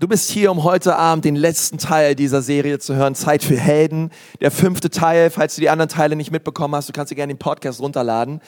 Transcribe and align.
Du 0.00 0.08
bist 0.08 0.30
hier, 0.30 0.50
um 0.50 0.64
heute 0.64 0.96
Abend 0.96 1.26
den 1.26 1.36
letzten 1.36 1.76
Teil 1.76 2.14
dieser 2.14 2.40
Serie 2.40 2.78
zu 2.78 2.94
hören, 2.94 3.14
Zeit 3.14 3.44
für 3.44 3.58
Helden. 3.58 4.10
Der 4.40 4.50
fünfte 4.50 4.88
Teil, 4.88 5.28
falls 5.28 5.56
du 5.56 5.60
die 5.60 5.68
anderen 5.68 5.90
Teile 5.90 6.16
nicht 6.16 6.30
mitbekommen 6.30 6.74
hast, 6.74 6.88
du 6.88 6.94
kannst 6.94 7.10
dir 7.10 7.16
gerne 7.16 7.34
den 7.34 7.38
Podcast 7.38 7.80
runterladen. 7.80 8.40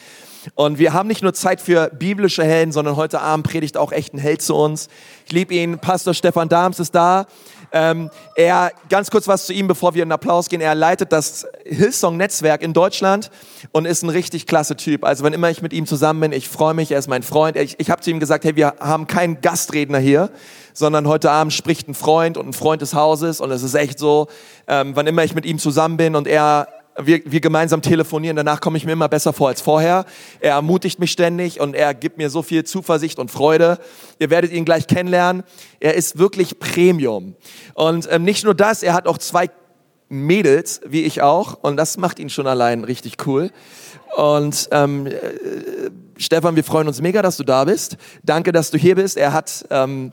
Und 0.54 0.78
wir 0.78 0.94
haben 0.94 1.08
nicht 1.08 1.22
nur 1.22 1.34
Zeit 1.34 1.60
für 1.60 1.90
biblische 1.90 2.42
Helden, 2.42 2.72
sondern 2.72 2.96
heute 2.96 3.20
Abend 3.20 3.46
predigt 3.46 3.76
auch 3.76 3.92
echt 3.92 4.14
ein 4.14 4.18
Held 4.18 4.40
zu 4.40 4.54
uns. 4.54 4.88
Ich 5.26 5.32
liebe 5.32 5.52
ihn, 5.52 5.78
Pastor 5.78 6.14
Stefan 6.14 6.48
Dahms 6.48 6.80
ist 6.80 6.94
da. 6.94 7.26
Ähm, 7.72 8.10
er, 8.34 8.72
ganz 8.88 9.10
kurz 9.10 9.28
was 9.28 9.46
zu 9.46 9.52
ihm, 9.52 9.66
bevor 9.66 9.94
wir 9.94 10.02
in 10.02 10.08
den 10.08 10.12
Applaus 10.12 10.48
gehen. 10.48 10.60
Er 10.60 10.74
leitet 10.74 11.12
das 11.12 11.46
Hillsong-Netzwerk 11.64 12.62
in 12.62 12.72
Deutschland 12.72 13.30
und 13.72 13.86
ist 13.86 14.02
ein 14.02 14.10
richtig 14.10 14.46
klasse 14.46 14.76
Typ. 14.76 15.04
Also 15.04 15.24
wenn 15.24 15.32
immer 15.32 15.50
ich 15.50 15.62
mit 15.62 15.72
ihm 15.72 15.86
zusammen 15.86 16.20
bin, 16.20 16.32
ich 16.32 16.48
freue 16.48 16.74
mich, 16.74 16.92
er 16.92 16.98
ist 16.98 17.08
mein 17.08 17.22
Freund. 17.22 17.56
Ich, 17.56 17.80
ich 17.80 17.90
habe 17.90 18.02
zu 18.02 18.10
ihm 18.10 18.20
gesagt, 18.20 18.44
hey, 18.44 18.56
wir 18.56 18.74
haben 18.80 19.06
keinen 19.06 19.40
Gastredner 19.40 19.98
hier, 19.98 20.30
sondern 20.74 21.08
heute 21.08 21.30
Abend 21.30 21.52
spricht 21.52 21.88
ein 21.88 21.94
Freund 21.94 22.36
und 22.36 22.48
ein 22.48 22.52
Freund 22.52 22.82
des 22.82 22.94
Hauses 22.94 23.40
und 23.40 23.50
es 23.50 23.62
ist 23.62 23.74
echt 23.74 23.98
so, 23.98 24.28
ähm, 24.68 24.94
wann 24.94 25.06
immer 25.06 25.24
ich 25.24 25.34
mit 25.34 25.46
ihm 25.46 25.58
zusammen 25.58 25.96
bin 25.96 26.14
und 26.14 26.26
er 26.26 26.68
wir, 26.98 27.20
wir 27.24 27.40
gemeinsam 27.40 27.82
telefonieren, 27.82 28.36
danach 28.36 28.60
komme 28.60 28.76
ich 28.76 28.84
mir 28.84 28.92
immer 28.92 29.08
besser 29.08 29.32
vor 29.32 29.48
als 29.48 29.60
vorher. 29.60 30.04
Er 30.40 30.52
ermutigt 30.52 30.98
mich 30.98 31.12
ständig 31.12 31.60
und 31.60 31.74
er 31.74 31.94
gibt 31.94 32.18
mir 32.18 32.30
so 32.30 32.42
viel 32.42 32.64
Zuversicht 32.64 33.18
und 33.18 33.30
Freude. 33.30 33.78
Ihr 34.18 34.30
werdet 34.30 34.52
ihn 34.52 34.64
gleich 34.64 34.86
kennenlernen. 34.86 35.42
Er 35.80 35.94
ist 35.94 36.18
wirklich 36.18 36.58
Premium. 36.58 37.34
Und 37.74 38.08
ähm, 38.10 38.24
nicht 38.24 38.44
nur 38.44 38.54
das, 38.54 38.82
er 38.82 38.94
hat 38.94 39.06
auch 39.06 39.18
zwei 39.18 39.50
Mädels, 40.08 40.80
wie 40.86 41.04
ich 41.04 41.22
auch, 41.22 41.58
und 41.62 41.76
das 41.76 41.96
macht 41.96 42.18
ihn 42.18 42.28
schon 42.28 42.46
allein 42.46 42.84
richtig 42.84 43.26
cool. 43.26 43.50
Und 44.16 44.68
ähm, 44.70 45.06
äh, 45.06 45.12
Stefan, 46.18 46.54
wir 46.54 46.64
freuen 46.64 46.86
uns 46.86 47.00
mega, 47.00 47.22
dass 47.22 47.38
du 47.38 47.44
da 47.44 47.64
bist. 47.64 47.96
Danke, 48.22 48.52
dass 48.52 48.70
du 48.70 48.78
hier 48.78 48.96
bist. 48.96 49.16
Er 49.16 49.32
hat... 49.32 49.64
Ähm, 49.70 50.12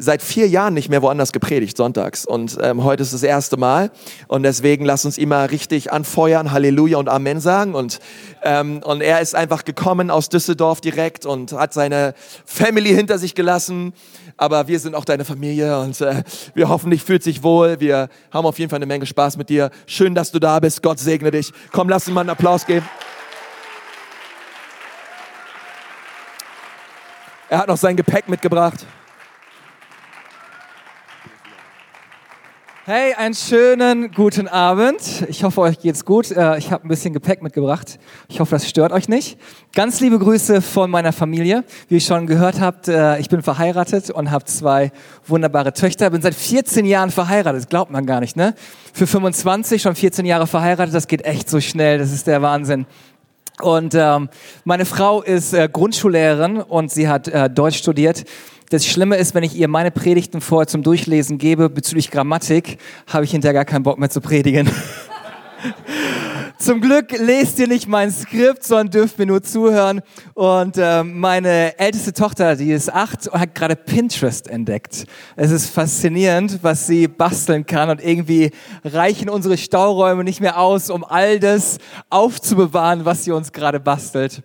seit 0.00 0.22
vier 0.22 0.48
Jahren 0.48 0.74
nicht 0.74 0.88
mehr 0.88 1.02
woanders 1.02 1.32
gepredigt, 1.32 1.76
sonntags. 1.76 2.24
Und 2.24 2.58
ähm, 2.60 2.82
heute 2.82 3.02
ist 3.02 3.12
das 3.12 3.22
erste 3.22 3.56
Mal. 3.56 3.90
Und 4.28 4.42
deswegen 4.42 4.84
lass 4.84 5.04
uns 5.04 5.18
immer 5.18 5.50
richtig 5.50 5.92
anfeuern, 5.92 6.52
Halleluja 6.52 6.96
und 6.98 7.08
Amen 7.08 7.38
sagen. 7.38 7.74
Und, 7.74 8.00
ähm, 8.42 8.80
und 8.82 9.02
er 9.02 9.20
ist 9.20 9.34
einfach 9.34 9.64
gekommen 9.64 10.10
aus 10.10 10.30
Düsseldorf 10.30 10.80
direkt 10.80 11.26
und 11.26 11.52
hat 11.52 11.74
seine 11.74 12.14
Family 12.46 12.94
hinter 12.94 13.18
sich 13.18 13.34
gelassen. 13.34 13.92
Aber 14.38 14.68
wir 14.68 14.80
sind 14.80 14.94
auch 14.94 15.04
deine 15.04 15.26
Familie 15.26 15.78
und 15.80 16.00
äh, 16.00 16.22
wir 16.54 16.70
hoffen, 16.70 16.90
dich 16.90 17.04
fühlt 17.04 17.22
sich 17.22 17.42
wohl. 17.42 17.78
Wir 17.78 18.08
haben 18.30 18.46
auf 18.46 18.58
jeden 18.58 18.70
Fall 18.70 18.78
eine 18.78 18.86
Menge 18.86 19.04
Spaß 19.04 19.36
mit 19.36 19.50
dir. 19.50 19.70
Schön, 19.86 20.14
dass 20.14 20.32
du 20.32 20.38
da 20.38 20.60
bist. 20.60 20.82
Gott 20.82 20.98
segne 20.98 21.30
dich. 21.30 21.52
Komm, 21.72 21.90
lass 21.90 22.06
uns 22.06 22.14
mal 22.14 22.22
einen 22.22 22.30
Applaus 22.30 22.64
geben. 22.64 22.88
Er 27.50 27.58
hat 27.58 27.68
noch 27.68 27.76
sein 27.76 27.96
Gepäck 27.96 28.28
mitgebracht. 28.28 28.86
Hey, 32.92 33.14
einen 33.14 33.34
schönen 33.34 34.10
guten 34.10 34.48
Abend. 34.48 35.24
Ich 35.28 35.44
hoffe, 35.44 35.60
euch 35.60 35.78
geht's 35.78 36.04
gut. 36.04 36.32
Äh, 36.32 36.58
ich 36.58 36.72
habe 36.72 36.84
ein 36.84 36.88
bisschen 36.88 37.14
Gepäck 37.14 37.40
mitgebracht. 37.40 38.00
Ich 38.28 38.40
hoffe, 38.40 38.56
das 38.56 38.68
stört 38.68 38.90
euch 38.90 39.08
nicht. 39.08 39.38
Ganz 39.76 40.00
liebe 40.00 40.18
Grüße 40.18 40.60
von 40.60 40.90
meiner 40.90 41.12
Familie. 41.12 41.62
Wie 41.86 41.94
ihr 41.94 42.00
schon 42.00 42.26
gehört 42.26 42.60
habt, 42.60 42.88
äh, 42.88 43.20
ich 43.20 43.28
bin 43.28 43.42
verheiratet 43.42 44.10
und 44.10 44.32
habe 44.32 44.44
zwei 44.46 44.90
wunderbare 45.24 45.72
Töchter. 45.72 46.10
Bin 46.10 46.20
seit 46.20 46.34
14 46.34 46.84
Jahren 46.84 47.12
verheiratet. 47.12 47.62
Das 47.62 47.68
glaubt 47.68 47.92
man 47.92 48.06
gar 48.06 48.18
nicht, 48.18 48.34
ne? 48.34 48.56
Für 48.92 49.06
25 49.06 49.80
schon 49.80 49.94
14 49.94 50.26
Jahre 50.26 50.48
verheiratet. 50.48 50.92
Das 50.92 51.06
geht 51.06 51.24
echt 51.24 51.48
so 51.48 51.60
schnell. 51.60 51.98
Das 51.98 52.10
ist 52.10 52.26
der 52.26 52.42
Wahnsinn. 52.42 52.86
Und 53.60 53.94
ähm, 53.94 54.28
meine 54.64 54.84
Frau 54.84 55.22
ist 55.22 55.52
äh, 55.52 55.68
Grundschullehrerin 55.72 56.56
und 56.56 56.90
sie 56.90 57.06
hat 57.06 57.28
äh, 57.28 57.48
Deutsch 57.48 57.78
studiert. 57.78 58.24
Das 58.70 58.86
Schlimme 58.86 59.16
ist, 59.16 59.34
wenn 59.34 59.42
ich 59.42 59.56
ihr 59.56 59.66
meine 59.66 59.90
Predigten 59.90 60.40
vorher 60.40 60.68
zum 60.68 60.84
Durchlesen 60.84 61.38
gebe 61.38 61.68
bezüglich 61.68 62.12
Grammatik, 62.12 62.78
habe 63.08 63.24
ich 63.24 63.32
hinterher 63.32 63.52
gar 63.52 63.64
keinen 63.64 63.82
Bock 63.82 63.98
mehr 63.98 64.10
zu 64.10 64.20
predigen. 64.20 64.70
Zum 66.56 66.80
Glück 66.80 67.10
lest 67.18 67.58
ihr 67.58 67.66
nicht 67.66 67.88
mein 67.88 68.12
Skript, 68.12 68.62
sondern 68.62 68.90
dürft 68.90 69.18
mir 69.18 69.26
nur 69.26 69.42
zuhören. 69.42 70.02
Und 70.34 70.76
äh, 70.76 71.02
meine 71.02 71.78
älteste 71.80 72.12
Tochter, 72.12 72.54
die 72.54 72.70
ist 72.70 72.92
acht 72.92 73.32
hat 73.32 73.54
gerade 73.56 73.74
Pinterest 73.74 74.46
entdeckt. 74.46 75.04
Es 75.34 75.50
ist 75.50 75.70
faszinierend, 75.70 76.60
was 76.62 76.86
sie 76.86 77.08
basteln 77.08 77.66
kann. 77.66 77.90
Und 77.90 78.04
irgendwie 78.04 78.50
reichen 78.84 79.28
unsere 79.30 79.58
Stauräume 79.58 80.22
nicht 80.22 80.40
mehr 80.40 80.60
aus, 80.60 80.90
um 80.90 81.02
all 81.02 81.40
das 81.40 81.78
aufzubewahren, 82.08 83.04
was 83.04 83.24
sie 83.24 83.32
uns 83.32 83.52
gerade 83.52 83.80
bastelt. 83.80 84.44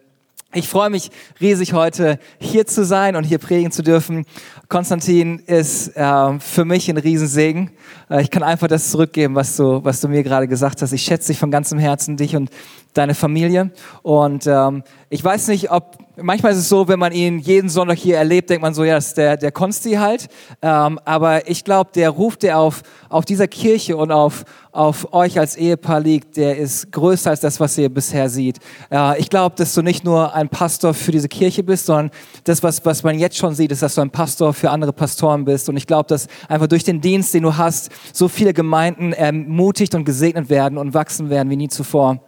Ich 0.55 0.69
freue 0.69 0.89
mich 0.89 1.11
riesig 1.41 1.73
heute 1.73 2.17
hier 2.39 2.65
zu 2.65 2.85
sein 2.85 3.17
und 3.17 3.25
hier 3.25 3.39
predigen 3.39 3.73
zu 3.73 3.83
dürfen. 3.83 4.25
Konstantin 4.69 5.39
ist 5.39 5.95
äh, 5.95 6.39
für 6.39 6.65
mich 6.65 6.89
ein 6.89 6.97
Riesensegen. 6.97 7.71
Äh, 8.09 8.21
ich 8.21 8.31
kann 8.31 8.43
einfach 8.43 8.67
das 8.67 8.91
zurückgeben, 8.91 9.35
was 9.35 9.55
du, 9.57 9.83
was 9.83 10.01
du 10.01 10.07
mir 10.07 10.23
gerade 10.23 10.47
gesagt 10.47 10.81
hast. 10.81 10.91
Ich 10.91 11.03
schätze 11.03 11.27
dich 11.27 11.39
von 11.39 11.51
ganzem 11.51 11.79
Herzen, 11.79 12.17
dich 12.17 12.35
und 12.35 12.49
deine 12.93 13.13
Familie. 13.13 13.71
Und 14.01 14.47
ähm, 14.47 14.83
ich 15.09 15.23
weiß 15.23 15.49
nicht, 15.49 15.71
ob 15.71 15.97
manchmal 16.17 16.53
ist 16.53 16.59
es 16.59 16.69
so, 16.69 16.87
wenn 16.87 16.99
man 16.99 17.11
ihn 17.11 17.39
jeden 17.39 17.69
Sonntag 17.69 17.97
hier 17.97 18.17
erlebt, 18.17 18.49
denkt 18.49 18.61
man 18.61 18.73
so, 18.73 18.83
ja, 18.83 18.95
das 18.95 19.07
ist 19.07 19.17
der, 19.17 19.37
der 19.37 19.51
Konsti 19.51 19.93
halt. 19.93 20.27
Ähm, 20.61 20.99
aber 21.05 21.49
ich 21.49 21.63
glaube, 21.63 21.91
der 21.93 22.09
Ruf, 22.09 22.37
der 22.37 22.57
auf, 22.57 22.81
auf 23.09 23.25
dieser 23.25 23.47
Kirche 23.47 23.97
und 23.97 24.11
auf, 24.11 24.45
auf 24.71 25.13
euch 25.13 25.39
als 25.39 25.55
Ehepaar 25.55 25.99
liegt, 25.99 26.37
der 26.37 26.57
ist 26.57 26.91
größer 26.91 27.29
als 27.29 27.39
das, 27.41 27.59
was 27.59 27.77
ihr 27.77 27.89
bisher 27.89 28.29
seht. 28.29 28.59
Äh, 28.91 29.19
ich 29.19 29.29
glaube, 29.29 29.55
dass 29.55 29.73
du 29.73 29.81
nicht 29.81 30.03
nur 30.03 30.33
ein 30.33 30.49
Pastor 30.49 30.93
für 30.93 31.11
diese 31.11 31.29
Kirche 31.29 31.63
bist, 31.63 31.85
sondern 31.85 32.11
das, 32.43 32.63
was, 32.63 32.85
was 32.85 33.03
man 33.03 33.19
jetzt 33.19 33.37
schon 33.37 33.53
sieht, 33.53 33.71
ist, 33.71 33.81
dass 33.81 33.95
du 33.95 34.01
ein 34.01 34.11
Pastor 34.11 34.53
für 34.53 34.64
andere 34.71 34.93
Pastoren 34.93 35.45
bist. 35.45 35.69
Und 35.69 35.77
ich 35.77 35.87
glaube, 35.87 36.07
dass 36.07 36.27
einfach 36.47 36.67
durch 36.67 36.83
den 36.83 37.01
Dienst, 37.01 37.33
den 37.33 37.43
du 37.43 37.57
hast, 37.57 37.89
so 38.13 38.27
viele 38.27 38.53
Gemeinden 38.53 39.13
ermutigt 39.13 39.95
und 39.95 40.05
gesegnet 40.05 40.49
werden 40.49 40.77
und 40.77 40.93
wachsen 40.93 41.29
werden 41.29 41.49
wie 41.49 41.55
nie 41.55 41.69
zuvor. 41.69 42.19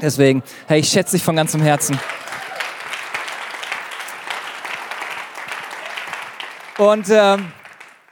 Deswegen, 0.00 0.42
hey, 0.66 0.80
ich 0.80 0.88
schätze 0.88 1.16
dich 1.16 1.22
von 1.22 1.36
ganzem 1.36 1.62
Herzen. 1.62 1.98
Und 6.78 7.06
ähm, 7.08 7.46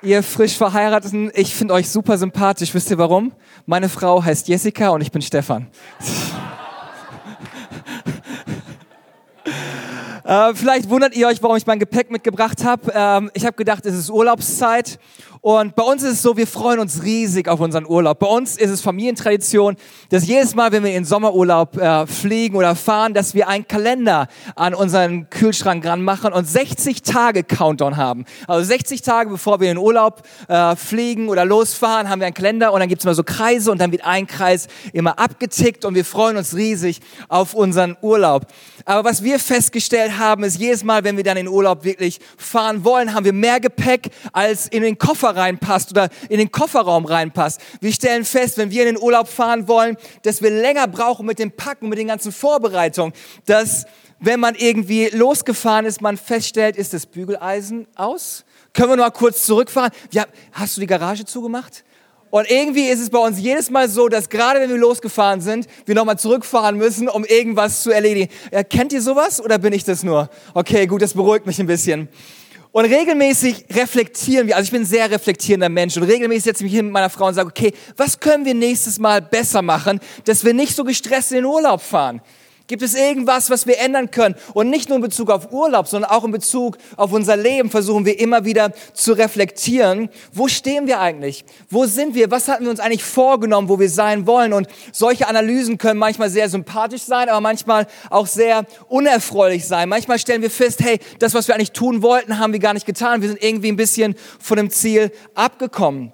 ihr 0.03 0.23
frisch 0.23 0.57
Verheirateten, 0.57 1.33
ich 1.35 1.55
finde 1.55 1.75
euch 1.75 1.91
super 1.91 2.17
sympathisch. 2.17 2.73
Wisst 2.75 2.91
ihr 2.91 2.99
warum? 2.99 3.33
Meine 3.67 3.89
Frau 3.89 4.23
heißt 4.23 4.47
Jessica 4.49 4.91
und 4.91 5.01
ich 5.01 5.11
bin 5.11 5.23
Stefan. 5.23 5.67
äh, 10.25 10.55
vielleicht 10.55 10.89
wundert 10.89 11.15
ihr 11.17 11.27
euch, 11.27 11.43
warum 11.43 11.57
ich 11.57 11.67
mein 11.67 11.79
Gepäck 11.79 12.11
mitgebracht 12.11 12.65
habe. 12.65 12.93
Ähm, 12.95 13.31
ich 13.35 13.45
habe 13.45 13.57
gedacht, 13.57 13.87
es 13.87 13.95
ist 13.95 14.11
Urlaubszeit 14.11 14.99
und 15.45 15.75
bei 15.75 15.83
uns 15.83 16.05
ist 16.05 16.13
es 16.13 16.23
so, 16.23 16.37
wir 16.37 16.47
freuen 16.47 16.79
uns 16.79 17.03
riesig 17.03 17.49
auf 17.49 17.59
unseren 17.59 17.85
Urlaub. 17.85 18.21
Bei 18.21 18.29
uns 18.29 18.57
ist 18.57 18.71
es 18.71 18.81
Familientradition, 18.81 19.75
dass 20.09 20.25
jedes 20.25 20.55
Mal, 20.55 20.71
wenn 20.71 20.85
wir 20.85 20.95
in 20.95 21.05
Sommerurlaub 21.05 21.77
äh, 21.77 22.07
fliegen 22.07 22.55
oder 22.55 22.77
fahren, 22.77 23.13
dass 23.13 23.35
wir 23.35 23.49
einen 23.49 23.67
Kalender 23.67 24.29
an 24.55 24.73
unseren 24.73 25.29
Kühlschrank 25.31 25.83
dran 25.83 26.05
machen 26.05 26.33
und 26.33 26.47
60 26.47 27.03
Tage 27.03 27.43
Countdown 27.43 27.97
haben. 27.97 28.25
Also 28.47 28.67
60 28.67 29.03
Tage, 29.03 29.31
bevor 29.31 29.59
wir 29.59 29.73
in 29.73 29.79
Urlaub 29.79 30.23
äh, 30.47 30.77
fliegen 30.77 31.29
oder 31.29 31.45
losfahren, 31.45 32.09
haben 32.09 32.21
wir 32.21 32.27
einen 32.27 32.35
Kalender 32.35 32.73
und 32.73 32.79
dann 32.79 32.89
gibt's 32.89 33.05
immer 33.05 33.15
so 33.15 33.25
Kreise 33.25 33.73
und 33.73 33.81
dann 33.81 33.91
wird 33.91 34.05
ein 34.05 34.29
Kreis 34.29 34.69
immer 34.93 35.19
abgetickt 35.19 35.85
und 35.85 35.97
wir 35.97 36.05
freuen 36.05 36.37
uns 36.37 36.55
riesig 36.55 37.01
auf 37.29 37.55
unseren 37.55 37.97
Urlaub. 38.01 38.47
Aber 38.85 39.09
was 39.09 39.23
wir 39.23 39.39
festgestellt 39.39 40.19
haben, 40.19 40.45
ist 40.45 40.59
jedes 40.59 40.85
Mal, 40.85 41.05
wenn 41.05 41.17
wir 41.17 41.25
dann 41.25 41.37
in 41.37 41.49
Urlaub 41.49 41.85
wirklich 41.85 42.21
fahren 42.37 42.85
wollen, 42.85 43.15
haben 43.15 43.25
wir 43.25 43.33
mehr 43.33 43.61
Gepäck 43.61 44.11
als 44.33 44.67
in 44.67 44.83
den 44.83 44.99
Koffer 44.99 45.37
reinpasst 45.37 45.91
oder 45.91 46.09
in 46.29 46.39
den 46.39 46.51
Kofferraum 46.51 47.05
reinpasst. 47.05 47.61
Wir 47.81 47.93
stellen 47.93 48.25
fest, 48.25 48.59
wenn 48.59 48.71
wir 48.71 48.87
in 48.87 48.95
den 48.95 49.03
Urlaub 49.03 49.29
fahren 49.29 49.69
wollen, 49.69 49.97
dass 50.23 50.43
wir 50.43 50.51
länger 50.51 50.89
brauchen 50.89 51.27
mit 51.27 51.39
dem 51.39 51.53
Packen, 51.53 51.89
mit 51.89 51.99
den 51.99 52.09
ganzen 52.09 52.33
Vorbereitungen, 52.33 53.13
dass 53.47 53.87
wenn 54.21 54.39
man 54.39 54.55
irgendwie 54.55 55.09
losgefahren 55.09 55.85
ist, 55.85 56.01
man 56.01 56.17
feststellt, 56.17 56.77
ist 56.77 56.95
das 56.95 57.07
Bügeleisen 57.07 57.89
aus? 57.97 58.45
Können 58.73 58.91
wir 58.91 58.97
noch 58.97 59.05
mal 59.05 59.11
kurz 59.11 59.45
zurückfahren? 59.45 59.91
Ja, 60.13 60.27
hast 60.53 60.77
du 60.77 60.81
die 60.81 60.87
Garage 60.87 61.25
zugemacht? 61.25 61.85
Und 62.33 62.51
irgendwie 62.51 62.87
ist 62.87 62.99
es 62.99 63.11
bei 63.11 63.19
uns 63.19 63.39
jedes 63.39 63.69
Mal 63.69 63.91
so, 63.91 64.09
dass 64.09 64.31
gerade 64.31 64.59
wenn 64.59 64.71
wir 64.71 64.79
losgefahren 64.79 65.43
sind, 65.43 65.67
wir 65.85 65.95
nochmal 65.95 66.19
zurückfahren 66.19 66.79
müssen, 66.79 67.07
um 67.11 67.27
irgendwas 67.27 67.83
zu 67.83 67.91
erledigen. 67.91 68.33
Ja, 68.51 68.65
kennt 68.65 68.95
ihr 68.95 69.03
sowas 69.03 69.39
oder 69.39 69.59
bin 69.59 69.75
ich 69.75 69.85
das 69.85 70.03
nur? 70.03 70.31
Okay, 70.55 70.87
gut, 70.87 71.03
das 71.03 71.13
beruhigt 71.13 71.45
mich 71.45 71.61
ein 71.61 71.67
bisschen. 71.67 72.09
Und 72.71 72.87
regelmäßig 72.87 73.67
reflektieren 73.75 74.47
wir, 74.47 74.57
also 74.57 74.65
ich 74.65 74.71
bin 74.71 74.81
ein 74.81 74.87
sehr 74.87 75.11
reflektierender 75.11 75.69
Mensch 75.69 75.95
und 75.99 76.05
regelmäßig 76.05 76.45
setze 76.45 76.65
ich 76.65 76.71
mich 76.71 76.77
hin 76.79 76.87
mit 76.87 76.95
meiner 76.95 77.11
Frau 77.11 77.27
und 77.27 77.35
sage, 77.35 77.51
okay, 77.51 77.75
was 77.99 78.19
können 78.19 78.47
wir 78.47 78.55
nächstes 78.55 78.99
Mal 78.99 79.21
besser 79.21 79.61
machen, 79.61 80.01
dass 80.25 80.43
wir 80.43 80.55
nicht 80.55 80.75
so 80.75 80.85
gestresst 80.85 81.33
in 81.33 81.37
den 81.37 81.45
Urlaub 81.45 81.83
fahren? 81.83 82.23
Gibt 82.67 82.83
es 82.83 82.95
irgendwas, 82.95 83.51
was 83.51 83.67
wir 83.67 83.79
ändern 83.79 84.11
können? 84.11 84.35
Und 84.55 84.71
nicht 84.71 84.89
nur 84.89 84.97
in 84.97 85.03
Bezug 85.03 85.31
auf 85.31 85.53
Urlaub, 85.53 85.89
sondern 85.89 86.11
auch 86.11 86.25
in 86.25 86.31
Bezug 86.31 86.79
auf 86.97 87.13
unser 87.13 87.37
Leben 87.37 87.71
versuchen 87.71 88.07
wir 88.07 88.19
immer 88.21 88.45
wieder 88.45 88.73
zu 88.95 89.13
reflektieren. 89.13 90.09
Wo 90.33 90.49
stehen 90.49 90.87
wir 90.87 91.01
eigentlich? 91.01 91.45
Wo 91.71 91.87
sind 91.87 92.15
wir? 92.15 92.31
Was 92.31 92.49
hatten 92.49 92.65
wir 92.65 92.71
uns 92.71 92.81
eigentlich 92.81 93.05
vorgenommen, 93.05 93.69
wo 93.69 93.79
wir 93.79 93.91
sein 93.91 94.27
wollen? 94.27 94.53
Und 94.53 94.69
solche 94.93 95.29
Analysen 95.29 95.79
können 95.79 95.99
manchmal 95.99 96.31
sehr 96.31 96.49
sympathisch 96.49 97.03
sein, 97.03 97.29
aber 97.29 97.41
manchmal 97.41 97.87
auch 98.11 98.27
sehr 98.27 98.65
unerfreulich 98.89 99.67
sein. 99.67 99.89
Manchmal 99.89 100.19
stellen 100.19 100.43
wir 100.43 100.51
fest, 100.51 100.81
hey, 100.83 100.99
das, 101.19 101.35
was 101.35 101.49
wir 101.49 101.55
eigentlich 101.55 101.73
tun 101.73 102.03
wollten, 102.03 102.39
haben 102.39 102.53
wir 102.53 102.61
gar 102.61 102.75
nicht 102.75 102.87
getan. 102.87 103.23
Wir 103.23 103.29
sind 103.29 103.43
irgendwie 103.43 103.73
ein 103.73 103.77
bisschen 103.77 104.15
von 104.39 104.57
dem 104.57 104.71
Ziel 104.71 105.11
abgekommen. 105.35 106.13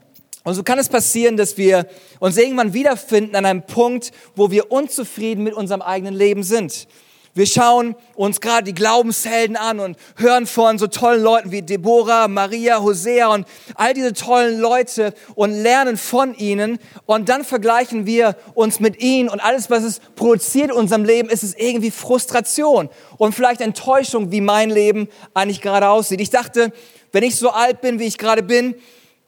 Und 0.49 0.55
so 0.55 0.63
kann 0.63 0.79
es 0.79 0.89
passieren, 0.89 1.37
dass 1.37 1.59
wir 1.59 1.87
uns 2.21 2.39
irgendwann 2.39 2.73
wiederfinden 2.73 3.37
an 3.37 3.45
einem 3.45 3.67
Punkt, 3.67 4.13
wo 4.35 4.51
wir 4.51 4.73
unzufrieden 4.73 5.45
mit 5.45 5.53
unserem 5.53 5.83
eigenen 5.83 6.15
Leben 6.15 6.43
sind. 6.43 6.89
Wir 7.35 7.45
schauen 7.45 7.95
uns 8.15 8.41
gerade 8.41 8.65
die 8.65 8.75
Glaubenshelden 8.75 9.57
an 9.57 9.79
und 9.79 9.99
hören 10.17 10.47
von 10.47 10.79
so 10.79 10.87
tollen 10.87 11.23
Leuten 11.23 11.53
wie 11.53 11.61
Deborah, 11.61 12.29
Maria, 12.29 12.81
Hosea 12.81 13.29
und 13.29 13.47
all 13.75 13.93
diese 13.93 14.15
tollen 14.15 14.59
Leute 14.59 15.13
und 15.35 15.53
lernen 15.53 15.99
von 15.99 16.35
ihnen. 16.35 16.79
Und 17.05 17.29
dann 17.29 17.45
vergleichen 17.45 18.07
wir 18.07 18.35
uns 18.55 18.81
mit 18.81 19.03
ihnen 19.03 19.29
und 19.29 19.41
alles, 19.41 19.69
was 19.69 19.85
es 19.85 20.01
produziert 20.17 20.71
in 20.71 20.77
unserem 20.77 21.05
Leben, 21.05 21.29
ist 21.29 21.43
es 21.43 21.55
irgendwie 21.55 21.91
Frustration 21.91 22.89
und 23.19 23.35
vielleicht 23.35 23.61
Enttäuschung, 23.61 24.33
wie 24.33 24.41
mein 24.41 24.71
Leben 24.71 25.09
eigentlich 25.35 25.61
gerade 25.61 25.91
aussieht. 25.91 26.23
Ich 26.23 26.31
dachte, 26.31 26.73
wenn 27.13 27.23
ich 27.23 27.37
so 27.37 27.51
alt 27.51 27.83
bin, 27.83 27.99
wie 27.99 28.07
ich 28.07 28.17
gerade 28.17 28.43
bin, 28.43 28.75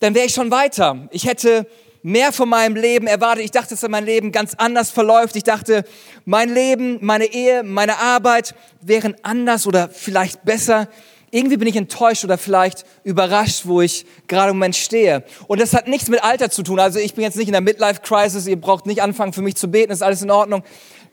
dann 0.01 0.15
wäre 0.15 0.27
ich 0.27 0.35
schon 0.35 0.51
weiter. 0.51 1.09
Ich 1.11 1.27
hätte 1.27 1.67
mehr 2.03 2.33
von 2.33 2.49
meinem 2.49 2.77
Leben 2.77 3.07
erwartet. 3.07 3.45
Ich 3.45 3.51
dachte, 3.51 3.71
dass 3.71 3.89
mein 3.89 4.05
Leben 4.05 4.33
ganz 4.33 4.55
anders 4.55 4.91
verläuft. 4.91 5.37
Ich 5.37 5.45
dachte, 5.45 5.85
mein 6.25 6.53
Leben, 6.53 6.99
meine 7.01 7.27
Ehe, 7.27 7.63
meine 7.63 7.99
Arbeit 7.99 8.55
wären 8.81 9.15
anders 9.23 9.67
oder 9.67 9.89
vielleicht 9.89 10.45
besser. 10.45 10.89
Irgendwie 11.33 11.59
bin 11.59 11.69
ich 11.69 11.77
enttäuscht 11.77 12.25
oder 12.25 12.39
vielleicht 12.39 12.85
überrascht, 13.05 13.63
wo 13.65 13.81
ich 13.81 14.05
gerade 14.27 14.51
im 14.51 14.57
Moment 14.57 14.75
stehe. 14.75 15.23
Und 15.47 15.61
das 15.61 15.75
hat 15.75 15.87
nichts 15.87 16.09
mit 16.09 16.25
Alter 16.25 16.51
zu 16.51 16.65
tun. 16.65 16.81
Also 16.81 16.99
ich 16.99 17.15
bin 17.15 17.23
jetzt 17.23 17.37
nicht 17.37 17.47
in 17.47 17.53
der 17.53 17.61
Midlife-Crisis. 17.61 18.47
Ihr 18.47 18.61
braucht 18.61 18.87
nicht 18.87 19.03
anfangen, 19.03 19.33
für 19.33 19.43
mich 19.43 19.55
zu 19.55 19.71
beten. 19.71 19.93
Ist 19.93 20.03
alles 20.03 20.23
in 20.23 20.31
Ordnung. 20.31 20.65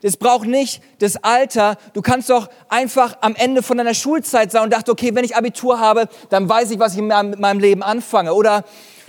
Es 0.02 0.16
braucht 0.16 0.46
nicht 0.46 0.80
das 1.00 1.16
Alter. 1.22 1.76
Du 1.92 2.02
kannst 2.02 2.30
doch 2.30 2.48
einfach 2.68 3.18
am 3.20 3.34
Ende 3.34 3.62
von 3.62 3.78
deiner 3.78 3.94
Schulzeit 3.94 4.52
sein 4.52 4.62
und 4.64 4.72
dachte, 4.72 4.92
okay, 4.92 5.14
wenn 5.14 5.24
ich 5.24 5.36
Abitur 5.36 5.80
habe, 5.80 6.08
dann 6.30 6.48
weiß 6.48 6.70
ich, 6.70 6.78
was 6.78 6.94
ich 6.94 7.02
mit 7.02 7.38
meinem 7.38 7.58
Leben 7.58 7.82
anfange. 7.82 8.32
Oder 8.32 8.64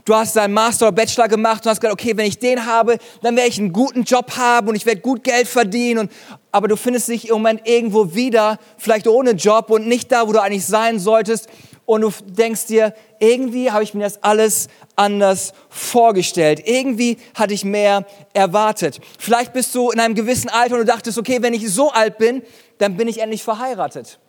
du 0.06 0.16
hast 0.16 0.36
deinen 0.36 0.54
Master 0.54 0.88
oder 0.88 0.96
Bachelor 0.96 1.28
gemacht 1.28 1.66
und 1.66 1.70
hast 1.70 1.82
gedacht, 1.82 1.94
okay, 1.94 2.18
wenn 2.18 2.26
ich 2.26 2.40
den 2.40 2.66
habe, 2.66 2.98
dann 3.22 3.36
werde 3.36 3.50
ich 3.50 3.60
einen 3.60 3.72
guten 3.72 4.04
Job 4.04 4.36
haben 4.38 4.68
und 4.70 4.76
ich 4.76 4.86
werde 4.86 5.02
gut 5.02 5.24
Geld 5.24 5.48
verdienen. 5.48 6.00
Und, 6.00 6.12
aber 6.52 6.68
du 6.68 6.76
findest 6.76 7.08
dich 7.08 7.30
im 7.30 7.36
Moment 7.36 7.68
irgendwo 7.68 8.16
wieder, 8.16 8.58
vielleicht 8.78 9.08
ohne 9.08 9.32
Job 9.32 9.70
und 9.70 9.88
nicht 9.88 10.12
da, 10.12 10.28
wo 10.28 10.34
du 10.34 10.42
eigentlich 10.42 10.66
sein 10.66 10.98
solltest 10.98 11.50
und 11.86 12.02
du 12.02 12.12
denkst 12.26 12.66
dir, 12.68 12.94
irgendwie 13.20 13.72
habe 13.72 13.84
ich 13.84 13.94
mir 13.94 14.04
das 14.04 14.24
alles 14.24 14.68
anders 14.96 15.54
vorgestellt. 15.70 16.62
Irgendwie 16.66 17.18
hatte 17.36 17.54
ich 17.54 17.64
mehr 17.64 18.06
erwartet. 18.34 19.00
Vielleicht 19.18 19.54
bist 19.54 19.74
du 19.76 19.92
in 19.92 20.00
einem 20.00 20.16
gewissen 20.16 20.50
Alter 20.50 20.76
und 20.76 20.82
du 20.82 20.86
dachtest, 20.86 21.18
okay, 21.18 21.42
wenn 21.42 21.54
ich 21.54 21.70
so 21.70 21.92
alt 21.92 22.18
bin, 22.18 22.42
dann 22.78 22.98
bin 22.98 23.08
ich 23.08 23.22
endlich 23.22 23.44
verheiratet. 23.44 24.20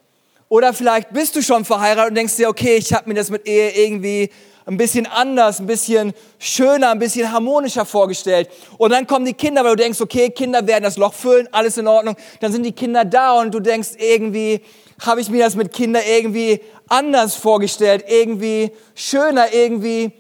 Oder 0.48 0.74
vielleicht 0.74 1.12
bist 1.12 1.36
du 1.36 1.42
schon 1.42 1.64
verheiratet 1.64 2.10
und 2.10 2.16
denkst 2.16 2.36
dir, 2.36 2.48
okay, 2.48 2.76
ich 2.76 2.92
habe 2.92 3.08
mir 3.08 3.14
das 3.14 3.30
mit 3.30 3.46
Ehe 3.46 3.70
irgendwie 3.70 4.30
ein 4.66 4.76
bisschen 4.76 5.06
anders, 5.06 5.60
ein 5.60 5.66
bisschen 5.66 6.12
schöner, 6.38 6.90
ein 6.90 6.98
bisschen 6.98 7.30
harmonischer 7.32 7.84
vorgestellt. 7.84 8.48
Und 8.78 8.90
dann 8.90 9.06
kommen 9.06 9.24
die 9.24 9.34
Kinder, 9.34 9.64
weil 9.64 9.76
du 9.76 9.82
denkst, 9.82 10.00
okay, 10.00 10.30
Kinder 10.30 10.66
werden 10.66 10.84
das 10.84 10.96
Loch 10.96 11.14
füllen, 11.14 11.48
alles 11.52 11.76
in 11.78 11.86
Ordnung. 11.86 12.16
Dann 12.40 12.52
sind 12.52 12.64
die 12.64 12.72
Kinder 12.72 13.04
da 13.04 13.40
und 13.40 13.52
du 13.52 13.60
denkst 13.60 13.90
irgendwie, 13.98 14.60
habe 15.00 15.20
ich 15.20 15.30
mir 15.30 15.44
das 15.44 15.56
mit 15.56 15.72
Kindern 15.72 16.02
irgendwie 16.06 16.60
anders 16.88 17.36
vorgestellt, 17.36 18.04
irgendwie 18.08 18.72
schöner, 18.94 19.52
irgendwie. 19.52 20.12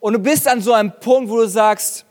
Und 0.00 0.14
du 0.14 0.18
bist 0.18 0.48
an 0.48 0.60
so 0.62 0.72
einem 0.72 0.92
Punkt, 1.00 1.30
wo 1.30 1.36
du 1.36 1.48
sagst, 1.48 2.05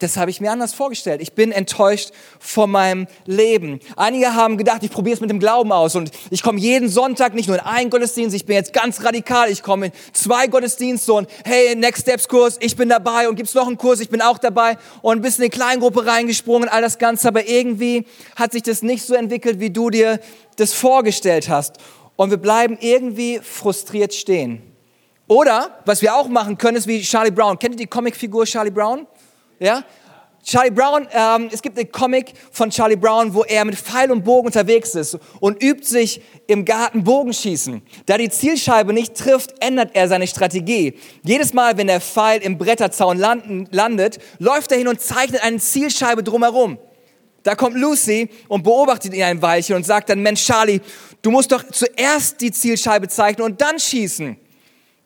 das 0.00 0.16
habe 0.16 0.30
ich 0.30 0.40
mir 0.40 0.50
anders 0.50 0.74
vorgestellt. 0.74 1.22
Ich 1.22 1.34
bin 1.34 1.52
enttäuscht 1.52 2.10
von 2.40 2.70
meinem 2.70 3.06
Leben. 3.26 3.78
Einige 3.96 4.34
haben 4.34 4.58
gedacht, 4.58 4.82
ich 4.82 4.90
probiere 4.90 5.14
es 5.14 5.20
mit 5.20 5.30
dem 5.30 5.38
Glauben 5.38 5.70
aus 5.70 5.94
und 5.94 6.10
ich 6.30 6.42
komme 6.42 6.58
jeden 6.58 6.88
Sonntag 6.88 7.34
nicht 7.34 7.46
nur 7.46 7.56
in 7.56 7.62
einen 7.62 7.90
Gottesdienst, 7.90 8.34
ich 8.34 8.44
bin 8.44 8.56
jetzt 8.56 8.72
ganz 8.72 9.04
radikal, 9.04 9.50
ich 9.50 9.62
komme 9.62 9.86
in 9.86 9.92
zwei 10.12 10.48
Gottesdienste 10.48 11.12
und 11.12 11.28
hey, 11.44 11.76
Next 11.76 12.02
Steps 12.02 12.28
Kurs, 12.28 12.56
ich 12.60 12.76
bin 12.76 12.88
dabei 12.88 13.28
und 13.28 13.36
gibt's 13.36 13.54
noch 13.54 13.68
einen 13.68 13.78
Kurs, 13.78 14.00
ich 14.00 14.10
bin 14.10 14.20
auch 14.20 14.38
dabei 14.38 14.76
und 15.00 15.22
bist 15.22 15.38
in 15.38 15.44
eine 15.44 15.50
Kleingruppe 15.50 16.04
reingesprungen, 16.04 16.68
all 16.68 16.82
das 16.82 16.98
Ganze, 16.98 17.28
aber 17.28 17.46
irgendwie 17.46 18.04
hat 18.34 18.52
sich 18.52 18.62
das 18.62 18.82
nicht 18.82 19.04
so 19.04 19.14
entwickelt, 19.14 19.60
wie 19.60 19.70
du 19.70 19.90
dir 19.90 20.18
das 20.56 20.72
vorgestellt 20.72 21.48
hast. 21.48 21.76
Und 22.16 22.30
wir 22.30 22.36
bleiben 22.36 22.78
irgendwie 22.80 23.40
frustriert 23.42 24.14
stehen. 24.14 24.62
Oder, 25.26 25.78
was 25.84 26.02
wir 26.02 26.14
auch 26.14 26.28
machen 26.28 26.58
können, 26.58 26.76
ist 26.76 26.86
wie 26.86 27.00
Charlie 27.00 27.30
Brown. 27.30 27.58
Kennt 27.58 27.74
ihr 27.74 27.78
die 27.78 27.86
Comicfigur 27.86 28.44
Charlie 28.44 28.70
Brown? 28.70 29.06
Ja? 29.58 29.84
Charlie 30.44 30.70
Brown, 30.70 31.08
ähm, 31.10 31.48
es 31.50 31.62
gibt 31.62 31.78
einen 31.78 31.90
Comic 31.90 32.34
von 32.52 32.68
Charlie 32.68 32.96
Brown, 32.96 33.32
wo 33.32 33.44
er 33.44 33.64
mit 33.64 33.76
Pfeil 33.76 34.10
und 34.10 34.24
Bogen 34.24 34.48
unterwegs 34.48 34.94
ist 34.94 35.18
und 35.40 35.62
übt 35.62 35.86
sich 35.86 36.20
im 36.46 36.66
Garten 36.66 37.02
Bogenschießen. 37.02 37.80
Da 38.04 38.18
die 38.18 38.28
Zielscheibe 38.28 38.92
nicht 38.92 39.14
trifft, 39.14 39.54
ändert 39.64 39.92
er 39.94 40.06
seine 40.06 40.26
Strategie. 40.26 40.98
Jedes 41.22 41.54
Mal, 41.54 41.78
wenn 41.78 41.86
der 41.86 42.02
Pfeil 42.02 42.42
im 42.42 42.58
Bretterzaun 42.58 43.16
landen, 43.16 43.66
landet, 43.70 44.18
läuft 44.38 44.70
er 44.70 44.76
hin 44.76 44.88
und 44.88 45.00
zeichnet 45.00 45.42
eine 45.42 45.56
Zielscheibe 45.56 46.22
drumherum. 46.22 46.78
Da 47.42 47.54
kommt 47.54 47.76
Lucy 47.76 48.28
und 48.48 48.64
beobachtet 48.64 49.14
ihn 49.14 49.22
ein 49.22 49.40
Weilchen 49.40 49.76
und 49.76 49.86
sagt 49.86 50.10
dann, 50.10 50.20
Mensch 50.20 50.44
Charlie, 50.44 50.80
du 51.22 51.30
musst 51.30 51.52
doch 51.52 51.62
zuerst 51.70 52.42
die 52.42 52.52
Zielscheibe 52.52 53.08
zeichnen 53.08 53.46
und 53.46 53.62
dann 53.62 53.78
schießen. 53.78 54.36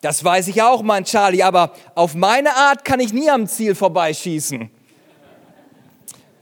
Das 0.01 0.23
weiß 0.23 0.49
ich 0.49 0.63
auch, 0.63 0.83
mein 0.83 1.05
Charlie, 1.05 1.43
aber 1.43 1.73
auf 1.97 2.15
meine 2.15 2.55
Art 2.55 2.85
kann 2.85 3.01
ich 3.01 3.13
nie 3.13 3.29
am 3.31 3.49
Ziel 3.49 3.75
vorbeischießen. 3.75 4.71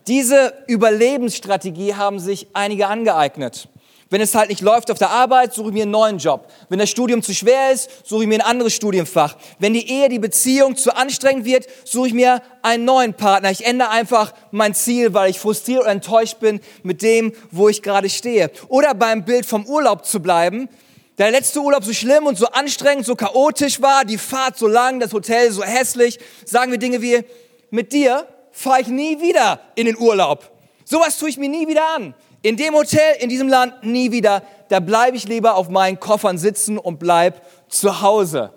Diese 0.06 0.52
Überlebensstrategie 0.66 1.94
haben 1.94 2.20
sich 2.20 2.48
einige 2.52 2.86
angeeignet. 2.86 3.68
Wenn 4.08 4.20
es 4.20 4.36
halt 4.36 4.50
nicht 4.50 4.60
läuft 4.60 4.92
auf 4.92 4.98
der 4.98 5.10
Arbeit, 5.10 5.52
suche 5.52 5.68
ich 5.68 5.74
mir 5.74 5.82
einen 5.82 5.90
neuen 5.90 6.18
Job. 6.18 6.48
Wenn 6.68 6.78
das 6.78 6.90
Studium 6.90 7.22
zu 7.22 7.34
schwer 7.34 7.72
ist, 7.72 8.06
suche 8.06 8.22
ich 8.22 8.28
mir 8.28 8.36
ein 8.36 8.46
anderes 8.46 8.72
Studienfach. 8.72 9.36
Wenn 9.58 9.74
die 9.74 9.90
Ehe, 9.90 10.08
die 10.08 10.20
Beziehung 10.20 10.76
zu 10.76 10.94
anstrengend 10.94 11.44
wird, 11.44 11.66
suche 11.84 12.08
ich 12.08 12.14
mir 12.14 12.40
einen 12.62 12.84
neuen 12.84 13.14
Partner. 13.14 13.50
Ich 13.50 13.66
ändere 13.66 13.90
einfach 13.90 14.32
mein 14.52 14.74
Ziel, 14.74 15.12
weil 15.12 15.30
ich 15.30 15.40
frustriert 15.40 15.80
und 15.80 15.88
enttäuscht 15.88 16.38
bin 16.38 16.60
mit 16.84 17.02
dem, 17.02 17.32
wo 17.50 17.68
ich 17.68 17.82
gerade 17.82 18.08
stehe. 18.08 18.52
Oder 18.68 18.94
beim 18.94 19.24
Bild 19.24 19.44
vom 19.44 19.66
Urlaub 19.66 20.04
zu 20.04 20.20
bleiben 20.20 20.68
der 21.18 21.30
letzte 21.30 21.60
Urlaub 21.60 21.84
so 21.84 21.92
schlimm 21.92 22.26
und 22.26 22.36
so 22.36 22.46
anstrengend, 22.46 23.06
so 23.06 23.14
chaotisch 23.16 23.80
war, 23.80 24.04
die 24.04 24.18
Fahrt 24.18 24.58
so 24.58 24.66
lang, 24.66 25.00
das 25.00 25.12
Hotel 25.12 25.50
so 25.50 25.62
hässlich, 25.62 26.18
sagen 26.44 26.70
wir 26.70 26.78
Dinge 26.78 27.00
wie, 27.00 27.24
mit 27.70 27.92
dir 27.92 28.26
fahre 28.52 28.80
ich 28.80 28.88
nie 28.88 29.20
wieder 29.20 29.60
in 29.74 29.86
den 29.86 29.96
Urlaub. 29.96 30.50
Sowas 30.84 31.18
tue 31.18 31.28
ich 31.28 31.36
mir 31.36 31.48
nie 31.48 31.66
wieder 31.66 31.94
an. 31.94 32.14
In 32.42 32.56
dem 32.56 32.74
Hotel, 32.74 33.16
in 33.18 33.28
diesem 33.28 33.48
Land 33.48 33.82
nie 33.82 34.12
wieder. 34.12 34.42
Da 34.68 34.80
bleibe 34.80 35.16
ich 35.16 35.26
lieber 35.26 35.56
auf 35.56 35.68
meinen 35.68 35.98
Koffern 35.98 36.38
sitzen 36.38 36.78
und 36.78 36.98
bleib 36.98 37.42
zu 37.68 38.02
Hause. 38.02 38.52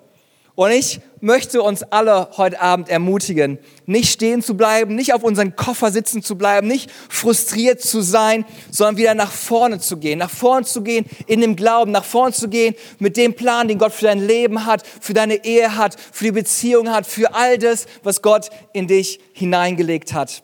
Und 0.54 0.72
ich 0.72 1.00
möchte 1.20 1.62
uns 1.62 1.82
alle 1.84 2.30
heute 2.36 2.60
Abend 2.60 2.88
ermutigen, 2.88 3.58
nicht 3.86 4.10
stehen 4.10 4.42
zu 4.42 4.56
bleiben, 4.56 4.94
nicht 4.94 5.14
auf 5.14 5.22
unseren 5.22 5.56
Koffer 5.56 5.90
sitzen 5.90 6.22
zu 6.22 6.36
bleiben, 6.36 6.66
nicht 6.66 6.90
frustriert 7.08 7.80
zu 7.80 8.00
sein, 8.00 8.44
sondern 8.70 8.96
wieder 8.96 9.14
nach 9.14 9.30
vorne 9.30 9.78
zu 9.78 9.96
gehen, 9.98 10.18
nach 10.18 10.30
vorne 10.30 10.66
zu 10.66 10.82
gehen 10.82 11.06
in 11.26 11.40
dem 11.40 11.56
Glauben, 11.56 11.92
nach 11.92 12.04
vorne 12.04 12.32
zu 12.32 12.48
gehen 12.48 12.74
mit 12.98 13.16
dem 13.16 13.34
Plan, 13.34 13.68
den 13.68 13.78
Gott 13.78 13.92
für 13.92 14.06
dein 14.06 14.26
Leben 14.26 14.66
hat, 14.66 14.82
für 15.00 15.14
deine 15.14 15.44
Ehe 15.44 15.76
hat, 15.76 15.96
für 16.12 16.24
die 16.24 16.32
Beziehung 16.32 16.90
hat, 16.90 17.06
für 17.06 17.34
all 17.34 17.58
das, 17.58 17.86
was 18.02 18.22
Gott 18.22 18.50
in 18.72 18.86
dich 18.86 19.20
hineingelegt 19.32 20.12
hat. 20.12 20.42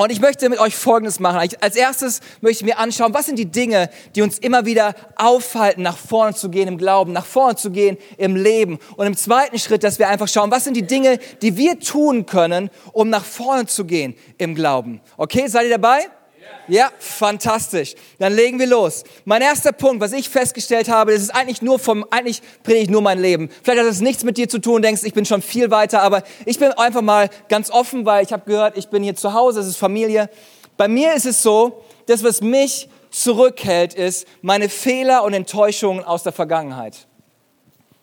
Und 0.00 0.10
ich 0.10 0.22
möchte 0.22 0.48
mit 0.48 0.58
euch 0.60 0.76
Folgendes 0.76 1.20
machen. 1.20 1.50
Als 1.60 1.76
erstes 1.76 2.20
möchte 2.40 2.64
ich 2.64 2.72
mir 2.72 2.78
anschauen, 2.78 3.12
was 3.12 3.26
sind 3.26 3.38
die 3.38 3.50
Dinge, 3.50 3.90
die 4.14 4.22
uns 4.22 4.38
immer 4.38 4.64
wieder 4.64 4.94
aufhalten, 5.16 5.82
nach 5.82 5.98
vorne 5.98 6.34
zu 6.34 6.48
gehen 6.48 6.68
im 6.68 6.78
Glauben, 6.78 7.12
nach 7.12 7.26
vorne 7.26 7.56
zu 7.56 7.70
gehen 7.70 7.98
im 8.16 8.34
Leben. 8.34 8.78
Und 8.96 9.06
im 9.06 9.14
zweiten 9.14 9.58
Schritt, 9.58 9.84
dass 9.84 9.98
wir 9.98 10.08
einfach 10.08 10.26
schauen, 10.26 10.50
was 10.50 10.64
sind 10.64 10.74
die 10.74 10.86
Dinge, 10.86 11.18
die 11.42 11.58
wir 11.58 11.78
tun 11.80 12.24
können, 12.24 12.70
um 12.94 13.10
nach 13.10 13.26
vorne 13.26 13.66
zu 13.66 13.84
gehen 13.84 14.14
im 14.38 14.54
Glauben. 14.54 15.02
Okay, 15.18 15.48
seid 15.48 15.64
ihr 15.64 15.72
dabei? 15.72 16.08
Ja, 16.70 16.92
fantastisch. 17.00 17.94
Dann 18.20 18.32
legen 18.32 18.60
wir 18.60 18.66
los. 18.68 19.02
Mein 19.24 19.42
erster 19.42 19.72
Punkt, 19.72 20.00
was 20.00 20.12
ich 20.12 20.28
festgestellt 20.28 20.88
habe, 20.88 21.12
das 21.12 21.22
ist 21.22 21.34
eigentlich 21.34 21.62
nur 21.62 21.80
vom, 21.80 22.06
eigentlich 22.10 22.42
predige 22.62 22.84
ich 22.84 22.90
nur 22.90 23.02
mein 23.02 23.18
Leben. 23.18 23.50
Vielleicht 23.64 23.80
hat 23.80 23.90
es 23.90 24.00
nichts 24.00 24.22
mit 24.22 24.36
dir 24.36 24.48
zu 24.48 24.60
tun, 24.60 24.80
denkst, 24.80 25.02
ich 25.02 25.12
bin 25.12 25.24
schon 25.24 25.42
viel 25.42 25.72
weiter, 25.72 26.00
aber 26.02 26.22
ich 26.46 26.60
bin 26.60 26.70
einfach 26.72 27.02
mal 27.02 27.28
ganz 27.48 27.70
offen, 27.70 28.06
weil 28.06 28.24
ich 28.24 28.32
habe 28.32 28.44
gehört, 28.46 28.78
ich 28.78 28.88
bin 28.88 29.02
hier 29.02 29.16
zu 29.16 29.34
Hause, 29.34 29.60
es 29.60 29.66
ist 29.66 29.78
Familie. 29.78 30.30
Bei 30.76 30.86
mir 30.86 31.14
ist 31.14 31.26
es 31.26 31.42
so, 31.42 31.82
dass 32.06 32.22
was 32.22 32.40
mich 32.40 32.88
zurückhält, 33.10 33.92
ist 33.94 34.28
meine 34.40 34.68
Fehler 34.68 35.24
und 35.24 35.34
Enttäuschungen 35.34 36.04
aus 36.04 36.22
der 36.22 36.32
Vergangenheit. 36.32 37.08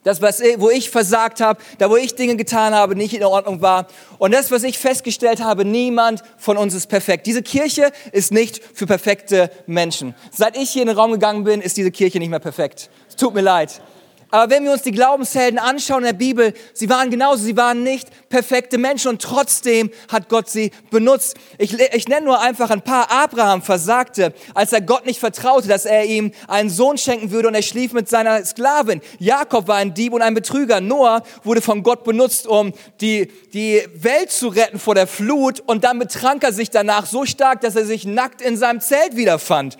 Das, 0.07 0.21
was, 0.21 0.41
wo 0.55 0.69
ich 0.69 0.89
versagt 0.89 1.41
habe, 1.41 1.61
da 1.79 1.89
wo 1.89 1.97
ich 1.97 2.15
Dinge 2.15 2.37
getan 2.37 2.73
habe, 2.73 2.95
nicht 2.95 3.13
in 3.13 3.23
Ordnung 3.25 3.61
war. 3.61 3.87
Und 4.19 4.33
das, 4.33 4.51
was 4.51 4.63
ich 4.63 4.79
festgestellt 4.79 5.43
habe, 5.43 5.65
niemand 5.65 6.23
von 6.37 6.55
uns 6.55 6.73
ist 6.73 6.87
perfekt. 6.87 7.27
Diese 7.27 7.43
Kirche 7.43 7.91
ist 8.13 8.31
nicht 8.31 8.61
für 8.73 8.85
perfekte 8.85 9.51
Menschen. 9.65 10.15
Seit 10.31 10.55
ich 10.55 10.69
hier 10.69 10.83
in 10.83 10.87
den 10.87 10.97
Raum 10.97 11.11
gegangen 11.11 11.43
bin, 11.43 11.59
ist 11.59 11.75
diese 11.75 11.91
Kirche 11.91 12.19
nicht 12.19 12.29
mehr 12.29 12.39
perfekt. 12.39 12.89
Es 13.09 13.17
tut 13.17 13.33
mir 13.33 13.41
leid. 13.41 13.81
Aber 14.29 14.51
wenn 14.51 14.65
wir 14.65 14.73
uns 14.73 14.81
die 14.81 14.91
Glaubenshelden 14.91 15.57
anschauen 15.57 15.99
in 15.99 16.05
der 16.05 16.13
Bibel, 16.13 16.53
sie 16.73 16.89
waren 16.89 17.09
genauso, 17.09 17.43
sie 17.43 17.55
waren 17.55 17.83
nicht 17.83 18.09
perfekte 18.29 18.77
Menschen 18.77 19.09
und 19.09 19.21
trotzdem 19.21 19.89
hat 20.09 20.27
Gott 20.27 20.49
sie 20.49 20.71
benutzt. 20.91 21.35
Ich, 21.57 21.79
ich 21.79 22.07
nenne 22.07 22.25
nur 22.25 22.41
einfach 22.41 22.69
ein 22.69 22.81
paar. 22.81 23.09
Abraham 23.09 23.61
versagte, 23.61 24.33
als 24.53 24.73
er 24.73 24.81
Gott 24.81 25.05
nicht 25.05 25.19
vertraute, 25.19 25.67
dass 25.67 25.85
er 25.85 26.05
ihm 26.05 26.31
einen 26.47 26.69
Sohn 26.69 26.97
schenken 26.97 27.31
würde 27.31 27.47
und 27.47 27.55
er 27.55 27.61
schlief 27.61 27.93
mit 27.93 28.09
seiner 28.09 28.43
Sklavin. 28.43 29.01
Jakob 29.19 29.67
war 29.67 29.77
ein 29.77 29.93
Dieb 29.93 30.13
und 30.13 30.21
ein 30.21 30.33
Betrüger. 30.33 30.81
Noah 30.81 31.23
wurde 31.43 31.61
von 31.61 31.83
Gott 31.83 32.03
benutzt, 32.03 32.47
um 32.47 32.73
die, 32.99 33.31
die 33.53 33.81
Welt 33.93 34.31
zu 34.31 34.49
retten 34.49 34.79
vor 34.79 34.95
der 34.95 35.07
Flut 35.07 35.61
und 35.65 35.85
dann 35.85 35.99
betrank 35.99 36.43
er 36.43 36.51
sich 36.51 36.69
danach 36.69 37.05
so 37.05 37.25
stark, 37.25 37.61
dass 37.61 37.75
er 37.75 37.85
sich 37.85 38.05
nackt 38.05 38.41
in 38.41 38.57
seinem 38.57 38.81
Zelt 38.81 39.15
wiederfand. 39.15 39.77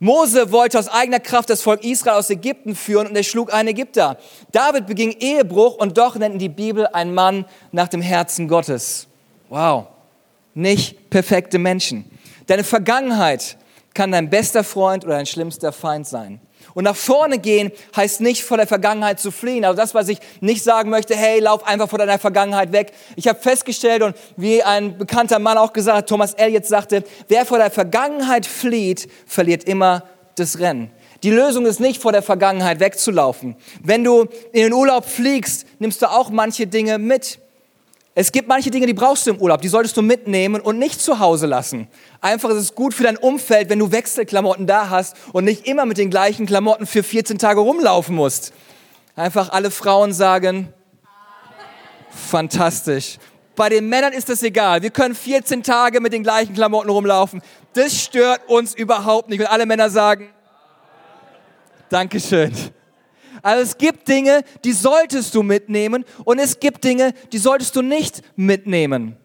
Mose 0.00 0.52
wollte 0.52 0.78
aus 0.78 0.88
eigener 0.88 1.18
Kraft 1.18 1.50
das 1.50 1.62
Volk 1.62 1.84
Israel 1.84 2.18
aus 2.18 2.30
Ägypten 2.30 2.76
führen 2.76 3.08
und 3.08 3.16
er 3.16 3.24
schlug 3.24 3.52
einen 3.52 3.70
Ägypter. 3.70 4.16
David 4.52 4.86
beging 4.86 5.12
Ehebruch 5.18 5.76
und 5.76 5.98
doch 5.98 6.16
nennt 6.16 6.40
die 6.40 6.48
Bibel 6.48 6.86
ein 6.86 7.12
Mann 7.12 7.44
nach 7.72 7.88
dem 7.88 8.00
Herzen 8.00 8.46
Gottes. 8.46 9.08
Wow. 9.48 9.86
Nicht 10.54 11.10
perfekte 11.10 11.58
Menschen. 11.58 12.04
Deine 12.46 12.64
Vergangenheit 12.64 13.56
kann 13.94 14.12
dein 14.12 14.30
bester 14.30 14.62
Freund 14.62 15.04
oder 15.04 15.14
dein 15.14 15.26
schlimmster 15.26 15.72
Feind 15.72 16.06
sein. 16.06 16.40
Und 16.78 16.84
nach 16.84 16.94
vorne 16.94 17.40
gehen 17.40 17.72
heißt 17.96 18.20
nicht 18.20 18.44
vor 18.44 18.56
der 18.56 18.68
Vergangenheit 18.68 19.18
zu 19.18 19.32
fliehen. 19.32 19.64
Also 19.64 19.76
das, 19.76 19.96
was 19.96 20.08
ich 20.08 20.20
nicht 20.40 20.62
sagen 20.62 20.90
möchte, 20.90 21.16
hey, 21.16 21.40
lauf 21.40 21.66
einfach 21.66 21.88
vor 21.88 21.98
deiner 21.98 22.20
Vergangenheit 22.20 22.70
weg. 22.70 22.92
Ich 23.16 23.26
habe 23.26 23.36
festgestellt 23.40 24.00
und 24.02 24.14
wie 24.36 24.62
ein 24.62 24.96
bekannter 24.96 25.40
Mann 25.40 25.58
auch 25.58 25.72
gesagt 25.72 25.98
hat, 25.98 26.08
Thomas 26.08 26.34
Elliott 26.34 26.66
sagte, 26.66 27.02
wer 27.26 27.44
vor 27.46 27.58
der 27.58 27.72
Vergangenheit 27.72 28.46
flieht, 28.46 29.08
verliert 29.26 29.64
immer 29.64 30.04
das 30.36 30.60
Rennen. 30.60 30.92
Die 31.24 31.32
Lösung 31.32 31.66
ist 31.66 31.80
nicht, 31.80 32.00
vor 32.00 32.12
der 32.12 32.22
Vergangenheit 32.22 32.78
wegzulaufen. 32.78 33.56
Wenn 33.82 34.04
du 34.04 34.28
in 34.52 34.62
den 34.62 34.72
Urlaub 34.72 35.04
fliegst, 35.04 35.66
nimmst 35.80 36.00
du 36.00 36.06
auch 36.08 36.30
manche 36.30 36.68
Dinge 36.68 36.98
mit. 36.98 37.40
Es 38.20 38.32
gibt 38.32 38.48
manche 38.48 38.72
Dinge, 38.72 38.88
die 38.88 38.94
brauchst 38.94 39.28
du 39.28 39.30
im 39.30 39.40
Urlaub, 39.40 39.62
die 39.62 39.68
solltest 39.68 39.96
du 39.96 40.02
mitnehmen 40.02 40.60
und 40.60 40.76
nicht 40.76 41.00
zu 41.00 41.20
Hause 41.20 41.46
lassen. 41.46 41.86
Einfach 42.20 42.50
ist 42.50 42.56
es 42.56 42.74
gut 42.74 42.92
für 42.92 43.04
dein 43.04 43.16
Umfeld, 43.16 43.70
wenn 43.70 43.78
du 43.78 43.92
Wechselklamotten 43.92 44.66
da 44.66 44.90
hast 44.90 45.14
und 45.32 45.44
nicht 45.44 45.68
immer 45.68 45.86
mit 45.86 45.98
den 45.98 46.10
gleichen 46.10 46.44
Klamotten 46.44 46.84
für 46.84 47.04
14 47.04 47.38
Tage 47.38 47.60
rumlaufen 47.60 48.16
musst. 48.16 48.52
Einfach 49.14 49.50
alle 49.50 49.70
Frauen 49.70 50.12
sagen, 50.12 50.74
fantastisch. 52.10 53.18
Bei 53.54 53.68
den 53.68 53.88
Männern 53.88 54.12
ist 54.12 54.28
das 54.28 54.42
egal. 54.42 54.82
Wir 54.82 54.90
können 54.90 55.14
14 55.14 55.62
Tage 55.62 56.00
mit 56.00 56.12
den 56.12 56.24
gleichen 56.24 56.54
Klamotten 56.54 56.90
rumlaufen. 56.90 57.40
Das 57.74 57.96
stört 57.96 58.48
uns 58.48 58.74
überhaupt 58.74 59.28
nicht. 59.28 59.42
Und 59.42 59.46
alle 59.46 59.64
Männer 59.64 59.90
sagen, 59.90 60.30
Dankeschön. 61.88 62.52
Also 63.42 63.62
es 63.62 63.78
gibt 63.78 64.08
Dinge, 64.08 64.42
die 64.64 64.72
solltest 64.72 65.34
du 65.34 65.42
mitnehmen 65.42 66.04
und 66.24 66.38
es 66.38 66.60
gibt 66.60 66.84
Dinge, 66.84 67.12
die 67.32 67.38
solltest 67.38 67.76
du 67.76 67.82
nicht 67.82 68.22
mitnehmen. 68.36 69.16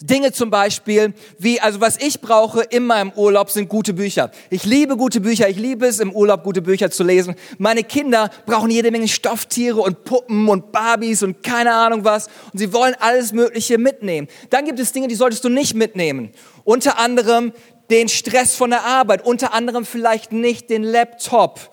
Dinge 0.00 0.30
zum 0.30 0.50
Beispiel, 0.50 1.12
wie, 1.38 1.60
also 1.60 1.80
was 1.80 1.96
ich 2.00 2.20
brauche 2.20 2.62
in 2.62 2.86
meinem 2.86 3.10
Urlaub 3.16 3.50
sind 3.50 3.68
gute 3.68 3.94
Bücher. 3.94 4.30
Ich 4.48 4.64
liebe 4.64 4.96
gute 4.96 5.20
Bücher, 5.20 5.48
ich 5.48 5.56
liebe 5.56 5.86
es 5.86 5.98
im 5.98 6.12
Urlaub 6.12 6.44
gute 6.44 6.62
Bücher 6.62 6.90
zu 6.90 7.02
lesen. 7.02 7.34
Meine 7.58 7.82
Kinder 7.82 8.30
brauchen 8.46 8.70
jede 8.70 8.92
Menge 8.92 9.08
Stofftiere 9.08 9.80
und 9.80 10.04
Puppen 10.04 10.48
und 10.48 10.70
Barbies 10.70 11.24
und 11.24 11.42
keine 11.42 11.74
Ahnung 11.74 12.04
was 12.04 12.28
und 12.52 12.60
sie 12.60 12.72
wollen 12.72 12.94
alles 13.00 13.32
Mögliche 13.32 13.76
mitnehmen. 13.76 14.28
Dann 14.50 14.66
gibt 14.66 14.78
es 14.78 14.92
Dinge, 14.92 15.08
die 15.08 15.16
solltest 15.16 15.42
du 15.42 15.48
nicht 15.48 15.74
mitnehmen. 15.74 16.30
Unter 16.62 16.98
anderem 16.98 17.52
den 17.90 18.08
Stress 18.08 18.54
von 18.54 18.70
der 18.70 18.84
Arbeit, 18.84 19.26
unter 19.26 19.52
anderem 19.52 19.84
vielleicht 19.84 20.30
nicht 20.30 20.70
den 20.70 20.84
Laptop 20.84 21.70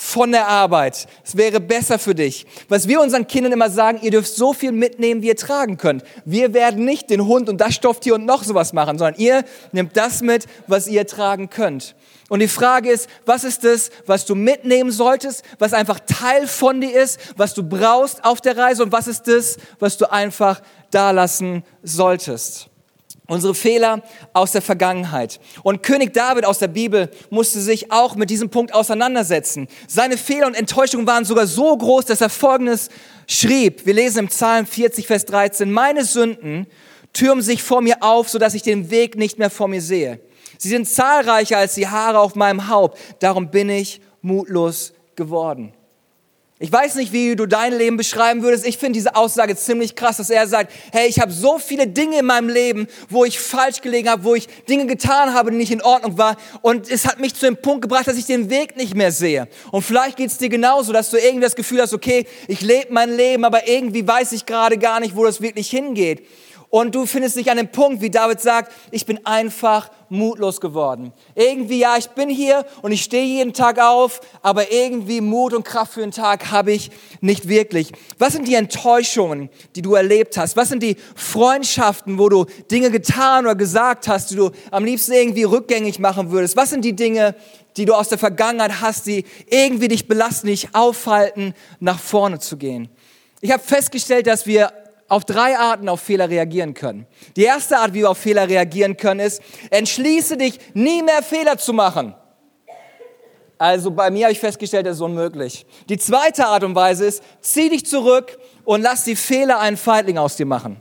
von 0.00 0.30
der 0.30 0.46
Arbeit. 0.46 1.08
Es 1.24 1.36
wäre 1.36 1.58
besser 1.58 1.98
für 1.98 2.14
dich. 2.14 2.46
Was 2.68 2.86
wir 2.86 3.00
unseren 3.00 3.26
Kindern 3.26 3.52
immer 3.52 3.68
sagen, 3.68 3.98
ihr 4.00 4.12
dürft 4.12 4.32
so 4.32 4.52
viel 4.52 4.70
mitnehmen, 4.70 5.22
wie 5.22 5.26
ihr 5.26 5.36
tragen 5.36 5.76
könnt. 5.76 6.04
Wir 6.24 6.54
werden 6.54 6.84
nicht 6.84 7.10
den 7.10 7.26
Hund 7.26 7.48
und 7.48 7.60
das 7.60 7.74
Stofftier 7.74 8.14
und 8.14 8.24
noch 8.24 8.44
sowas 8.44 8.72
machen, 8.72 8.96
sondern 8.96 9.20
ihr 9.20 9.44
nehmt 9.72 9.96
das 9.96 10.22
mit, 10.22 10.46
was 10.68 10.86
ihr 10.86 11.04
tragen 11.04 11.50
könnt. 11.50 11.96
Und 12.28 12.38
die 12.38 12.48
Frage 12.48 12.90
ist, 12.90 13.08
was 13.26 13.42
ist 13.42 13.64
das, 13.64 13.90
was 14.06 14.24
du 14.24 14.36
mitnehmen 14.36 14.92
solltest, 14.92 15.42
was 15.58 15.72
einfach 15.72 15.98
Teil 15.98 16.46
von 16.46 16.80
dir 16.80 16.92
ist, 17.02 17.18
was 17.36 17.54
du 17.54 17.64
brauchst 17.64 18.24
auf 18.24 18.40
der 18.40 18.56
Reise 18.56 18.84
und 18.84 18.92
was 18.92 19.08
ist 19.08 19.26
das, 19.26 19.56
was 19.80 19.96
du 19.98 20.12
einfach 20.12 20.62
da 20.92 21.10
lassen 21.10 21.64
solltest? 21.82 22.67
Unsere 23.30 23.54
Fehler 23.54 24.02
aus 24.32 24.52
der 24.52 24.62
Vergangenheit. 24.62 25.38
Und 25.62 25.82
König 25.82 26.14
David 26.14 26.46
aus 26.46 26.58
der 26.58 26.68
Bibel 26.68 27.10
musste 27.28 27.60
sich 27.60 27.92
auch 27.92 28.16
mit 28.16 28.30
diesem 28.30 28.48
Punkt 28.48 28.72
auseinandersetzen. 28.72 29.68
Seine 29.86 30.16
Fehler 30.16 30.46
und 30.46 30.54
Enttäuschungen 30.54 31.06
waren 31.06 31.26
sogar 31.26 31.46
so 31.46 31.76
groß, 31.76 32.06
dass 32.06 32.22
er 32.22 32.30
Folgendes 32.30 32.88
schrieb. 33.26 33.84
Wir 33.84 33.92
lesen 33.92 34.20
im 34.20 34.28
Psalm 34.28 34.64
40, 34.64 35.06
Vers 35.06 35.26
13. 35.26 35.70
Meine 35.70 36.06
Sünden 36.06 36.66
türmen 37.12 37.42
sich 37.42 37.62
vor 37.62 37.82
mir 37.82 38.02
auf, 38.02 38.30
sodass 38.30 38.54
ich 38.54 38.62
den 38.62 38.90
Weg 38.90 39.16
nicht 39.16 39.38
mehr 39.38 39.50
vor 39.50 39.68
mir 39.68 39.82
sehe. 39.82 40.20
Sie 40.56 40.70
sind 40.70 40.88
zahlreicher 40.88 41.58
als 41.58 41.74
die 41.74 41.86
Haare 41.86 42.20
auf 42.20 42.34
meinem 42.34 42.68
Haupt. 42.68 42.98
Darum 43.18 43.50
bin 43.50 43.68
ich 43.68 44.00
mutlos 44.22 44.94
geworden. 45.16 45.74
Ich 46.60 46.72
weiß 46.72 46.96
nicht, 46.96 47.12
wie 47.12 47.36
du 47.36 47.46
dein 47.46 47.72
Leben 47.72 47.96
beschreiben 47.96 48.42
würdest. 48.42 48.66
Ich 48.66 48.78
finde 48.78 48.94
diese 48.94 49.14
Aussage 49.14 49.54
ziemlich 49.54 49.94
krass, 49.94 50.16
dass 50.16 50.28
er 50.28 50.44
sagt, 50.48 50.72
hey, 50.90 51.08
ich 51.08 51.20
habe 51.20 51.30
so 51.30 51.60
viele 51.60 51.86
Dinge 51.86 52.18
in 52.18 52.26
meinem 52.26 52.48
Leben, 52.48 52.88
wo 53.08 53.24
ich 53.24 53.38
falsch 53.38 53.80
gelegen 53.80 54.08
habe, 54.08 54.24
wo 54.24 54.34
ich 54.34 54.48
Dinge 54.68 54.86
getan 54.86 55.34
habe, 55.34 55.52
die 55.52 55.56
nicht 55.56 55.70
in 55.70 55.82
Ordnung 55.82 56.18
waren. 56.18 56.34
Und 56.60 56.90
es 56.90 57.06
hat 57.06 57.20
mich 57.20 57.36
zu 57.36 57.46
dem 57.46 57.58
Punkt 57.58 57.82
gebracht, 57.82 58.08
dass 58.08 58.16
ich 58.16 58.26
den 58.26 58.50
Weg 58.50 58.76
nicht 58.76 58.96
mehr 58.96 59.12
sehe. 59.12 59.46
Und 59.70 59.82
vielleicht 59.82 60.16
geht 60.16 60.30
es 60.30 60.38
dir 60.38 60.48
genauso, 60.48 60.92
dass 60.92 61.10
du 61.10 61.16
irgendwie 61.16 61.42
das 61.42 61.54
Gefühl 61.54 61.80
hast, 61.80 61.94
okay, 61.94 62.26
ich 62.48 62.60
lebe 62.60 62.92
mein 62.92 63.16
Leben, 63.16 63.44
aber 63.44 63.68
irgendwie 63.68 64.04
weiß 64.04 64.32
ich 64.32 64.44
gerade 64.44 64.78
gar 64.78 64.98
nicht, 64.98 65.14
wo 65.14 65.24
das 65.24 65.40
wirklich 65.40 65.70
hingeht. 65.70 66.26
Und 66.70 66.94
du 66.94 67.06
findest 67.06 67.36
dich 67.36 67.50
an 67.50 67.56
dem 67.56 67.68
Punkt, 67.68 68.02
wie 68.02 68.10
David 68.10 68.40
sagt, 68.40 68.72
ich 68.90 69.06
bin 69.06 69.24
einfach 69.24 69.90
mutlos 70.10 70.60
geworden. 70.60 71.12
Irgendwie, 71.34 71.78
ja, 71.78 71.96
ich 71.96 72.08
bin 72.10 72.28
hier 72.28 72.66
und 72.82 72.92
ich 72.92 73.02
stehe 73.02 73.24
jeden 73.24 73.54
Tag 73.54 73.78
auf, 73.78 74.20
aber 74.42 74.70
irgendwie 74.70 75.22
Mut 75.22 75.54
und 75.54 75.64
Kraft 75.64 75.94
für 75.94 76.00
den 76.00 76.10
Tag 76.10 76.50
habe 76.50 76.72
ich 76.72 76.90
nicht 77.22 77.48
wirklich. 77.48 77.92
Was 78.18 78.34
sind 78.34 78.46
die 78.46 78.54
Enttäuschungen, 78.54 79.48
die 79.76 79.82
du 79.82 79.94
erlebt 79.94 80.36
hast? 80.36 80.56
Was 80.58 80.68
sind 80.68 80.82
die 80.82 80.96
Freundschaften, 81.16 82.18
wo 82.18 82.28
du 82.28 82.44
Dinge 82.70 82.90
getan 82.90 83.46
oder 83.46 83.54
gesagt 83.54 84.06
hast, 84.06 84.30
die 84.30 84.36
du 84.36 84.50
am 84.70 84.84
liebsten 84.84 85.12
irgendwie 85.12 85.44
rückgängig 85.44 85.98
machen 85.98 86.30
würdest? 86.30 86.54
Was 86.56 86.68
sind 86.68 86.84
die 86.84 86.94
Dinge, 86.94 87.34
die 87.78 87.86
du 87.86 87.94
aus 87.94 88.10
der 88.10 88.18
Vergangenheit 88.18 88.82
hast, 88.82 89.06
die 89.06 89.24
irgendwie 89.48 89.88
dich 89.88 90.06
belasten, 90.06 90.48
dich 90.48 90.74
aufhalten, 90.74 91.54
nach 91.80 91.98
vorne 91.98 92.40
zu 92.40 92.58
gehen? 92.58 92.90
Ich 93.40 93.52
habe 93.52 93.62
festgestellt, 93.62 94.26
dass 94.26 94.46
wir 94.46 94.72
auf 95.08 95.24
drei 95.24 95.58
Arten 95.58 95.88
auf 95.88 96.00
Fehler 96.00 96.28
reagieren 96.28 96.74
können. 96.74 97.06
Die 97.36 97.44
erste 97.44 97.78
Art, 97.78 97.94
wie 97.94 98.00
wir 98.00 98.10
auf 98.10 98.18
Fehler 98.18 98.48
reagieren 98.48 98.96
können, 98.96 99.20
ist, 99.20 99.42
entschließe 99.70 100.36
dich, 100.36 100.58
nie 100.74 101.02
mehr 101.02 101.22
Fehler 101.22 101.58
zu 101.58 101.72
machen. 101.72 102.14
Also 103.56 103.90
bei 103.90 104.10
mir 104.10 104.26
habe 104.26 104.32
ich 104.32 104.38
festgestellt, 104.38 104.86
das 104.86 104.96
ist 104.96 105.02
unmöglich. 105.02 105.66
Die 105.88 105.98
zweite 105.98 106.46
Art 106.46 106.62
und 106.62 106.76
Weise 106.76 107.06
ist, 107.06 107.22
zieh 107.40 107.68
dich 107.68 107.84
zurück 107.84 108.38
und 108.64 108.82
lass 108.82 109.04
die 109.04 109.16
Fehler 109.16 109.58
einen 109.58 109.76
Feindling 109.76 110.18
aus 110.18 110.36
dir 110.36 110.46
machen. 110.46 110.80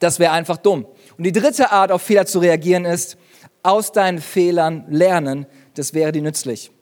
Das 0.00 0.18
wäre 0.18 0.32
einfach 0.32 0.56
dumm. 0.56 0.86
Und 1.16 1.24
die 1.24 1.32
dritte 1.32 1.70
Art, 1.70 1.92
auf 1.92 2.02
Fehler 2.02 2.26
zu 2.26 2.40
reagieren, 2.40 2.84
ist, 2.84 3.16
aus 3.62 3.92
deinen 3.92 4.20
Fehlern 4.20 4.86
lernen. 4.88 5.46
Das 5.74 5.94
wäre 5.94 6.10
dir 6.10 6.22
nützlich. 6.22 6.72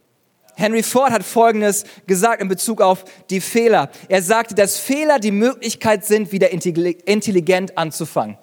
Henry 0.58 0.82
Ford 0.82 1.12
hat 1.12 1.22
Folgendes 1.22 1.84
gesagt 2.08 2.42
in 2.42 2.48
Bezug 2.48 2.80
auf 2.80 3.04
die 3.30 3.40
Fehler. 3.40 3.90
Er 4.08 4.22
sagte, 4.22 4.56
dass 4.56 4.76
Fehler 4.76 5.20
die 5.20 5.30
Möglichkeit 5.30 6.04
sind, 6.04 6.32
wieder 6.32 6.50
intelligent 6.50 7.78
anzufangen. 7.78 8.36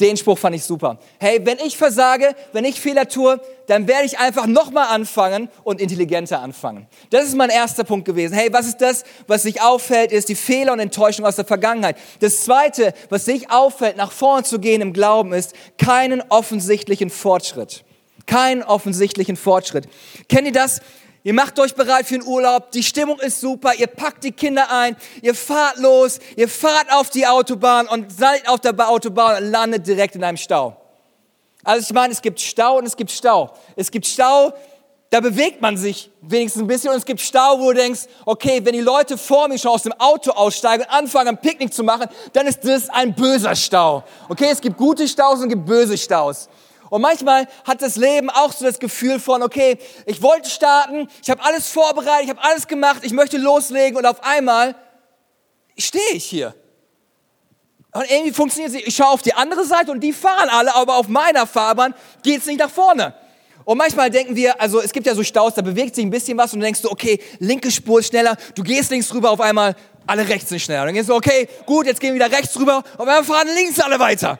Den 0.00 0.16
Spruch 0.16 0.38
fand 0.38 0.56
ich 0.56 0.64
super. 0.64 0.98
Hey, 1.18 1.44
wenn 1.44 1.58
ich 1.58 1.76
versage, 1.76 2.34
wenn 2.54 2.64
ich 2.64 2.80
Fehler 2.80 3.06
tue, 3.06 3.38
dann 3.66 3.86
werde 3.86 4.06
ich 4.06 4.18
einfach 4.18 4.46
nochmal 4.46 4.86
anfangen 4.94 5.50
und 5.62 5.78
intelligenter 5.82 6.40
anfangen. 6.40 6.86
Das 7.10 7.26
ist 7.26 7.36
mein 7.36 7.50
erster 7.50 7.84
Punkt 7.84 8.06
gewesen. 8.06 8.32
Hey, 8.32 8.50
was 8.50 8.66
ist 8.66 8.78
das, 8.78 9.04
was 9.26 9.42
sich 9.42 9.60
auffällt, 9.60 10.10
ist 10.10 10.30
die 10.30 10.36
Fehler 10.36 10.72
und 10.72 10.80
Enttäuschung 10.80 11.26
aus 11.26 11.36
der 11.36 11.44
Vergangenheit. 11.44 11.98
Das 12.20 12.44
zweite, 12.44 12.94
was 13.10 13.26
sich 13.26 13.50
auffällt, 13.50 13.98
nach 13.98 14.12
vorne 14.12 14.44
zu 14.44 14.58
gehen 14.58 14.80
im 14.80 14.94
Glauben, 14.94 15.34
ist 15.34 15.52
keinen 15.76 16.22
offensichtlichen 16.30 17.10
Fortschritt. 17.10 17.84
Keinen 18.24 18.62
offensichtlichen 18.62 19.36
Fortschritt. 19.36 19.86
Kennt 20.28 20.46
ihr 20.46 20.52
das? 20.52 20.80
Ihr 21.24 21.34
macht 21.34 21.58
euch 21.58 21.74
bereit 21.74 22.06
für 22.06 22.14
den 22.14 22.26
Urlaub, 22.26 22.70
die 22.70 22.82
Stimmung 22.82 23.18
ist 23.20 23.40
super, 23.40 23.74
ihr 23.74 23.88
packt 23.88 24.24
die 24.24 24.32
Kinder 24.32 24.70
ein, 24.70 24.96
ihr 25.20 25.34
fahrt 25.34 25.78
los, 25.78 26.20
ihr 26.36 26.48
fahrt 26.48 26.92
auf 26.92 27.10
die 27.10 27.26
Autobahn 27.26 27.88
und 27.88 28.12
seid 28.12 28.48
auf 28.48 28.60
der 28.60 28.88
Autobahn 28.88 29.42
und 29.42 29.50
landet 29.50 29.86
direkt 29.86 30.14
in 30.14 30.24
einem 30.24 30.36
Stau. 30.36 30.76
Also 31.64 31.86
ich 31.88 31.92
meine, 31.92 32.12
es 32.12 32.22
gibt 32.22 32.40
Stau 32.40 32.78
und 32.78 32.86
es 32.86 32.96
gibt 32.96 33.10
Stau. 33.10 33.52
Es 33.76 33.90
gibt 33.90 34.06
Stau 34.06 34.52
da 35.10 35.20
bewegt 35.20 35.62
man 35.62 35.76
sich 35.76 36.10
wenigstens 36.20 36.62
ein 36.62 36.66
bisschen 36.66 36.90
und 36.90 36.98
es 36.98 37.06
gibt 37.06 37.20
Stau, 37.20 37.58
wo 37.58 37.72
du 37.72 37.78
denkst, 37.78 38.02
okay, 38.26 38.60
wenn 38.62 38.74
die 38.74 38.80
Leute 38.80 39.16
vor 39.16 39.48
mir 39.48 39.58
schon 39.58 39.70
aus 39.70 39.82
dem 39.82 39.94
Auto 39.94 40.32
aussteigen 40.32 40.84
und 40.84 40.90
anfangen, 40.90 41.28
ein 41.28 41.40
Picknick 41.40 41.72
zu 41.72 41.82
machen, 41.82 42.08
dann 42.34 42.46
ist 42.46 42.62
das 42.62 42.90
ein 42.90 43.14
böser 43.14 43.56
Stau. 43.56 44.04
Okay, 44.28 44.48
es 44.50 44.60
gibt 44.60 44.76
gute 44.76 45.08
Staus 45.08 45.38
und 45.38 45.44
es 45.44 45.48
gibt 45.48 45.64
böse 45.64 45.96
Staus. 45.96 46.50
Und 46.90 47.02
manchmal 47.02 47.46
hat 47.64 47.82
das 47.82 47.96
Leben 47.96 48.30
auch 48.30 48.52
so 48.52 48.64
das 48.64 48.78
Gefühl 48.78 49.20
von, 49.20 49.42
okay, 49.42 49.78
ich 50.06 50.22
wollte 50.22 50.48
starten, 50.48 51.08
ich 51.22 51.30
habe 51.30 51.42
alles 51.44 51.68
vorbereitet, 51.68 52.24
ich 52.24 52.30
habe 52.30 52.42
alles 52.42 52.66
gemacht, 52.66 53.00
ich 53.02 53.12
möchte 53.12 53.36
loslegen 53.36 53.98
und 53.98 54.06
auf 54.06 54.22
einmal 54.24 54.74
stehe 55.76 56.12
ich 56.12 56.24
hier. 56.24 56.54
Und 57.92 58.10
irgendwie 58.10 58.32
funktioniert 58.32 58.70
es 58.70 58.76
nicht. 58.76 58.88
Ich 58.88 58.96
schaue 58.96 59.08
auf 59.08 59.22
die 59.22 59.34
andere 59.34 59.64
Seite 59.64 59.90
und 59.90 60.00
die 60.00 60.12
fahren 60.12 60.48
alle, 60.50 60.74
aber 60.74 60.96
auf 60.96 61.08
meiner 61.08 61.46
Fahrbahn 61.46 61.94
geht 62.22 62.40
es 62.40 62.46
nicht 62.46 62.58
nach 62.58 62.70
vorne. 62.70 63.14
Und 63.64 63.76
manchmal 63.76 64.10
denken 64.10 64.34
wir, 64.34 64.60
also 64.60 64.80
es 64.80 64.92
gibt 64.92 65.06
ja 65.06 65.14
so 65.14 65.22
Staus, 65.22 65.54
da 65.54 65.62
bewegt 65.62 65.94
sich 65.94 66.04
ein 66.04 66.10
bisschen 66.10 66.38
was 66.38 66.54
und 66.54 66.60
denkst 66.60 66.82
du, 66.82 66.90
okay, 66.90 67.20
linke 67.38 67.70
Spur 67.70 68.00
ist 68.00 68.08
schneller, 68.08 68.36
du 68.54 68.62
gehst 68.62 68.90
links 68.90 69.12
rüber, 69.12 69.30
auf 69.30 69.40
einmal 69.40 69.74
alle 70.06 70.26
rechts 70.26 70.48
sind 70.48 70.60
schneller. 70.60 70.82
Und 70.82 70.86
dann 70.88 70.94
denkst 70.94 71.08
du, 71.08 71.14
okay, 71.14 71.48
gut, 71.66 71.86
jetzt 71.86 72.00
gehen 72.00 72.14
wir 72.14 72.24
wieder 72.24 72.34
rechts 72.34 72.58
rüber, 72.58 72.78
auf 72.78 73.00
einmal 73.00 73.24
fahren 73.24 73.48
links 73.54 73.78
alle 73.80 73.98
weiter. 73.98 74.38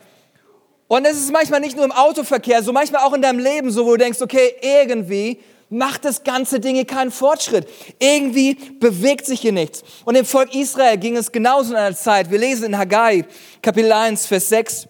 Und 0.89 1.07
es 1.07 1.19
ist 1.19 1.31
manchmal 1.31 1.61
nicht 1.61 1.77
nur 1.77 1.85
im 1.85 1.93
Autoverkehr, 1.93 2.63
so 2.63 2.73
manchmal 2.73 3.03
auch 3.05 3.13
in 3.13 3.21
deinem 3.21 3.39
Leben 3.39 3.71
so, 3.71 3.85
wo 3.85 3.91
du 3.93 3.99
denkst, 3.99 4.23
okay, 4.23 4.55
irgendwie 4.63 5.39
macht 5.69 6.07
das 6.07 6.25
ganze 6.25 6.61
Ding 6.61 6.77
hier 6.77 6.87
keinen 6.87 7.11
Fortschritt. 7.11 7.69
Irgendwie 7.99 8.55
bewegt 8.55 9.27
sich 9.27 9.41
hier 9.41 9.53
nichts. 9.53 9.83
Und 10.07 10.17
dem 10.17 10.25
Volk 10.25 10.55
Israel 10.55 10.97
ging 10.97 11.17
es 11.17 11.31
genauso 11.31 11.73
in 11.73 11.77
einer 11.77 11.95
Zeit. 11.95 12.31
Wir 12.31 12.39
lesen 12.39 12.65
in 12.65 12.79
Haggai, 12.79 13.27
Kapitel 13.61 13.93
1, 13.93 14.27
Vers 14.27 14.49
6. 14.49 14.89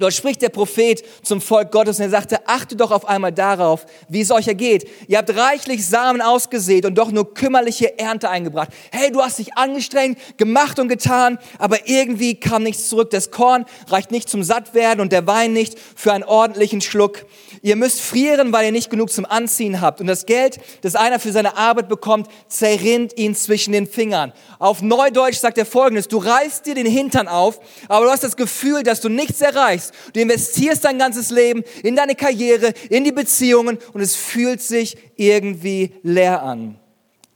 Dort 0.00 0.14
spricht 0.14 0.40
der 0.40 0.48
Prophet 0.48 1.04
zum 1.22 1.42
Volk 1.42 1.70
Gottes 1.70 1.98
und 1.98 2.04
er 2.04 2.10
sagte, 2.10 2.48
achte 2.48 2.74
doch 2.74 2.90
auf 2.90 3.06
einmal 3.06 3.32
darauf, 3.32 3.84
wie 4.08 4.22
es 4.22 4.30
euch 4.30 4.48
ergeht. 4.48 4.88
Ihr 5.08 5.18
habt 5.18 5.36
reichlich 5.36 5.86
Samen 5.86 6.22
ausgesät 6.22 6.86
und 6.86 6.94
doch 6.94 7.10
nur 7.10 7.34
kümmerliche 7.34 7.98
Ernte 7.98 8.30
eingebracht. 8.30 8.70
Hey, 8.90 9.12
du 9.12 9.20
hast 9.20 9.38
dich 9.38 9.56
angestrengt, 9.58 10.18
gemacht 10.38 10.78
und 10.78 10.88
getan, 10.88 11.38
aber 11.58 11.86
irgendwie 11.86 12.34
kam 12.34 12.62
nichts 12.62 12.88
zurück. 12.88 13.10
Das 13.10 13.30
Korn 13.30 13.66
reicht 13.88 14.10
nicht 14.10 14.30
zum 14.30 14.42
Sattwerden 14.42 15.02
und 15.02 15.12
der 15.12 15.26
Wein 15.26 15.52
nicht 15.52 15.78
für 15.94 16.14
einen 16.14 16.24
ordentlichen 16.24 16.80
Schluck. 16.80 17.26
Ihr 17.60 17.76
müsst 17.76 18.00
frieren, 18.00 18.54
weil 18.54 18.64
ihr 18.64 18.72
nicht 18.72 18.88
genug 18.88 19.12
zum 19.12 19.26
Anziehen 19.26 19.82
habt. 19.82 20.00
Und 20.00 20.06
das 20.06 20.24
Geld, 20.24 20.58
das 20.80 20.96
einer 20.96 21.18
für 21.18 21.30
seine 21.30 21.58
Arbeit 21.58 21.90
bekommt, 21.90 22.28
zerrinnt 22.48 23.18
ihn 23.18 23.34
zwischen 23.34 23.72
den 23.72 23.86
Fingern. 23.86 24.32
Auf 24.58 24.80
Neudeutsch 24.80 25.36
sagt 25.36 25.58
er 25.58 25.66
folgendes, 25.66 26.08
du 26.08 26.16
reißt 26.16 26.64
dir 26.64 26.74
den 26.74 26.86
Hintern 26.86 27.28
auf, 27.28 27.60
aber 27.88 28.06
du 28.06 28.10
hast 28.10 28.24
das 28.24 28.36
Gefühl, 28.36 28.82
dass 28.82 29.02
du 29.02 29.10
nichts 29.10 29.42
erreichst. 29.42 29.89
Du 30.12 30.20
investierst 30.20 30.84
dein 30.84 30.98
ganzes 30.98 31.30
Leben 31.30 31.62
in 31.82 31.96
deine 31.96 32.14
Karriere, 32.14 32.72
in 32.88 33.04
die 33.04 33.12
Beziehungen 33.12 33.78
und 33.92 34.00
es 34.00 34.16
fühlt 34.16 34.62
sich 34.62 34.96
irgendwie 35.16 35.94
leer 36.02 36.42
an. 36.42 36.78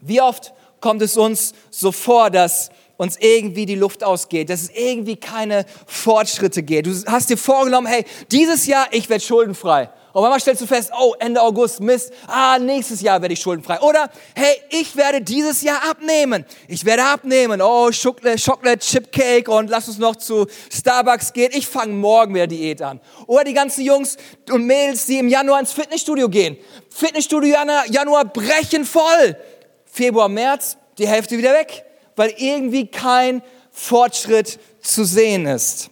Wie 0.00 0.20
oft 0.20 0.52
kommt 0.80 1.02
es 1.02 1.16
uns 1.16 1.54
so 1.70 1.92
vor, 1.92 2.30
dass 2.30 2.70
uns 2.96 3.16
irgendwie 3.18 3.66
die 3.66 3.75
Luft 3.75 4.04
ausgeht, 4.04 4.50
dass 4.50 4.62
es 4.62 4.70
irgendwie 4.70 5.16
keine 5.16 5.66
Fortschritte 5.87 6.62
geht. 6.62 6.87
Du 6.87 6.92
hast 7.06 7.30
dir 7.30 7.37
vorgenommen, 7.37 7.87
hey, 7.87 8.04
dieses 8.30 8.66
Jahr, 8.66 8.87
ich 8.92 9.08
werde 9.08 9.25
schuldenfrei. 9.25 9.90
Und 10.14 10.23
manchmal 10.23 10.38
stellst 10.38 10.62
du 10.62 10.66
fest, 10.66 10.92
oh, 10.97 11.16
Ende 11.18 11.42
August, 11.42 11.80
Mist, 11.80 12.12
ah, 12.28 12.56
nächstes 12.61 13.00
Jahr 13.00 13.21
werde 13.21 13.35
ich 13.35 13.40
schuldenfrei. 13.40 13.80
Oder, 13.80 14.09
hey, 14.37 14.54
ich 14.71 14.94
werde 14.94 15.21
dieses 15.21 15.61
Jahr 15.61 15.90
abnehmen. 15.90 16.44
Ich 16.68 16.85
werde 16.85 17.02
abnehmen. 17.02 17.61
Oh, 17.61 17.90
Chocolate, 17.90 18.40
Chocolate 18.40 18.78
Chip 18.78 19.49
und 19.49 19.71
lass 19.71 19.88
uns 19.88 19.99
noch 19.99 20.14
zu 20.14 20.47
Starbucks 20.73 21.33
gehen. 21.33 21.50
Ich 21.52 21.66
fange 21.66 21.94
morgen 21.94 22.33
wieder 22.33 22.47
Diät 22.47 22.80
an. 22.80 23.00
Oder 23.26 23.42
die 23.42 23.54
ganzen 23.54 23.85
Jungs 23.85 24.16
und 24.52 24.64
Mädels, 24.64 25.06
die 25.06 25.18
im 25.18 25.26
Januar 25.26 25.59
ins 25.59 25.73
Fitnessstudio 25.73 26.28
gehen. 26.28 26.59
Fitnessstudio 26.90 27.52
Januar, 27.52 27.90
Januar 27.90 28.25
brechen 28.25 28.85
voll. 28.85 29.37
Februar, 29.85 30.28
März, 30.28 30.76
die 30.97 31.09
Hälfte 31.09 31.37
wieder 31.37 31.54
weg, 31.54 31.85
weil 32.14 32.33
irgendwie 32.37 32.87
kein 32.87 33.42
Fortschritt 33.73 34.61
zu 34.80 35.04
sehen 35.04 35.47
ist. 35.47 35.90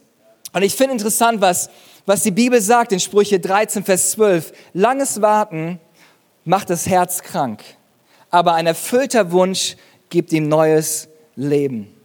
Und 0.53 0.63
ich 0.63 0.77
finde 0.77 0.93
interessant, 0.93 1.41
was 1.41 1.71
was 2.07 2.23
die 2.23 2.31
Bibel 2.31 2.61
sagt 2.61 2.93
in 2.93 3.01
Sprüche 3.01 3.39
13, 3.39 3.85
Vers 3.85 4.13
12. 4.13 4.53
Langes 4.73 5.21
Warten 5.21 5.81
macht 6.45 6.71
das 6.71 6.87
Herz 6.87 7.23
krank, 7.23 7.63
aber 8.31 8.55
ein 8.55 8.67
erfüllter 8.67 9.31
Wunsch 9.33 9.77
gibt 10.11 10.33
ihm 10.33 10.49
neues 10.49 11.09
Leben. 11.37 12.02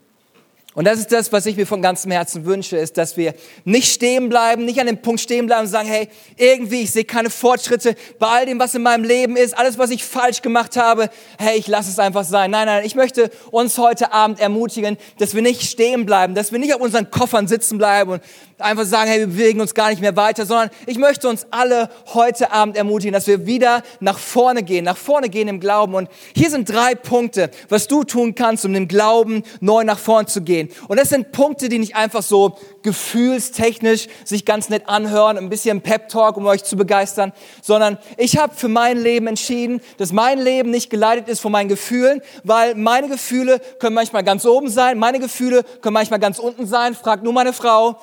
Und 0.77 0.86
das 0.86 1.00
ist 1.00 1.12
das, 1.12 1.31
was 1.31 1.48
ich 1.48 1.57
mir 1.57 1.65
von 1.65 1.81
ganzem 1.81 2.12
Herzen 2.12 2.46
wünsche, 2.46 2.77
ist, 2.77 2.98
dass 2.98 3.17
wir 3.17 3.34
nicht 3.65 3.91
stehen 3.91 4.29
bleiben, 4.29 4.63
nicht 4.63 4.79
an 4.79 4.86
dem 4.86 5.01
Punkt 5.01 5.19
stehen 5.19 5.48
bleiben 5.48 5.63
und 5.63 5.69
sagen, 5.69 5.88
hey, 5.88 6.07
irgendwie, 6.36 6.84
ich 6.84 6.91
sehe 6.91 7.03
keine 7.03 7.31
Fortschritte 7.31 7.96
bei 8.19 8.27
all 8.27 8.46
dem, 8.46 8.60
was 8.60 8.75
in 8.75 8.84
meinem 8.84 9.03
Leben 9.03 9.38
ist, 9.38 9.57
alles, 9.57 9.79
was 9.79 9.89
ich 9.89 10.03
falsch 10.03 10.43
gemacht 10.43 10.77
habe, 10.77 11.10
hey, 11.39 11.57
ich 11.57 11.67
lasse 11.67 11.89
es 11.89 11.98
einfach 11.98 12.25
sein. 12.25 12.51
Nein, 12.51 12.67
nein, 12.67 12.86
ich 12.86 12.93
möchte 12.93 13.31
uns 13.50 13.79
heute 13.79 14.13
Abend 14.13 14.39
ermutigen, 14.39 14.98
dass 15.17 15.34
wir 15.34 15.41
nicht 15.41 15.63
stehen 15.63 16.05
bleiben, 16.05 16.36
dass 16.36 16.51
wir 16.51 16.60
nicht 16.60 16.75
auf 16.75 16.81
unseren 16.81 17.10
Koffern 17.10 17.48
sitzen 17.48 17.79
bleiben 17.79 18.12
und 18.12 18.22
einfach 18.60 18.86
sagen, 18.86 19.10
hey, 19.10 19.19
wir 19.19 19.27
bewegen 19.27 19.62
uns 19.62 19.74
gar 19.74 19.89
nicht 19.89 20.01
mehr 20.01 20.15
weiter, 20.15 20.46
sondern 20.46 20.69
ich 20.86 20.98
möchte 20.98 21.27
uns 21.27 21.48
alle 21.51 21.90
heute 22.13 22.51
Abend 22.51 22.77
ermutigen, 22.77 23.13
dass 23.13 23.27
wir 23.27 23.46
wieder 23.46 23.83
nach 24.00 24.18
vorne 24.18 24.63
gehen, 24.63 24.85
nach 24.85 24.98
vorne 24.98 25.29
gehen 25.29 25.48
im 25.48 25.59
Glauben. 25.59 25.96
Und 25.96 26.09
hier 26.35 26.50
sind 26.50 26.70
drei 26.70 26.96
Punkte, 26.96 27.50
was 27.70 27.87
du 27.87 28.03
tun 28.03 28.35
kannst, 28.35 28.66
um 28.66 28.74
im 28.75 28.87
Glauben 28.87 29.44
neu 29.59 29.83
nach 29.83 30.00
vorne 30.00 30.27
zu 30.27 30.42
gehen. 30.42 30.67
Und 30.88 31.00
das 31.00 31.10
sind 31.10 31.32
Punkte, 31.32 31.70
die 31.70 31.80
nicht 31.80 31.96
einfach 31.96 32.24
so 32.24 32.58
gefühlstechnisch 32.84 34.08
sich 34.24 34.46
ganz 34.46 34.70
nett 34.70 34.88
anhören, 34.88 35.38
ein 35.38 35.50
bisschen 35.50 35.82
Pep-Talk, 35.82 36.38
um 36.38 36.46
euch 36.46 36.64
zu 36.64 36.75
begeistern, 36.75 37.34
sondern 37.62 37.98
ich 38.18 38.38
habe 38.38 38.56
für 38.56 38.68
mein 38.68 38.98
Leben 38.98 39.27
entschieden, 39.27 39.82
dass 39.98 40.12
mein 40.12 40.40
Leben 40.40 40.72
nicht 40.72 40.90
geleitet 40.90 41.27
ist 41.27 41.40
von 41.40 41.51
meinen 41.51 41.70
Gefühlen, 41.70 42.22
weil 42.44 42.75
meine 42.75 43.10
Gefühle 43.10 43.60
können 43.80 43.96
manchmal 43.96 44.24
ganz 44.24 44.46
oben 44.46 44.70
sein, 44.70 44.98
meine 44.98 45.20
Gefühle 45.20 45.64
können 45.82 45.94
manchmal 45.94 46.20
ganz 46.20 46.40
unten 46.40 46.66
sein. 46.66 46.96
Fragt 46.96 47.24
nur 47.24 47.34
meine 47.34 47.53
Frau, 47.53 48.00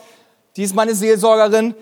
die 0.57 0.63
ist 0.63 0.75
meine 0.75 0.95
Seelsorgerin. 0.95 1.75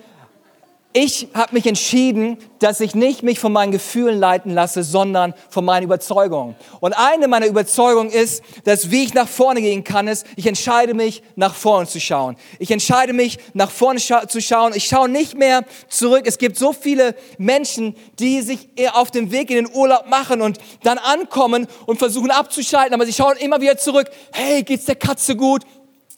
Ich 0.95 1.29
habe 1.33 1.55
mich 1.55 1.65
entschieden, 1.65 2.37
dass 2.59 2.79
ich 2.79 2.93
nicht 2.93 3.23
mich 3.23 3.39
von 3.39 3.51
meinen 3.51 3.71
Gefühlen 3.71 4.19
leiten 4.19 4.53
lasse, 4.53 4.83
sondern 4.83 5.33
von 5.49 5.65
meinen 5.65 5.85
Überzeugungen. 5.85 6.55
Und 6.81 6.93
eine 6.93 7.27
meiner 7.27 7.47
Überzeugungen 7.47 8.11
ist, 8.11 8.43
dass 8.65 8.91
wie 8.91 9.03
ich 9.03 9.15
nach 9.15 9.27
vorne 9.27 9.59
gehen 9.59 9.83
kann, 9.83 10.07
ist, 10.07 10.23
ich 10.35 10.45
entscheide 10.45 10.93
mich, 10.93 11.23
nach 11.35 11.55
vorne 11.55 11.87
zu 11.87 11.99
schauen. 11.99 12.35
Ich 12.59 12.69
entscheide 12.69 13.11
mich, 13.11 13.39
nach 13.55 13.71
vorne 13.71 13.99
scha 13.99 14.27
zu 14.27 14.39
schauen. 14.39 14.73
Ich 14.75 14.85
schaue 14.85 15.09
nicht 15.09 15.35
mehr 15.35 15.65
zurück. 15.89 16.25
Es 16.27 16.37
gibt 16.37 16.57
so 16.57 16.73
viele 16.73 17.15
Menschen, 17.39 17.95
die 18.19 18.41
sich 18.41 18.69
auf 18.93 19.09
den 19.09 19.31
Weg 19.31 19.49
in 19.49 19.65
den 19.65 19.75
Urlaub 19.75 20.07
machen 20.07 20.41
und 20.41 20.59
dann 20.83 20.99
ankommen 20.99 21.65
und 21.87 21.97
versuchen 21.97 22.29
abzuschalten, 22.29 22.93
aber 22.93 23.07
sie 23.07 23.13
schauen 23.13 23.37
immer 23.37 23.59
wieder 23.61 23.77
zurück. 23.77 24.11
Hey, 24.31 24.61
geht's 24.61 24.85
der 24.85 24.95
Katze 24.95 25.35
gut? 25.35 25.63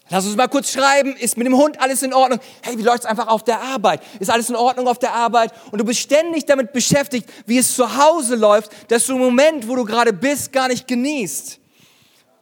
Lass 0.09 0.25
uns 0.25 0.35
mal 0.35 0.47
kurz 0.47 0.71
schreiben, 0.71 1.15
ist 1.15 1.35
mit 1.35 1.47
dem 1.47 1.57
Hund 1.57 1.81
alles 1.81 2.03
in 2.03 2.13
Ordnung? 2.13 2.39
Hey, 2.61 2.77
wie 2.77 2.83
läuft's 2.83 3.07
einfach 3.07 3.27
auf 3.27 3.43
der 3.43 3.59
Arbeit? 3.59 4.01
Ist 4.19 4.29
alles 4.29 4.49
in 4.49 4.55
Ordnung 4.55 4.87
auf 4.87 4.99
der 4.99 5.13
Arbeit? 5.13 5.51
Und 5.71 5.79
du 5.79 5.85
bist 5.85 5.99
ständig 5.99 6.45
damit 6.45 6.73
beschäftigt, 6.73 7.27
wie 7.47 7.57
es 7.57 7.73
zu 7.73 7.97
Hause 7.97 8.35
läuft, 8.35 8.71
dass 8.91 9.07
du 9.07 9.13
im 9.13 9.19
Moment, 9.19 9.67
wo 9.67 9.75
du 9.75 9.83
gerade 9.83 10.13
bist, 10.13 10.53
gar 10.53 10.67
nicht 10.67 10.87
genießt. 10.87 11.59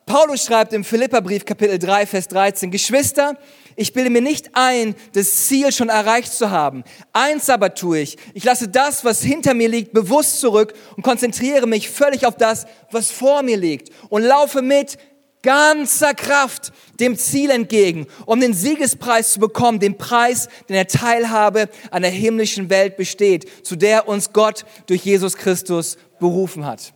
Paulus 0.06 0.44
schreibt 0.44 0.74
im 0.74 0.84
Philipperbrief 0.84 1.46
Kapitel 1.46 1.80
3, 1.80 2.06
Vers 2.06 2.28
13, 2.28 2.70
Geschwister, 2.70 3.38
ich 3.78 3.94
bilde 3.94 4.10
mir 4.10 4.22
nicht 4.22 4.50
ein, 4.54 4.96
das 5.14 5.48
Ziel 5.48 5.72
schon 5.72 5.88
erreicht 5.88 6.34
zu 6.34 6.52
haben. 6.52 6.84
Eins 7.14 7.50
aber 7.50 7.74
tue 7.74 8.00
ich. 8.00 8.18
Ich 8.34 8.44
lasse 8.44 8.68
das, 8.68 9.06
was 9.06 9.22
hinter 9.24 9.54
mir 9.54 9.70
liegt, 9.70 9.94
bewusst 9.94 10.42
zurück 10.42 10.74
und 10.98 11.04
konzentriere 11.04 11.66
mich 11.68 11.90
völlig 11.90 12.26
auf 12.26 12.36
das, 12.36 12.66
was 12.92 13.12
vor 13.12 13.42
mir 13.42 13.56
liegt 13.56 13.92
und 14.10 14.24
laufe 14.24 14.62
mit 14.62 14.98
ganzer 15.44 16.14
Kraft 16.14 16.72
dem 17.00 17.18
Ziel 17.18 17.52
entgegen, 17.52 18.08
um 18.26 18.40
den 18.40 18.54
Siegespreis 18.54 19.34
zu 19.34 19.40
bekommen, 19.40 19.80
den 19.80 19.98
Preis, 19.98 20.48
den 20.70 20.74
der 20.74 20.88
Teilhabe 20.88 21.70
an 21.92 22.02
der 22.02 22.12
himmlischen 22.12 22.70
Welt 22.70 22.98
besteht, 22.98 23.48
zu 23.66 23.76
der 23.76 24.08
uns 24.08 24.34
Gott 24.34 24.66
durch 24.88 25.04
Jesus 25.04 25.38
Christus 25.38 25.98
berufen 26.20 26.66
hat. 26.66 26.94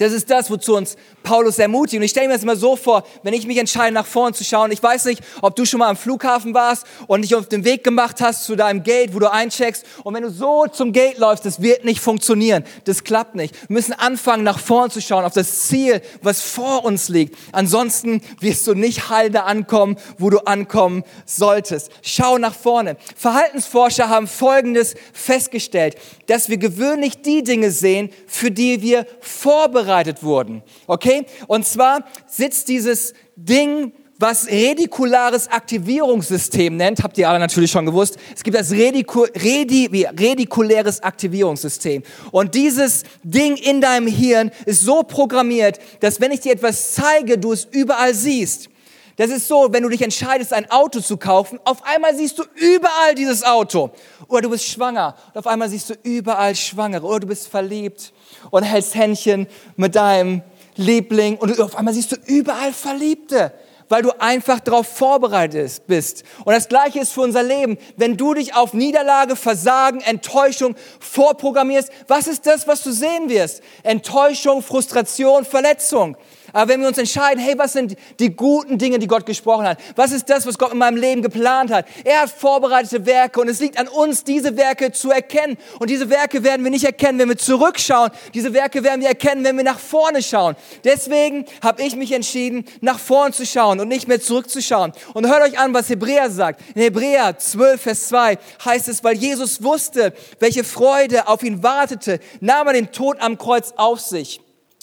Das 0.00 0.12
ist 0.12 0.30
das, 0.30 0.50
wozu 0.50 0.76
uns 0.76 0.96
Paulus 1.22 1.58
ermutigt. 1.58 1.98
Und 1.98 2.04
ich 2.04 2.12
stelle 2.12 2.28
mir 2.28 2.32
das 2.32 2.42
immer 2.42 2.56
so 2.56 2.74
vor, 2.74 3.04
wenn 3.22 3.34
ich 3.34 3.46
mich 3.46 3.58
entscheide, 3.58 3.92
nach 3.92 4.06
vorne 4.06 4.34
zu 4.34 4.44
schauen. 4.44 4.72
Ich 4.72 4.82
weiß 4.82 5.04
nicht, 5.04 5.22
ob 5.42 5.54
du 5.56 5.66
schon 5.66 5.78
mal 5.78 5.90
am 5.90 5.96
Flughafen 5.96 6.54
warst 6.54 6.86
und 7.06 7.20
dich 7.20 7.34
auf 7.34 7.48
den 7.48 7.66
Weg 7.66 7.84
gemacht 7.84 8.22
hast 8.22 8.44
zu 8.44 8.56
deinem 8.56 8.82
Gate, 8.82 9.12
wo 9.12 9.18
du 9.18 9.30
eincheckst. 9.30 9.84
Und 10.02 10.14
wenn 10.14 10.22
du 10.22 10.30
so 10.30 10.64
zum 10.72 10.94
Gate 10.94 11.18
läufst, 11.18 11.44
das 11.44 11.60
wird 11.60 11.84
nicht 11.84 12.00
funktionieren. 12.00 12.64
Das 12.84 13.04
klappt 13.04 13.34
nicht. 13.34 13.54
Wir 13.68 13.74
müssen 13.74 13.92
anfangen, 13.92 14.42
nach 14.42 14.58
vorne 14.58 14.90
zu 14.90 15.02
schauen, 15.02 15.26
auf 15.26 15.34
das 15.34 15.68
Ziel, 15.68 16.00
was 16.22 16.40
vor 16.40 16.86
uns 16.86 17.10
liegt. 17.10 17.36
Ansonsten 17.52 18.22
wirst 18.40 18.66
du 18.66 18.72
nicht 18.72 19.10
heil 19.10 19.28
da 19.28 19.42
ankommen, 19.42 19.98
wo 20.16 20.30
du 20.30 20.38
ankommen 20.38 21.04
solltest. 21.26 21.90
Schau 22.00 22.38
nach 22.38 22.54
vorne. 22.54 22.96
Verhaltensforscher 23.16 24.08
haben 24.08 24.28
Folgendes 24.28 24.94
festgestellt, 25.12 25.96
dass 26.26 26.48
wir 26.48 26.56
gewöhnlich 26.56 27.20
die 27.20 27.42
Dinge 27.42 27.70
sehen, 27.70 28.08
für 28.26 28.50
die 28.50 28.80
wir 28.80 29.06
vorbereitet 29.20 29.89
wurden. 30.22 30.62
Okay? 30.86 31.26
Und 31.46 31.66
zwar 31.66 32.04
sitzt 32.26 32.68
dieses 32.68 33.14
Ding, 33.36 33.92
was 34.20 34.48
redikulares 34.48 35.48
Aktivierungssystem 35.48 36.76
nennt, 36.76 37.02
habt 37.02 37.16
ihr 37.16 37.28
alle 37.28 37.38
natürlich 37.38 37.70
schon 37.70 37.86
gewusst. 37.86 38.18
Es 38.34 38.42
gibt 38.42 38.56
das 38.56 38.70
Rediku 38.70 39.22
Redi 39.22 40.06
redikuläres 40.06 41.02
Aktivierungssystem. 41.02 42.02
Und 42.30 42.54
dieses 42.54 43.04
Ding 43.22 43.56
in 43.56 43.80
deinem 43.80 44.06
Hirn 44.06 44.50
ist 44.66 44.82
so 44.82 45.02
programmiert, 45.02 45.78
dass 46.00 46.20
wenn 46.20 46.32
ich 46.32 46.40
dir 46.40 46.52
etwas 46.52 46.92
zeige, 46.92 47.38
du 47.38 47.52
es 47.52 47.64
überall 47.64 48.14
siehst. 48.14 48.68
Das 49.16 49.30
ist 49.30 49.48
so, 49.48 49.68
wenn 49.70 49.82
du 49.82 49.88
dich 49.88 50.02
entscheidest, 50.02 50.52
ein 50.52 50.70
Auto 50.70 51.00
zu 51.00 51.16
kaufen, 51.16 51.58
auf 51.64 51.82
einmal 51.84 52.14
siehst 52.14 52.38
du 52.38 52.44
überall 52.56 53.14
dieses 53.14 53.42
Auto. 53.42 53.90
Oder 54.28 54.42
du 54.42 54.50
bist 54.50 54.66
schwanger 54.66 55.14
und 55.28 55.38
auf 55.38 55.46
einmal 55.46 55.68
siehst 55.70 55.90
du 55.90 55.94
überall 56.02 56.54
Schwangere. 56.54 57.06
Oder 57.06 57.20
du 57.20 57.26
bist 57.26 57.48
verliebt 57.48 58.12
und 58.50 58.62
hältst 58.62 58.94
Händchen 58.94 59.46
mit 59.76 59.94
deinem 59.94 60.42
Liebling 60.76 61.36
und 61.36 61.60
auf 61.60 61.76
einmal 61.76 61.94
siehst 61.94 62.12
du 62.12 62.16
überall 62.26 62.72
Verliebte 62.72 63.52
weil 63.90 64.02
du 64.02 64.12
einfach 64.20 64.60
darauf 64.60 64.86
vorbereitet 64.86 65.82
bist. 65.86 66.22
Und 66.44 66.54
das 66.54 66.68
Gleiche 66.68 67.00
ist 67.00 67.12
für 67.12 67.22
unser 67.22 67.42
Leben. 67.42 67.76
Wenn 67.96 68.16
du 68.16 68.32
dich 68.34 68.54
auf 68.54 68.72
Niederlage, 68.72 69.36
Versagen, 69.36 70.00
Enttäuschung 70.00 70.76
vorprogrammierst, 71.00 71.90
was 72.06 72.28
ist 72.28 72.46
das, 72.46 72.66
was 72.66 72.82
du 72.82 72.92
sehen 72.92 73.28
wirst? 73.28 73.62
Enttäuschung, 73.82 74.62
Frustration, 74.62 75.44
Verletzung. 75.44 76.16
Aber 76.52 76.70
wenn 76.70 76.80
wir 76.80 76.88
uns 76.88 76.98
entscheiden, 76.98 77.40
hey, 77.40 77.54
was 77.56 77.72
sind 77.72 77.96
die 78.18 78.34
guten 78.34 78.78
Dinge, 78.78 78.98
die 78.98 79.06
Gott 79.06 79.26
gesprochen 79.26 79.66
hat? 79.66 79.78
Was 79.96 80.12
ist 80.12 80.28
das, 80.28 80.46
was 80.46 80.58
Gott 80.58 80.72
in 80.72 80.78
meinem 80.78 80.96
Leben 80.96 81.22
geplant 81.22 81.70
hat? 81.70 81.86
Er 82.04 82.22
hat 82.22 82.30
vorbereitete 82.30 83.06
Werke 83.06 83.40
und 83.40 83.48
es 83.48 83.60
liegt 83.60 83.78
an 83.78 83.88
uns, 83.88 84.24
diese 84.24 84.56
Werke 84.56 84.92
zu 84.92 85.10
erkennen. 85.10 85.56
Und 85.78 85.90
diese 85.90 86.10
Werke 86.10 86.42
werden 86.42 86.64
wir 86.64 86.70
nicht 86.70 86.84
erkennen, 86.84 87.18
wenn 87.18 87.28
wir 87.28 87.38
zurückschauen. 87.38 88.10
Diese 88.34 88.52
Werke 88.52 88.82
werden 88.82 89.00
wir 89.00 89.08
erkennen, 89.08 89.44
wenn 89.44 89.56
wir 89.56 89.64
nach 89.64 89.78
vorne 89.78 90.22
schauen. 90.22 90.56
Deswegen 90.84 91.44
habe 91.62 91.82
ich 91.82 91.96
mich 91.96 92.12
entschieden, 92.12 92.64
nach 92.80 92.98
vorne 92.98 93.32
zu 93.32 93.46
schauen 93.46 93.80
und 93.80 93.88
nicht 93.88 94.08
mehr 94.08 94.20
zurückzuschauen. 94.20 94.92
Und 95.14 95.26
hört 95.26 95.42
euch 95.42 95.58
an, 95.58 95.74
was 95.74 95.88
Hebräer 95.88 96.30
sagt. 96.30 96.62
In 96.74 96.82
Hebräer 96.82 97.38
12, 97.38 97.80
Vers 97.80 98.08
2 98.08 98.38
heißt 98.64 98.88
es, 98.88 99.04
weil 99.04 99.16
Jesus 99.16 99.62
wusste, 99.62 100.12
welche 100.38 100.64
Freude 100.64 101.28
auf 101.28 101.42
ihn 101.42 101.62
wartete, 101.62 102.20
nahm 102.40 102.66
er 102.66 102.72
den 102.72 102.92
Tod 102.92 103.20
am 103.20 103.38
Kreuz 103.38 103.72
auf 103.76 104.00
sich. 104.00 104.40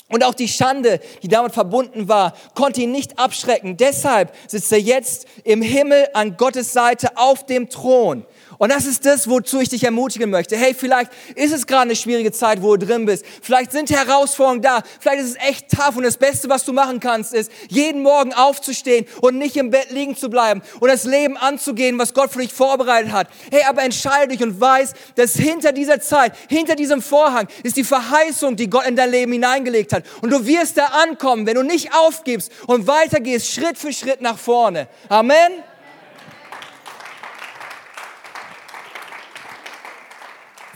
Und 0.10 0.24
auch 0.24 0.34
die 0.34 0.48
Schande, 0.48 1.02
die 1.22 1.28
damit 1.28 1.54
verbunden 1.54 2.08
war, 2.08 2.34
konnte 2.56 2.82
ihn 2.82 2.92
nicht 2.92 3.20
abschrecken. 3.20 3.76
Deshalb 3.76 4.34
sitzt 4.48 4.72
er 4.72 4.80
jetzt 4.80 5.28
im 5.44 5.62
Himmel 5.62 6.08
an 6.14 6.38
Gottes 6.38 6.72
Seite 6.72 7.18
auf 7.18 7.46
dem 7.46 7.70
Thron. 7.70 8.26
Und 8.58 8.72
das 8.72 8.86
ist 8.86 9.06
das, 9.06 9.30
wozu 9.30 9.60
ich 9.60 9.70
dich 9.70 9.84
ermutigen 9.84 10.30
möchte. 10.30 10.58
Hey, 10.58 10.74
vielleicht 10.74 11.12
ist 11.36 11.54
es 11.54 11.68
gerade 11.68 11.84
eine 11.84 11.96
schwierige 11.96 12.32
Zeit, 12.32 12.62
wo 12.62 12.76
du 12.76 12.86
drin 12.86 13.06
bist. 13.06 13.26
Vielleicht 13.42 13.72
sind 13.72 13.92
Herausforderungen 13.92 14.62
da. 14.62 14.82
Vielleicht 15.00 15.22
ist 15.22 15.30
es 15.30 15.48
echt 15.48 15.70
tough. 15.70 15.96
Und 15.96 16.04
das 16.04 16.18
Beste, 16.18 16.50
was 16.50 16.66
du 16.66 16.74
machen 16.74 17.00
kannst, 17.00 17.34
ist, 17.34 17.52
jeden 17.70 18.02
Morgen 18.02 18.34
aufzustehen 18.34 19.06
und 19.22 19.38
nicht 19.38 19.56
im 19.58 19.70
Bett 19.70 19.92
liegen 19.92 20.16
zu 20.16 20.30
bleiben 20.30 20.62
und 20.80 20.90
das 20.90 21.04
Leben 21.04 21.38
anzugehen, 21.38 22.00
was 22.00 22.14
Gott 22.14 22.32
für 22.32 22.40
dich 22.40 22.54
vorbereitet 22.54 23.12
hat. 23.12 23.28
Hey, 23.52 23.64
aber 23.68 23.84
entscheide 23.84 24.30
dich 24.30 24.42
und 24.42 24.60
weiß, 24.60 24.94
dass 25.16 25.34
hinter 25.34 25.72
dieser 25.72 26.02
Zeit, 26.02 26.34
hinter 26.50 26.76
diesem 26.76 27.02
Vorhang 27.02 27.48
ist 27.64 27.78
die 27.78 27.84
Verheißung, 27.84 28.56
die 28.56 28.70
Gott 28.70 28.88
in 28.88 28.96
dein 28.96 29.12
Leben 29.12 29.32
hineingelegt 29.32 29.94
hat. 29.94 30.04
Und 30.22 30.32
du 30.32 30.46
wirst 30.46 30.78
da 30.78 30.86
ankommen, 30.86 31.46
wenn 31.46 31.56
du 31.56 31.64
nicht 31.64 31.94
aufgibst 31.94 32.52
und 32.66 32.88
weitergehst, 32.88 33.52
Schritt 33.52 33.78
für 33.78 33.94
Schritt 33.94 34.22
nach 34.22 34.38
vorne. 34.38 34.88
Amen. 35.10 35.64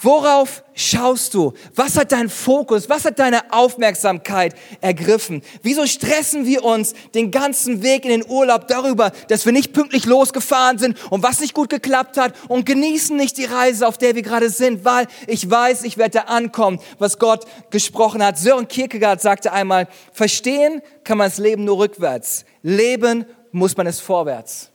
Worauf 0.04 0.64
schaust 0.74 1.36
du? 1.36 1.54
Was 1.76 1.96
hat 1.96 2.12
dein 2.12 2.28
Fokus? 2.28 2.90
Was 2.90 3.06
hat 3.06 3.20
deine 3.20 3.54
Aufmerksamkeit 3.54 4.56
ergriffen? 4.82 5.44
Wieso 5.62 5.86
stressen 5.86 6.48
wir 6.48 6.64
uns 6.64 6.96
den 7.14 7.30
ganzen 7.30 7.84
Weg 7.84 8.06
in 8.06 8.10
den 8.10 8.26
Urlaub 8.28 8.68
darüber, 8.68 9.12
dass 9.28 9.46
wir 9.46 9.54
nicht 9.54 9.74
pünktlich 9.74 10.08
losgefahren 10.08 10.80
sind 10.80 10.98
und 11.12 11.22
was 11.22 11.40
nicht 11.40 11.54
gut 11.54 11.70
geklappt 11.70 12.18
hat 12.18 12.34
und 12.48 12.66
genießen 12.66 13.16
nicht 13.16 13.38
die 13.38 13.46
Reise, 13.46 13.88
auf 13.88 14.00
der 14.00 14.16
wir 14.16 14.24
gerade 14.24 14.50
sind, 14.50 14.86
weil 14.86 15.08
ich 15.28 15.48
weiß, 15.48 15.84
ich 15.84 16.00
werde 16.00 16.20
da 16.20 16.22
ankommen, 16.22 16.80
was 16.98 17.20
Gott 17.20 17.46
gesprochen 17.70 18.26
hat. 18.26 18.40
Sören 18.40 18.68
Kierkegaard 18.68 19.22
sagte 19.22 19.54
einmal, 19.54 19.88
verstehen 20.14 20.82
kann 21.04 21.20
man 21.20 21.30
das 21.30 21.38
Leben 21.38 21.64
nur 21.64 21.78
rückwärts. 21.78 22.46
Leben 22.64 23.26
muss 23.52 23.78
man 23.78 23.86
es 23.86 24.00
vorwärts. 24.00 24.72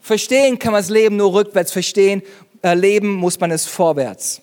Verstehen 0.00 0.58
kann 0.58 0.72
man 0.72 0.80
das 0.80 0.90
Leben 0.90 1.16
nur 1.16 1.32
rückwärts. 1.32 1.70
Verstehen 1.70 2.22
erleben, 2.62 3.14
muss 3.14 3.38
man 3.38 3.50
es 3.50 3.66
vorwärts. 3.66 4.40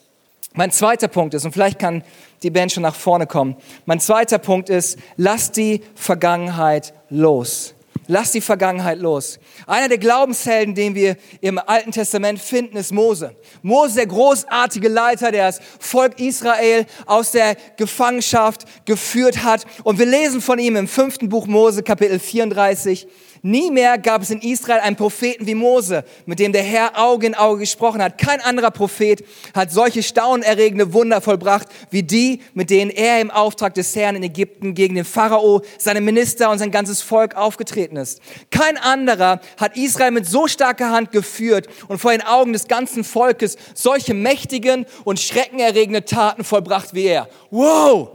Mein 0.54 0.72
zweiter 0.72 1.08
Punkt 1.08 1.34
ist, 1.34 1.46
und 1.46 1.54
vielleicht 1.54 1.80
kann 1.80 2.04
die 2.44 2.50
Band 2.50 2.72
schon 2.72 2.84
nach 2.84 2.96
vorne 2.96 3.28
kommen, 3.28 3.56
mein 3.86 4.00
zweiter 4.00 4.38
Punkt 4.38 4.70
ist, 4.70 4.98
lass 5.16 5.52
die 5.52 5.82
Vergangenheit 5.96 6.94
los. 7.10 7.74
Lass 8.12 8.32
die 8.32 8.42
Vergangenheit 8.42 8.98
los. 8.98 9.38
Einer 9.68 9.88
der 9.88 10.00
Glaubenshelden, 10.00 10.74
den 10.74 10.96
wir 10.96 11.16
im 11.42 11.60
Alten 11.60 11.92
Testament 11.92 12.40
finden, 12.40 12.76
ist 12.76 12.92
Mose. 12.92 13.36
Mose, 13.62 13.98
der 13.98 14.08
großartige 14.08 14.88
Leiter, 14.88 15.32
der 15.32 15.46
das 15.46 15.62
Volk 15.78 16.20
Israel 16.20 16.88
aus 17.06 17.30
der 17.30 17.56
Gefangenschaft 17.78 18.66
geführt 18.86 19.44
hat. 19.44 19.64
Und 19.84 20.00
wir 20.00 20.08
lesen 20.08 20.42
von 20.42 20.58
ihm 20.58 20.76
im 20.76 20.88
fünften 20.88 21.30
Buch 21.30 21.46
Mose, 21.46 21.84
Kapitel 21.84 22.18
34. 22.18 23.08
Nie 23.42 23.72
mehr 23.72 23.98
gab 23.98 24.22
es 24.22 24.30
in 24.30 24.42
Israel 24.42 24.82
einen 24.82 24.96
Propheten 24.96 25.48
wie 25.48 25.56
Mose, 25.56 26.04
mit 26.26 26.40
dem 26.40 26.52
der 26.52 26.64
Herr 26.64 27.00
Auge 27.00 27.28
in 27.28 27.36
Auge 27.36 27.60
gesprochen 27.60 28.02
hat. 28.02 28.18
Kein 28.18 28.42
anderer 28.42 28.72
Prophet 28.72 29.24
hat 29.54 29.72
solche 29.72 30.04
staunerregende 30.04 30.94
Wunder 30.94 31.22
vollbracht 31.22 31.68
wie 31.90 32.04
die, 32.04 32.42
mit 32.54 32.70
denen 32.70 32.92
er 32.92 33.22
im 33.22 33.32
Auftrag 33.32 33.74
des 33.74 33.96
Herrn 33.96 34.18
in 34.18 34.24
Ägypten 34.24 34.74
gegen 34.74 34.96
den 34.96 35.06
Pharao, 35.06 35.62
seine 35.78 36.02
Minister 36.02 36.50
und 36.50 36.60
sein 36.60 36.72
ganzes 36.72 37.02
Volk 37.02 37.36
aufgetreten 37.36 37.96
ist. 37.96 38.22
Kein 38.52 38.78
anderer 38.78 39.40
hat 39.58 39.78
Israel 39.78 40.12
mit 40.12 40.26
so 40.26 40.48
starker 40.48 40.92
Hand 40.92 41.12
geführt 41.12 41.68
und 41.88 42.00
vor 42.00 42.12
den 42.12 42.22
Augen 42.22 42.52
des 42.52 42.68
ganzen 42.68 43.04
Volkes 43.04 43.58
solche 43.74 44.14
mächtigen 44.14 44.86
und 45.06 45.20
schreckenerregende 45.20 46.04
Taten 46.04 46.44
vollbracht 46.44 46.94
wie 46.94 47.06
er. 47.06 47.30
Wow, 47.52 48.10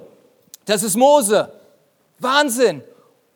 das 0.67 0.83
ist 0.83 0.97
Mose. 0.97 1.53
Wahnsinn. 2.19 2.83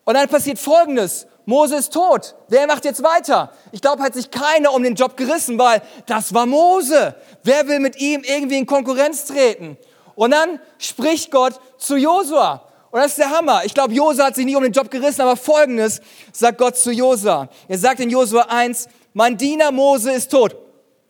Und 0.04 0.14
dann 0.14 0.28
passiert 0.28 0.58
Folgendes. 0.58 1.26
Mose 1.48 1.76
ist 1.76 1.94
tot. 1.94 2.34
Wer 2.48 2.66
macht 2.66 2.84
jetzt 2.84 3.02
weiter? 3.02 3.50
Ich 3.72 3.80
glaube, 3.80 4.02
hat 4.02 4.12
sich 4.12 4.30
keiner 4.30 4.70
um 4.74 4.82
den 4.82 4.94
Job 4.94 5.16
gerissen, 5.16 5.58
weil 5.58 5.80
das 6.04 6.34
war 6.34 6.44
Mose. 6.44 7.14
Wer 7.42 7.66
will 7.66 7.80
mit 7.80 7.96
ihm 7.96 8.22
irgendwie 8.22 8.58
in 8.58 8.66
Konkurrenz 8.66 9.24
treten? 9.24 9.78
Und 10.14 10.32
dann 10.32 10.60
spricht 10.76 11.30
Gott 11.30 11.58
zu 11.78 11.96
Josua. 11.96 12.68
Und 12.90 13.00
das 13.00 13.12
ist 13.12 13.18
der 13.18 13.30
Hammer. 13.30 13.62
Ich 13.64 13.72
glaube, 13.72 13.94
Josua 13.94 14.26
hat 14.26 14.34
sich 14.34 14.44
nicht 14.44 14.56
um 14.56 14.62
den 14.62 14.72
Job 14.72 14.90
gerissen, 14.90 15.22
aber 15.22 15.36
folgendes 15.36 16.02
sagt 16.34 16.58
Gott 16.58 16.76
zu 16.76 16.92
Josua. 16.92 17.48
Er 17.66 17.78
sagt 17.78 18.00
in 18.00 18.10
Josua 18.10 18.42
1, 18.50 18.86
mein 19.14 19.38
Diener 19.38 19.72
Mose 19.72 20.12
ist 20.12 20.30
tot. 20.30 20.54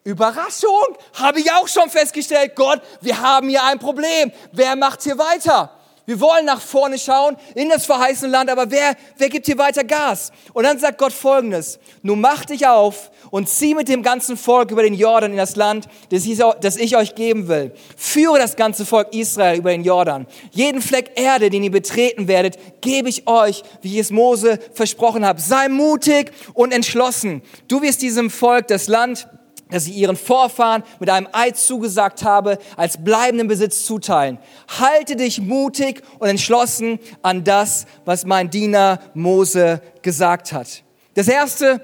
Überraschung, 0.05 0.97
habe 1.15 1.41
ich 1.41 1.51
auch 1.51 1.67
schon 1.67 1.91
festgestellt. 1.91 2.55
Gott, 2.55 2.81
wir 3.01 3.21
haben 3.21 3.49
hier 3.49 3.65
ein 3.65 3.81
Problem. 3.81 4.31
Wer 4.53 4.77
macht 4.77 5.03
hier 5.03 5.19
weiter? 5.19 5.78
Wir 6.09 6.21
wollen 6.21 6.47
nach 6.47 6.63
vorne 6.63 6.99
schauen 6.99 7.37
in 7.55 7.69
das 7.69 7.85
verheißene 7.85 8.33
Land, 8.33 8.49
aber 8.49 8.71
wer, 8.71 8.97
wer 9.19 9.29
gibt 9.29 9.45
hier 9.45 9.59
weiter 9.59 9.85
Gas? 9.85 10.33
Und 10.55 10.65
dann 10.65 10.79
sagt 10.79 10.97
Gott 10.97 11.13
Folgendes, 11.13 11.79
nun 12.01 12.23
mach 12.23 12.47
dich 12.47 12.67
auf 12.67 13.11
und 13.31 13.47
zieh 13.47 13.75
mit 13.75 13.91
dem 13.91 14.03
ganzen 14.03 14.39
Volk 14.39 14.71
über 14.71 14.83
den 14.83 14.95
Jordan 14.95 15.33
in 15.33 15.37
das 15.37 15.55
Land, 15.55 15.87
das 16.09 16.25
ich, 16.25 16.97
euch 16.97 17.15
geben 17.15 17.49
will. 17.49 17.75
Führe 17.95 18.39
das 18.39 18.57
ganze 18.57 18.87
Volk 18.87 19.13
Israel 19.13 19.59
über 19.59 19.71
den 19.71 19.85
Jordan. 19.85 20.27
Jeden 20.51 20.81
Fleck 20.81 21.11
Erde, 21.15 21.51
den 21.51 21.63
ihr 21.63 21.71
betreten 21.71 22.27
werdet, 22.27 22.81
gebe 22.81 23.11
ich 23.11 23.29
euch, 23.29 23.63
wie 23.83 23.93
ich 23.93 23.99
es 23.99 24.11
Mose 24.11 24.61
versprochen 24.73 25.27
habe. 25.27 25.43
Sei 25.43 25.69
mutig 25.69 26.33
und 26.55 26.73
entschlossen. 26.73 27.43
Du 27.69 27.83
wirst 27.83 28.01
diesem 28.01 28.31
Volk 28.31 28.69
das 28.69 28.89
Land 28.89 29.29
dass 29.71 29.87
ich 29.87 29.97
ihren 29.97 30.17
Vorfahren 30.17 30.83
mit 31.01 31.11
einem 31.11 31.29
Eid 31.33 31.57
zugesagt 31.57 32.25
habe, 32.25 32.59
als 32.77 33.03
bleibenden 33.03 33.49
Besitz 33.49 33.85
zuteilen. 33.85 34.39
Halte 34.81 35.17
dich 35.17 35.41
mutig 35.41 36.03
und 36.19 36.29
entschlossen 36.29 36.99
an 37.23 37.45
das, 37.45 37.87
was 38.05 38.25
mein 38.25 38.51
Diener 38.51 39.01
Mose 39.15 39.81
gesagt 40.03 40.53
hat. 40.53 40.83
Das 41.15 41.29
erste, 41.29 41.81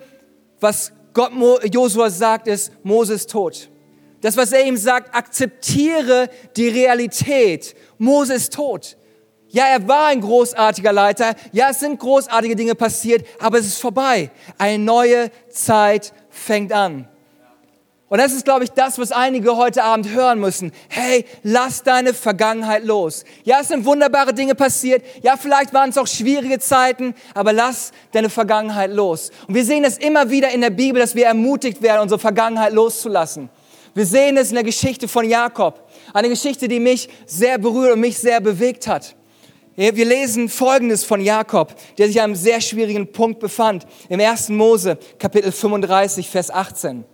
was 0.61 0.93
Gott 1.13 1.33
Josua 1.73 2.11
sagt, 2.11 2.49
ist, 2.49 2.73
Mose 2.83 3.15
ist 3.15 3.31
tot. 3.31 3.71
Das, 4.21 4.37
was 4.37 4.53
er 4.53 4.65
ihm 4.67 4.77
sagt, 4.77 5.15
akzeptiere 5.15 6.31
die 6.57 6.69
Realität. 6.69 7.77
Mose 7.99 8.35
ist 8.35 8.55
tot. 8.55 8.97
Ja, 9.49 9.67
er 9.67 9.87
war 9.87 10.07
ein 10.07 10.21
großartiger 10.21 10.93
Leiter. 10.93 11.35
Ja, 11.53 11.71
es 11.71 11.81
sind 11.81 12.01
großartige 12.01 12.57
Dinge 12.57 12.75
passiert, 12.75 13.25
aber 13.39 13.59
es 13.59 13.67
ist 13.67 13.81
vorbei. 13.81 14.31
Eine 14.59 14.83
neue 14.83 15.31
Zeit 15.51 16.13
fängt 16.31 16.73
an. 16.73 17.09
Und 18.15 18.21
das 18.21 18.33
ist, 18.33 18.45
glaube 18.45 18.63
ich, 18.63 18.71
das, 18.71 18.97
was 19.01 19.11
einige 19.11 19.57
heute 19.57 19.83
Abend 19.83 20.09
hören 20.09 20.39
müssen. 20.39 20.71
Hey, 20.89 21.25
lass 21.43 21.83
deine 21.83 22.15
Vergangenheit 22.15 22.85
los. 22.85 23.25
Ja, 23.43 23.59
es 23.61 23.67
sind 23.67 23.85
wunderbare 23.85 24.33
Dinge 24.33 24.55
passiert. 24.55 25.05
Ja, 25.23 25.37
vielleicht 25.37 25.75
waren 25.75 25.91
es 25.91 25.99
auch 25.99 26.07
schwierige 26.07 26.61
Zeiten, 26.61 27.17
aber 27.35 27.53
lass 27.53 27.91
deine 28.13 28.31
Vergangenheit 28.31 28.93
los. 28.93 29.33
Und 29.49 29.57
wir 29.57 29.65
sehen 29.65 29.83
das 29.83 29.99
immer 29.99 30.31
wieder 30.31 30.51
in 30.51 30.61
der 30.61 30.71
Bibel, 30.71 31.01
dass 31.01 31.17
wir 31.17 31.27
ermutigt 31.27 31.83
werden, 31.83 32.03
unsere 32.03 32.21
Vergangenheit 32.21 32.73
loszulassen. 32.73 33.51
Wir 33.95 34.07
sehen 34.07 34.37
es 34.37 34.51
in 34.51 34.55
der 34.55 34.63
Geschichte 34.63 35.09
von 35.09 35.29
Jakob. 35.29 35.91
Eine 36.13 36.29
Geschichte, 36.29 36.69
die 36.69 36.79
mich 36.79 37.09
sehr 37.27 37.59
berührt 37.59 37.95
und 37.95 38.01
mich 38.01 38.17
sehr 38.17 38.41
bewegt 38.41 38.87
hat. 38.87 39.17
Wir 39.75 40.05
lesen 40.05 40.49
Folgendes 40.49 41.03
von 41.03 41.21
Jakob, 41.21 41.75
der 41.99 42.07
sich 42.07 42.21
an 42.21 42.27
einem 42.27 42.37
sehr 42.37 42.61
schwierigen 42.61 43.11
Punkt 43.11 43.41
befand. 43.41 43.89
Im 44.09 44.21
1. 44.21 44.51
Mose, 44.51 44.99
Kapitel 45.19 45.51
35, 45.51 46.31
Vers 46.31 46.53
18. 46.53 47.07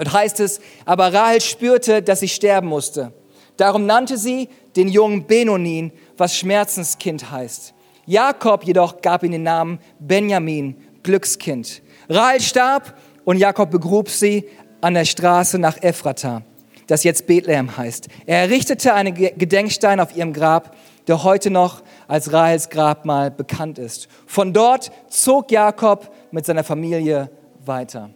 Dort 0.00 0.14
heißt 0.14 0.40
es, 0.40 0.62
aber 0.86 1.12
Rahel 1.12 1.42
spürte, 1.42 2.00
dass 2.00 2.20
sie 2.20 2.28
sterben 2.28 2.68
musste. 2.68 3.12
Darum 3.58 3.84
nannte 3.84 4.16
sie 4.16 4.48
den 4.74 4.88
jungen 4.88 5.26
Benonin, 5.26 5.92
was 6.16 6.34
Schmerzenskind 6.38 7.30
heißt. 7.30 7.74
Jakob 8.06 8.64
jedoch 8.64 9.02
gab 9.02 9.24
ihm 9.24 9.32
den 9.32 9.42
Namen 9.42 9.78
Benjamin, 9.98 10.74
Glückskind. 11.02 11.82
Rahel 12.08 12.40
starb 12.40 12.96
und 13.26 13.36
Jakob 13.36 13.70
begrub 13.70 14.08
sie 14.08 14.48
an 14.80 14.94
der 14.94 15.04
Straße 15.04 15.58
nach 15.58 15.76
Ephrata, 15.82 16.40
das 16.86 17.04
jetzt 17.04 17.26
Bethlehem 17.26 17.76
heißt. 17.76 18.08
Er 18.24 18.38
errichtete 18.38 18.94
einen 18.94 19.12
Gedenkstein 19.14 20.00
auf 20.00 20.16
ihrem 20.16 20.32
Grab, 20.32 20.74
der 21.08 21.24
heute 21.24 21.50
noch 21.50 21.82
als 22.08 22.32
Rahels 22.32 22.70
Grabmal 22.70 23.30
bekannt 23.30 23.78
ist. 23.78 24.08
Von 24.24 24.54
dort 24.54 24.92
zog 25.10 25.52
Jakob 25.52 26.10
mit 26.30 26.46
seiner 26.46 26.64
Familie 26.64 27.30
weiter. 27.66 28.08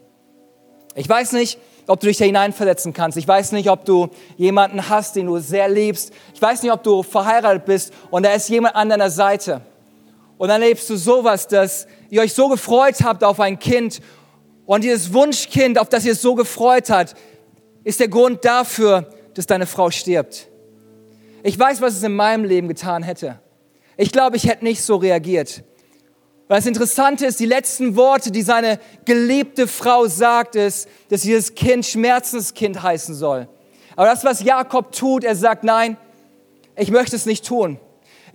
Ich 0.94 1.08
weiß 1.08 1.32
nicht, 1.32 1.58
ob 1.86 2.00
du 2.00 2.06
dich 2.06 2.16
da 2.16 2.24
hineinversetzen 2.24 2.92
kannst. 2.92 3.18
Ich 3.18 3.28
weiß 3.28 3.52
nicht, 3.52 3.70
ob 3.70 3.84
du 3.84 4.08
jemanden 4.36 4.88
hast, 4.88 5.16
den 5.16 5.26
du 5.26 5.38
sehr 5.38 5.68
liebst. 5.68 6.12
Ich 6.34 6.40
weiß 6.40 6.62
nicht, 6.62 6.72
ob 6.72 6.82
du 6.82 7.02
verheiratet 7.02 7.64
bist 7.64 7.92
und 8.10 8.24
da 8.24 8.32
ist 8.32 8.48
jemand 8.48 8.74
an 8.74 8.88
deiner 8.88 9.10
Seite. 9.10 9.60
Und 10.38 10.48
dann 10.48 10.60
lebst 10.60 10.88
du 10.90 10.96
sowas, 10.96 11.46
dass 11.46 11.86
ihr 12.10 12.22
euch 12.22 12.34
so 12.34 12.48
gefreut 12.48 12.96
habt 13.02 13.22
auf 13.22 13.40
ein 13.40 13.58
Kind 13.58 14.00
und 14.66 14.84
dieses 14.84 15.12
Wunschkind, 15.12 15.78
auf 15.78 15.88
das 15.88 16.04
ihr 16.04 16.12
es 16.12 16.22
so 16.22 16.34
gefreut 16.34 16.90
hat, 16.90 17.14
ist 17.84 18.00
der 18.00 18.08
Grund 18.08 18.44
dafür, 18.44 19.10
dass 19.34 19.46
deine 19.46 19.66
Frau 19.66 19.90
stirbt. 19.90 20.48
Ich 21.42 21.58
weiß, 21.58 21.80
was 21.82 21.94
es 21.94 22.02
in 22.02 22.14
meinem 22.14 22.44
Leben 22.44 22.68
getan 22.68 23.02
hätte. 23.02 23.38
Ich 23.96 24.10
glaube, 24.10 24.36
ich 24.36 24.48
hätte 24.48 24.64
nicht 24.64 24.82
so 24.82 24.96
reagiert. 24.96 25.62
Weil 26.46 26.58
das 26.58 26.66
Interessante 26.66 27.24
ist, 27.24 27.40
die 27.40 27.46
letzten 27.46 27.96
Worte, 27.96 28.30
die 28.30 28.42
seine 28.42 28.78
geliebte 29.04 29.66
Frau 29.66 30.06
sagt, 30.06 30.56
ist, 30.56 30.88
dass 31.08 31.22
dieses 31.22 31.54
Kind 31.54 31.86
Schmerzenskind 31.86 32.82
heißen 32.82 33.14
soll. 33.14 33.48
Aber 33.96 34.06
das, 34.06 34.24
was 34.24 34.42
Jakob 34.42 34.92
tut, 34.92 35.24
er 35.24 35.36
sagt, 35.36 35.64
nein, 35.64 35.96
ich 36.76 36.90
möchte 36.90 37.16
es 37.16 37.24
nicht 37.24 37.46
tun. 37.46 37.78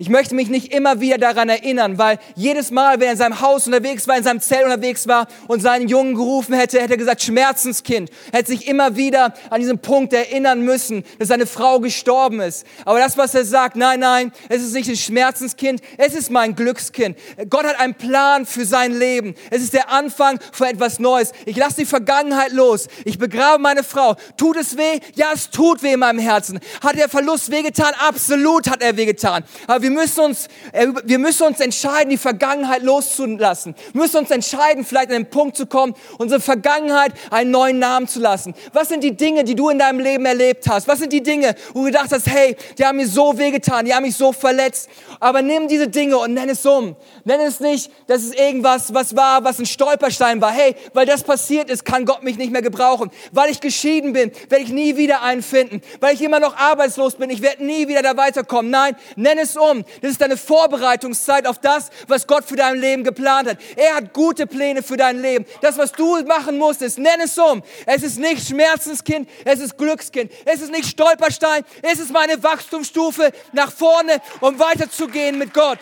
Ich 0.00 0.08
möchte 0.08 0.34
mich 0.34 0.48
nicht 0.48 0.72
immer 0.72 1.02
wieder 1.02 1.18
daran 1.18 1.50
erinnern, 1.50 1.98
weil 1.98 2.18
jedes 2.34 2.70
Mal, 2.70 3.00
wenn 3.00 3.08
er 3.08 3.12
in 3.12 3.18
seinem 3.18 3.42
Haus 3.42 3.66
unterwegs 3.66 4.08
war, 4.08 4.16
in 4.16 4.22
seinem 4.22 4.40
Zelt 4.40 4.64
unterwegs 4.64 5.06
war 5.06 5.28
und 5.46 5.60
seinen 5.60 5.88
Jungen 5.88 6.14
gerufen 6.14 6.54
hätte, 6.54 6.80
hätte 6.80 6.94
er 6.94 6.96
gesagt, 6.96 7.20
Schmerzenskind. 7.20 8.08
Er 8.32 8.38
hätte 8.38 8.50
sich 8.50 8.66
immer 8.66 8.96
wieder 8.96 9.34
an 9.50 9.60
diesen 9.60 9.78
Punkt 9.78 10.14
erinnern 10.14 10.62
müssen, 10.62 11.04
dass 11.18 11.28
seine 11.28 11.44
Frau 11.44 11.80
gestorben 11.80 12.40
ist. 12.40 12.66
Aber 12.86 12.98
das, 12.98 13.18
was 13.18 13.34
er 13.34 13.44
sagt, 13.44 13.76
nein, 13.76 14.00
nein, 14.00 14.32
es 14.48 14.62
ist 14.62 14.72
nicht 14.72 14.88
ein 14.88 14.96
Schmerzenskind, 14.96 15.82
es 15.98 16.14
ist 16.14 16.30
mein 16.30 16.54
Glückskind. 16.54 17.18
Gott 17.50 17.64
hat 17.66 17.78
einen 17.78 17.92
Plan 17.92 18.46
für 18.46 18.64
sein 18.64 18.94
Leben. 18.94 19.34
Es 19.50 19.60
ist 19.60 19.74
der 19.74 19.90
Anfang 19.90 20.40
von 20.52 20.68
etwas 20.68 20.98
Neues. 20.98 21.32
Ich 21.44 21.58
lasse 21.58 21.76
die 21.76 21.84
Vergangenheit 21.84 22.52
los. 22.52 22.88
Ich 23.04 23.18
begrabe 23.18 23.60
meine 23.60 23.82
Frau. 23.82 24.16
Tut 24.38 24.56
es 24.56 24.78
weh? 24.78 25.00
Ja, 25.14 25.32
es 25.34 25.50
tut 25.50 25.82
weh 25.82 25.92
in 25.92 26.00
meinem 26.00 26.20
Herzen. 26.20 26.58
Hat 26.82 26.96
der 26.96 27.10
Verlust 27.10 27.50
wehgetan? 27.50 27.92
Absolut 28.08 28.70
hat 28.70 28.80
er 28.80 28.96
wehgetan. 28.96 29.44
Aber 29.66 29.82
wir 29.82 29.89
wir 29.90 30.02
müssen 30.02 30.20
uns, 30.20 30.46
äh, 30.72 30.86
wir 31.04 31.18
müssen 31.18 31.46
uns 31.46 31.58
entscheiden, 31.58 32.10
die 32.10 32.16
Vergangenheit 32.16 32.82
loszulassen. 32.82 33.74
Wir 33.92 34.02
müssen 34.02 34.18
uns 34.18 34.30
entscheiden, 34.30 34.84
vielleicht 34.84 35.08
an 35.08 35.16
den 35.16 35.30
Punkt 35.30 35.56
zu 35.56 35.66
kommen, 35.66 35.94
unsere 36.18 36.40
Vergangenheit 36.40 37.12
einen 37.30 37.50
neuen 37.50 37.78
Namen 37.80 38.06
zu 38.06 38.20
lassen. 38.20 38.54
Was 38.72 38.88
sind 38.88 39.02
die 39.02 39.16
Dinge, 39.16 39.42
die 39.42 39.56
du 39.56 39.68
in 39.68 39.78
deinem 39.78 39.98
Leben 39.98 40.24
erlebt 40.26 40.68
hast? 40.68 40.86
Was 40.86 41.00
sind 41.00 41.12
die 41.12 41.22
Dinge, 41.22 41.56
wo 41.74 41.80
du 41.80 41.86
gedacht 41.86 42.10
hast, 42.12 42.28
hey, 42.28 42.56
die 42.78 42.84
haben 42.84 42.98
mir 42.98 43.08
so 43.08 43.36
wehgetan, 43.36 43.84
die 43.84 43.94
haben 43.94 44.04
mich 44.04 44.16
so 44.16 44.32
verletzt. 44.32 44.88
Aber 45.18 45.42
nimm 45.42 45.66
diese 45.66 45.88
Dinge 45.88 46.18
und 46.18 46.34
nenn 46.34 46.48
es 46.48 46.64
um. 46.64 46.94
Nenn 47.24 47.40
es 47.40 47.60
nicht, 47.60 47.90
dass 48.06 48.22
es 48.22 48.32
irgendwas, 48.32 48.94
was 48.94 49.16
war, 49.16 49.44
was 49.44 49.58
ein 49.58 49.66
Stolperstein 49.66 50.40
war. 50.40 50.52
Hey, 50.52 50.76
weil 50.94 51.06
das 51.06 51.24
passiert 51.24 51.68
ist, 51.68 51.84
kann 51.84 52.04
Gott 52.04 52.22
mich 52.22 52.36
nicht 52.36 52.52
mehr 52.52 52.62
gebrauchen. 52.62 53.10
Weil 53.32 53.50
ich 53.50 53.60
geschieden 53.60 54.12
bin, 54.12 54.30
werde 54.48 54.64
ich 54.64 54.70
nie 54.70 54.96
wieder 54.96 55.22
einen 55.22 55.42
finden. 55.42 55.82
Weil 55.98 56.14
ich 56.14 56.22
immer 56.22 56.38
noch 56.38 56.56
arbeitslos 56.56 57.16
bin, 57.16 57.28
ich 57.30 57.42
werde 57.42 57.64
nie 57.64 57.88
wieder 57.88 58.02
da 58.02 58.16
weiterkommen. 58.16 58.70
Nein, 58.70 58.94
nenn 59.16 59.38
es 59.38 59.56
um. 59.56 59.69
Das 60.00 60.12
ist 60.12 60.20
deine 60.20 60.36
Vorbereitungszeit 60.36 61.46
auf 61.46 61.58
das, 61.58 61.90
was 62.08 62.26
Gott 62.26 62.44
für 62.44 62.56
dein 62.56 62.78
Leben 62.78 63.04
geplant 63.04 63.48
hat. 63.48 63.58
Er 63.76 63.96
hat 63.96 64.12
gute 64.12 64.46
Pläne 64.46 64.82
für 64.82 64.96
dein 64.96 65.20
Leben. 65.20 65.46
Das, 65.60 65.78
was 65.78 65.92
du 65.92 66.22
machen 66.24 66.58
musst, 66.58 66.82
ist, 66.82 66.98
nenn 66.98 67.20
es 67.22 67.38
um. 67.38 67.62
Es 67.86 68.02
ist 68.02 68.18
nicht 68.18 68.46
Schmerzenskind, 68.46 69.28
es 69.44 69.60
ist 69.60 69.78
Glückskind. 69.78 70.30
Es 70.44 70.60
ist 70.60 70.70
nicht 70.70 70.88
Stolperstein, 70.88 71.64
es 71.82 71.98
ist 71.98 72.12
meine 72.12 72.42
Wachstumsstufe 72.42 73.30
nach 73.52 73.72
vorne, 73.72 74.20
um 74.40 74.58
weiterzugehen 74.58 75.38
mit 75.38 75.54
Gott. 75.54 75.78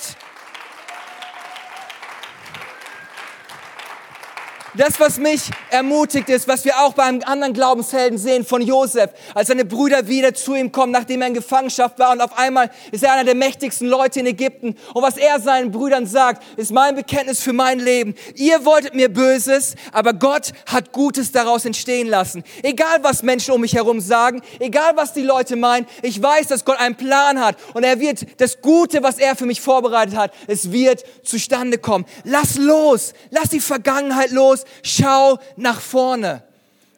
Das, 4.78 5.00
was 5.00 5.18
mich 5.18 5.50
ermutigt 5.70 6.28
ist, 6.28 6.46
was 6.46 6.64
wir 6.64 6.78
auch 6.78 6.92
beim 6.92 7.20
anderen 7.24 7.52
Glaubenshelden 7.52 8.16
sehen 8.16 8.44
von 8.44 8.62
Josef, 8.62 9.10
als 9.34 9.48
seine 9.48 9.64
Brüder 9.64 10.06
wieder 10.06 10.34
zu 10.34 10.54
ihm 10.54 10.70
kommen, 10.70 10.92
nachdem 10.92 11.20
er 11.20 11.26
in 11.26 11.34
Gefangenschaft 11.34 11.98
war 11.98 12.12
und 12.12 12.20
auf 12.20 12.38
einmal 12.38 12.70
ist 12.92 13.02
er 13.02 13.12
einer 13.12 13.24
der 13.24 13.34
mächtigsten 13.34 13.88
Leute 13.88 14.20
in 14.20 14.26
Ägypten. 14.26 14.76
Und 14.94 15.02
was 15.02 15.16
er 15.16 15.40
seinen 15.40 15.72
Brüdern 15.72 16.06
sagt, 16.06 16.44
ist 16.56 16.70
mein 16.70 16.94
Bekenntnis 16.94 17.40
für 17.40 17.52
mein 17.52 17.80
Leben. 17.80 18.14
Ihr 18.36 18.64
wolltet 18.64 18.94
mir 18.94 19.12
Böses, 19.12 19.74
aber 19.90 20.12
Gott 20.12 20.52
hat 20.66 20.92
Gutes 20.92 21.32
daraus 21.32 21.64
entstehen 21.64 22.06
lassen. 22.06 22.44
Egal, 22.62 23.02
was 23.02 23.24
Menschen 23.24 23.54
um 23.54 23.62
mich 23.62 23.74
herum 23.74 23.98
sagen, 23.98 24.42
egal, 24.60 24.92
was 24.94 25.12
die 25.12 25.22
Leute 25.22 25.56
meinen, 25.56 25.88
ich 26.02 26.22
weiß, 26.22 26.46
dass 26.46 26.64
Gott 26.64 26.78
einen 26.78 26.94
Plan 26.94 27.40
hat 27.40 27.56
und 27.74 27.82
er 27.82 27.98
wird 27.98 28.40
das 28.40 28.60
Gute, 28.60 29.02
was 29.02 29.18
er 29.18 29.34
für 29.34 29.46
mich 29.46 29.60
vorbereitet 29.60 30.14
hat, 30.14 30.32
es 30.46 30.70
wird 30.70 31.02
zustande 31.24 31.78
kommen. 31.78 32.04
Lass 32.22 32.56
los, 32.58 33.12
lass 33.30 33.48
die 33.48 33.58
Vergangenheit 33.58 34.30
los, 34.30 34.66
schau 34.82 35.38
nach 35.56 35.80
vorne. 35.80 36.42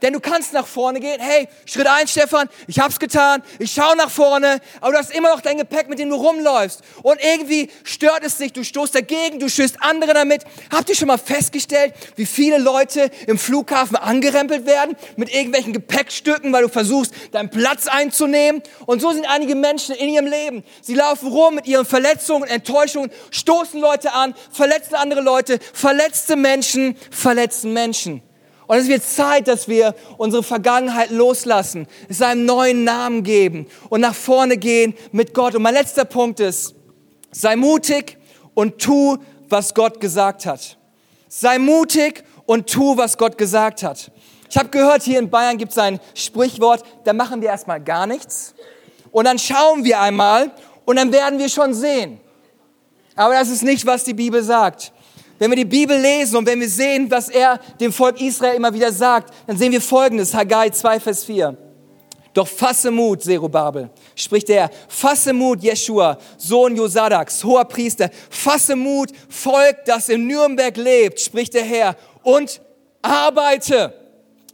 Denn 0.03 0.13
du 0.13 0.21
kannst 0.21 0.53
nach 0.53 0.67
vorne 0.67 1.01
gehen. 1.01 1.21
Hey, 1.21 1.49
Schritt 1.67 1.87
eins, 1.87 2.13
Stefan, 2.13 2.49
ich 2.67 2.79
hab's 2.79 2.99
getan. 2.99 3.43
Ich 3.59 3.73
schau 3.73 3.95
nach 3.95 4.11
vorne. 4.11 4.61
Aber 4.81 4.93
du 4.93 4.99
hast 4.99 5.15
immer 5.15 5.31
noch 5.31 5.41
dein 5.41 5.59
Gepäck, 5.59 5.89
mit 5.89 5.99
dem 5.99 6.11
du 6.11 6.17
rumläufst. 6.17 6.81
Und 7.03 7.21
irgendwie 7.23 7.71
stört 7.85 8.25
es 8.25 8.39
dich. 8.39 8.53
Du 8.53 8.65
stoßt 8.65 8.95
dagegen, 8.95 9.39
du 9.39 9.49
stößt 9.49 9.77
andere 9.81 10.15
damit. 10.15 10.45
Habt 10.73 10.89
ihr 10.89 10.97
schon 10.97 11.09
mal 11.09 11.19
festgestellt, 11.19 11.95
wie 12.17 12.27
viele 12.27 12.59
Leute 12.59 13.11
im 13.27 13.39
Flughafen 13.39 13.97
angerempelt 13.97 14.67
werden 14.67 14.97
mit 15.17 15.33
irgendwelchen 15.33 15.73
Gepäckstücken, 15.73 16.53
weil 16.53 16.63
du 16.63 16.69
versuchst, 16.69 17.13
deinen 17.33 17.51
Platz 17.51 17.87
einzunehmen? 17.87 18.63
Und 18.87 19.01
so 19.01 19.13
sind 19.13 19.27
einige 19.27 19.55
Menschen 19.55 19.95
in 19.95 20.09
ihrem 20.09 20.27
Leben. 20.27 20.65
Sie 20.81 20.95
laufen 20.95 21.29
rum 21.29 21.57
mit 21.57 21.67
ihren 21.67 21.85
Verletzungen, 21.85 22.49
Enttäuschungen, 22.49 23.11
stoßen 23.31 23.81
Leute 23.81 24.13
an, 24.13 24.35
verletzen 24.53 24.95
andere 24.95 25.21
Leute, 25.21 25.59
verletzte 25.73 26.37
Menschen, 26.37 26.97
verletzen 27.11 27.73
Menschen. 27.73 28.23
Und 28.71 28.77
es 28.77 28.87
wird 28.87 29.03
Zeit, 29.03 29.49
dass 29.49 29.67
wir 29.67 29.97
unsere 30.17 30.45
Vergangenheit 30.45 31.11
loslassen, 31.11 31.89
es 32.09 32.23
einen 32.23 32.45
neuen 32.45 32.85
Namen 32.85 33.25
geben 33.25 33.67
und 33.89 34.01
nach 34.01 34.15
vorne 34.15 34.59
gehen 34.59 34.95
mit 35.11 35.35
Gott. 35.35 35.57
Und 35.57 35.63
mein 35.63 35.75
letzter 35.75 36.05
Punkt 36.05 36.39
ist, 36.39 36.77
sei 37.33 37.57
mutig 37.57 38.17
und 38.55 38.79
tu, 38.79 39.19
was 39.49 39.75
Gott 39.75 39.99
gesagt 39.99 40.47
hat. 40.47 40.79
Sei 41.27 41.59
mutig 41.59 42.23
und 42.47 42.71
tu, 42.71 42.97
was 42.97 43.19
Gott 43.19 43.37
gesagt 43.37 43.83
hat. 43.83 44.13
Ich 44.49 44.57
habe 44.57 44.69
gehört, 44.69 45.03
hier 45.03 45.19
in 45.19 45.31
Bayern 45.31 45.59
gibt 45.59 45.73
es 45.73 45.79
ein 45.79 45.99
Sprichwort, 46.15 46.85
da 47.03 47.13
machen 47.13 47.41
wir 47.41 47.49
erstmal 47.49 47.81
gar 47.81 48.07
nichts 48.07 48.55
und 49.11 49.25
dann 49.25 49.41
schauen 49.41 49.83
wir 49.83 49.99
einmal 50.01 50.53
und 50.85 50.95
dann 50.95 51.11
werden 51.11 51.41
wir 51.41 51.49
schon 51.49 51.75
sehen. 51.75 52.21
Aber 53.17 53.35
das 53.35 53.51
ist 53.51 53.65
nicht, 53.65 53.85
was 53.85 54.05
die 54.05 54.15
Bibel 54.15 54.45
sagt. 54.45 54.93
Wenn 55.41 55.51
wir 55.51 55.57
die 55.57 55.65
Bibel 55.65 55.99
lesen 55.99 56.37
und 56.37 56.47
wenn 56.47 56.61
wir 56.61 56.69
sehen, 56.69 57.11
was 57.11 57.31
er 57.31 57.59
dem 57.81 57.95
Volk 57.95 58.21
Israel 58.21 58.57
immer 58.57 58.75
wieder 58.75 58.93
sagt, 58.93 59.33
dann 59.47 59.57
sehen 59.57 59.73
wir 59.73 59.81
Folgendes, 59.81 60.35
Haggai 60.35 60.69
2, 60.69 61.01
Vers 61.01 61.25
4. 61.25 61.57
Doch 62.35 62.47
fasse 62.47 62.91
Mut, 62.91 63.23
Zerubabel, 63.23 63.89
spricht 64.15 64.51
er, 64.51 64.71
fasse 64.87 65.33
Mut, 65.33 65.63
Jeshua, 65.63 66.19
Sohn 66.37 66.77
Josadaks, 66.77 67.43
hoher 67.43 67.65
Priester, 67.65 68.11
fasse 68.29 68.77
Mut, 68.77 69.13
Volk, 69.31 69.79
das 69.87 70.11
in 70.11 70.27
Nürnberg 70.27 70.77
lebt, 70.77 71.19
spricht 71.19 71.55
der 71.55 71.65
Herr, 71.65 71.97
und 72.23 72.61
arbeite, 73.01 73.95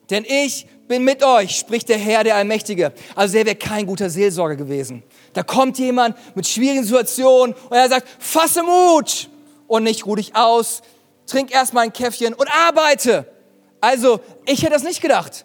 denn 0.09 0.25
ich 0.25 0.69
bin 0.87 1.03
mit 1.03 1.25
euch, 1.25 1.57
spricht 1.57 1.89
der 1.89 1.99
Herr, 1.99 2.23
der 2.23 2.37
Allmächtige. 2.37 2.93
Also 3.17 3.39
er 3.39 3.45
wäre 3.45 3.57
kein 3.57 3.87
guter 3.87 4.09
Seelsorger 4.09 4.55
gewesen. 4.55 5.03
Da 5.33 5.43
kommt 5.43 5.81
jemand 5.81 6.17
mit 6.37 6.47
schwierigen 6.47 6.85
Situationen 6.85 7.57
und 7.69 7.77
er 7.77 7.89
sagt, 7.89 8.07
fasse 8.21 8.63
Mut, 8.63 9.29
und 9.67 9.83
nicht 9.85 10.07
ruh 10.07 10.17
dich 10.17 10.37
aus, 10.37 10.83
trink 11.27 11.53
erstmal 11.53 11.85
ein 11.85 11.93
Käffchen 11.93 12.35
und 12.35 12.49
arbeite. 12.51 13.27
Also, 13.81 14.21
ich 14.47 14.63
hätte 14.63 14.73
das 14.73 14.83
nicht 14.83 15.01
gedacht. 15.01 15.45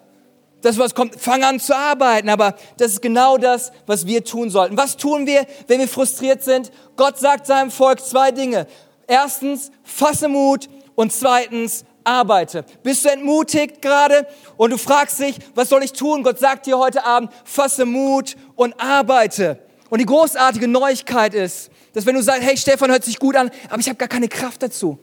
Das, 0.62 0.78
was 0.78 0.94
kommt, 0.94 1.20
fang 1.20 1.42
an 1.42 1.58
zu 1.58 1.76
arbeiten, 1.76 2.28
aber 2.28 2.54
das 2.76 2.92
ist 2.92 3.02
genau 3.02 3.36
das, 3.36 3.72
was 3.86 4.06
wir 4.06 4.24
tun 4.24 4.48
sollten. 4.48 4.76
Was 4.76 4.96
tun 4.96 5.26
wir, 5.26 5.44
wenn 5.66 5.80
wir 5.80 5.88
frustriert 5.88 6.42
sind? 6.44 6.70
Gott 6.96 7.18
sagt 7.18 7.46
seinem 7.46 7.72
Volk 7.72 8.00
zwei 8.00 8.30
Dinge. 8.30 8.68
Erstens, 9.08 9.72
fasse 9.82 10.28
Mut 10.28 10.68
und 10.94 11.12
zweitens, 11.12 11.84
arbeite. 12.04 12.64
Bist 12.82 13.04
du 13.04 13.10
entmutigt 13.10 13.82
gerade 13.82 14.26
und 14.56 14.70
du 14.70 14.78
fragst 14.78 15.18
dich, 15.18 15.36
was 15.54 15.68
soll 15.68 15.82
ich 15.82 15.92
tun? 15.92 16.22
Gott 16.22 16.38
sagt 16.38 16.66
dir 16.66 16.78
heute 16.78 17.04
Abend, 17.04 17.32
fasse 17.44 17.84
Mut 17.84 18.36
und 18.54 18.80
arbeite. 18.80 19.58
Und 19.90 19.98
die 19.98 20.06
großartige 20.06 20.68
Neuigkeit 20.68 21.34
ist, 21.34 21.70
dass 21.92 22.06
wenn 22.06 22.14
du 22.14 22.22
sagst, 22.22 22.42
hey, 22.42 22.56
Stefan 22.56 22.90
hört 22.90 23.04
sich 23.04 23.18
gut 23.18 23.36
an, 23.36 23.50
aber 23.68 23.80
ich 23.80 23.88
habe 23.88 23.96
gar 23.96 24.08
keine 24.08 24.28
Kraft 24.28 24.62
dazu. 24.62 24.98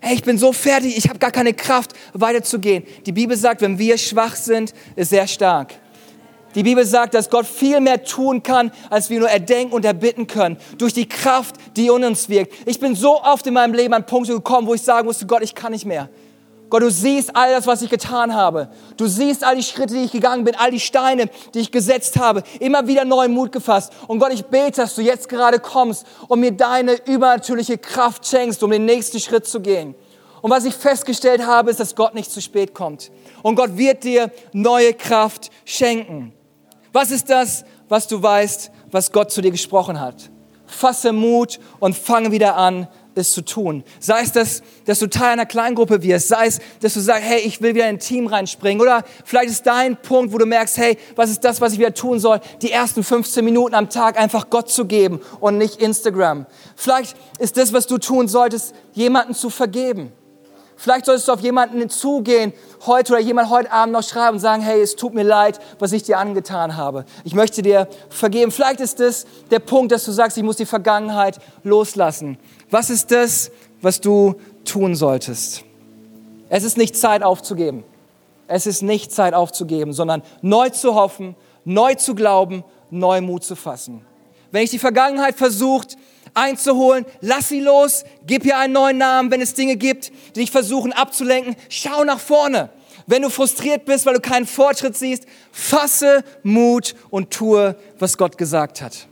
Hey, 0.00 0.14
ich 0.14 0.22
bin 0.22 0.36
so 0.36 0.52
fertig, 0.52 0.96
ich 0.98 1.08
habe 1.08 1.18
gar 1.18 1.30
keine 1.30 1.54
Kraft, 1.54 1.92
weiterzugehen. 2.12 2.84
Die 3.06 3.12
Bibel 3.12 3.36
sagt, 3.36 3.62
wenn 3.62 3.78
wir 3.78 3.96
schwach 3.96 4.36
sind, 4.36 4.74
ist 4.96 5.10
sehr 5.10 5.26
stark. 5.26 5.74
Die 6.54 6.62
Bibel 6.62 6.84
sagt, 6.84 7.14
dass 7.14 7.30
Gott 7.30 7.46
viel 7.46 7.80
mehr 7.80 8.04
tun 8.04 8.42
kann, 8.42 8.70
als 8.90 9.10
wir 9.10 9.18
nur 9.18 9.28
erdenken 9.28 9.72
und 9.72 9.84
erbitten 9.84 10.26
können. 10.26 10.56
Durch 10.78 10.92
die 10.92 11.08
Kraft, 11.08 11.56
die 11.76 11.86
in 11.86 12.04
uns 12.04 12.28
wirkt. 12.28 12.54
Ich 12.66 12.78
bin 12.78 12.94
so 12.94 13.20
oft 13.20 13.46
in 13.46 13.54
meinem 13.54 13.74
Leben 13.74 13.92
an 13.94 14.06
Punkte 14.06 14.34
gekommen, 14.34 14.66
wo 14.66 14.74
ich 14.74 14.82
sagen 14.82 15.06
musste, 15.06 15.26
Gott, 15.26 15.42
ich 15.42 15.54
kann 15.54 15.72
nicht 15.72 15.84
mehr. 15.84 16.08
Gott, 16.74 16.82
du 16.82 16.90
siehst 16.90 17.36
all 17.36 17.52
das, 17.52 17.68
was 17.68 17.82
ich 17.82 17.88
getan 17.88 18.34
habe. 18.34 18.68
Du 18.96 19.06
siehst 19.06 19.44
all 19.44 19.54
die 19.54 19.62
Schritte, 19.62 19.94
die 19.94 20.06
ich 20.06 20.10
gegangen 20.10 20.42
bin, 20.42 20.56
all 20.56 20.72
die 20.72 20.80
Steine, 20.80 21.30
die 21.54 21.60
ich 21.60 21.70
gesetzt 21.70 22.18
habe. 22.18 22.42
Immer 22.58 22.88
wieder 22.88 23.04
neuen 23.04 23.32
Mut 23.32 23.52
gefasst. 23.52 23.92
Und 24.08 24.18
Gott, 24.18 24.32
ich 24.32 24.44
bete, 24.46 24.80
dass 24.80 24.96
du 24.96 25.00
jetzt 25.00 25.28
gerade 25.28 25.60
kommst 25.60 26.04
und 26.26 26.40
mir 26.40 26.50
deine 26.50 26.94
übernatürliche 27.06 27.78
Kraft 27.78 28.26
schenkst, 28.26 28.60
um 28.64 28.72
den 28.72 28.86
nächsten 28.86 29.20
Schritt 29.20 29.46
zu 29.46 29.60
gehen. 29.60 29.94
Und 30.42 30.50
was 30.50 30.64
ich 30.64 30.74
festgestellt 30.74 31.46
habe, 31.46 31.70
ist, 31.70 31.78
dass 31.78 31.94
Gott 31.94 32.12
nicht 32.12 32.32
zu 32.32 32.42
spät 32.42 32.74
kommt. 32.74 33.12
Und 33.44 33.54
Gott 33.54 33.76
wird 33.76 34.02
dir 34.02 34.32
neue 34.52 34.94
Kraft 34.94 35.52
schenken. 35.64 36.32
Was 36.92 37.12
ist 37.12 37.30
das, 37.30 37.64
was 37.88 38.08
du 38.08 38.20
weißt, 38.20 38.72
was 38.90 39.12
Gott 39.12 39.30
zu 39.30 39.42
dir 39.42 39.52
gesprochen 39.52 40.00
hat? 40.00 40.28
Fasse 40.66 41.12
Mut 41.12 41.60
und 41.78 41.94
fange 41.94 42.32
wieder 42.32 42.56
an, 42.56 42.88
es 43.14 43.32
zu 43.32 43.42
tun. 43.42 43.84
Sei 44.00 44.22
es, 44.22 44.32
dass, 44.32 44.62
dass 44.84 44.98
du 44.98 45.08
Teil 45.08 45.32
einer 45.32 45.46
Kleingruppe 45.46 46.02
wirst, 46.02 46.28
sei 46.28 46.46
es, 46.46 46.60
dass 46.80 46.94
du 46.94 47.00
sagst, 47.00 47.22
hey, 47.22 47.40
ich 47.40 47.60
will 47.60 47.74
wieder 47.74 47.88
in 47.88 47.96
ein 47.96 47.98
Team 47.98 48.26
reinspringen. 48.26 48.80
Oder 48.80 49.04
vielleicht 49.24 49.50
ist 49.50 49.66
dein 49.66 49.96
Punkt, 49.96 50.32
wo 50.32 50.38
du 50.38 50.46
merkst, 50.46 50.76
hey, 50.78 50.98
was 51.16 51.30
ist 51.30 51.44
das, 51.44 51.60
was 51.60 51.72
ich 51.72 51.78
wieder 51.78 51.94
tun 51.94 52.18
soll? 52.18 52.40
Die 52.62 52.70
ersten 52.70 53.02
15 53.02 53.44
Minuten 53.44 53.74
am 53.74 53.88
Tag 53.88 54.18
einfach 54.18 54.50
Gott 54.50 54.70
zu 54.70 54.84
geben 54.86 55.20
und 55.40 55.58
nicht 55.58 55.80
Instagram. 55.80 56.46
Vielleicht 56.76 57.16
ist 57.38 57.56
das, 57.56 57.72
was 57.72 57.86
du 57.86 57.98
tun 57.98 58.28
solltest, 58.28 58.74
jemanden 58.92 59.34
zu 59.34 59.50
vergeben. 59.50 60.12
Vielleicht 60.76 61.06
solltest 61.06 61.28
du 61.28 61.32
auf 61.32 61.40
jemanden 61.40 61.88
zugehen 61.88 62.52
heute 62.86 63.12
oder 63.12 63.22
jemand 63.22 63.48
heute 63.50 63.70
Abend 63.70 63.92
noch 63.92 64.02
schreiben 64.02 64.34
und 64.34 64.40
sagen, 64.40 64.62
hey, 64.62 64.80
es 64.82 64.96
tut 64.96 65.14
mir 65.14 65.22
leid, 65.22 65.60
was 65.78 65.92
ich 65.92 66.02
dir 66.02 66.18
angetan 66.18 66.76
habe. 66.76 67.04
Ich 67.24 67.34
möchte 67.34 67.62
dir 67.62 67.88
vergeben. 68.10 68.50
Vielleicht 68.50 68.80
ist 68.80 69.00
das 69.00 69.26
der 69.50 69.60
Punkt, 69.60 69.92
dass 69.92 70.04
du 70.04 70.12
sagst, 70.12 70.36
ich 70.36 70.42
muss 70.42 70.56
die 70.56 70.66
Vergangenheit 70.66 71.38
loslassen. 71.62 72.38
Was 72.74 72.90
ist 72.90 73.12
das, 73.12 73.52
was 73.82 74.00
du 74.00 74.34
tun 74.64 74.96
solltest? 74.96 75.62
Es 76.48 76.64
ist 76.64 76.76
nicht 76.76 76.96
Zeit 76.96 77.22
aufzugeben. 77.22 77.84
Es 78.48 78.66
ist 78.66 78.82
nicht 78.82 79.12
Zeit 79.12 79.32
aufzugeben, 79.32 79.92
sondern 79.92 80.24
neu 80.42 80.70
zu 80.70 80.96
hoffen, 80.96 81.36
neu 81.64 81.94
zu 81.94 82.16
glauben, 82.16 82.64
neu 82.90 83.20
Mut 83.20 83.44
zu 83.44 83.54
fassen. 83.54 84.04
Wenn 84.50 84.64
ich 84.64 84.70
die 84.70 84.80
Vergangenheit 84.80 85.36
versucht, 85.36 85.96
einzuholen. 86.34 87.06
Lass 87.20 87.48
sie 87.48 87.60
los, 87.60 88.02
gib 88.26 88.44
ihr 88.44 88.58
einen 88.58 88.72
neuen 88.72 88.98
Namen, 88.98 89.30
wenn 89.30 89.40
es 89.40 89.54
Dinge 89.54 89.76
gibt, 89.76 90.10
die 90.34 90.40
dich 90.40 90.50
versuchen 90.50 90.92
abzulenken. 90.92 91.54
Schau 91.68 92.02
nach 92.02 92.18
vorne. 92.18 92.70
Wenn 93.06 93.22
du 93.22 93.30
frustriert 93.30 93.84
bist, 93.84 94.04
weil 94.04 94.14
du 94.14 94.20
keinen 94.20 94.46
Fortschritt 94.46 94.96
siehst, 94.96 95.26
fasse 95.52 96.24
Mut 96.42 96.96
und 97.10 97.30
tue, 97.30 97.76
was 98.00 98.18
Gott 98.18 98.36
gesagt 98.36 98.82
hat. 98.82 99.06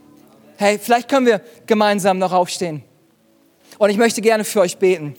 Hey, 0.56 0.80
vielleicht 0.82 1.08
können 1.08 1.26
wir 1.26 1.42
gemeinsam 1.68 2.18
noch 2.18 2.32
aufstehen. 2.32 2.82
Und 3.82 3.90
ich 3.90 3.96
möchte 3.96 4.20
gerne 4.20 4.44
für 4.44 4.60
euch 4.60 4.78
beten. 4.78 5.16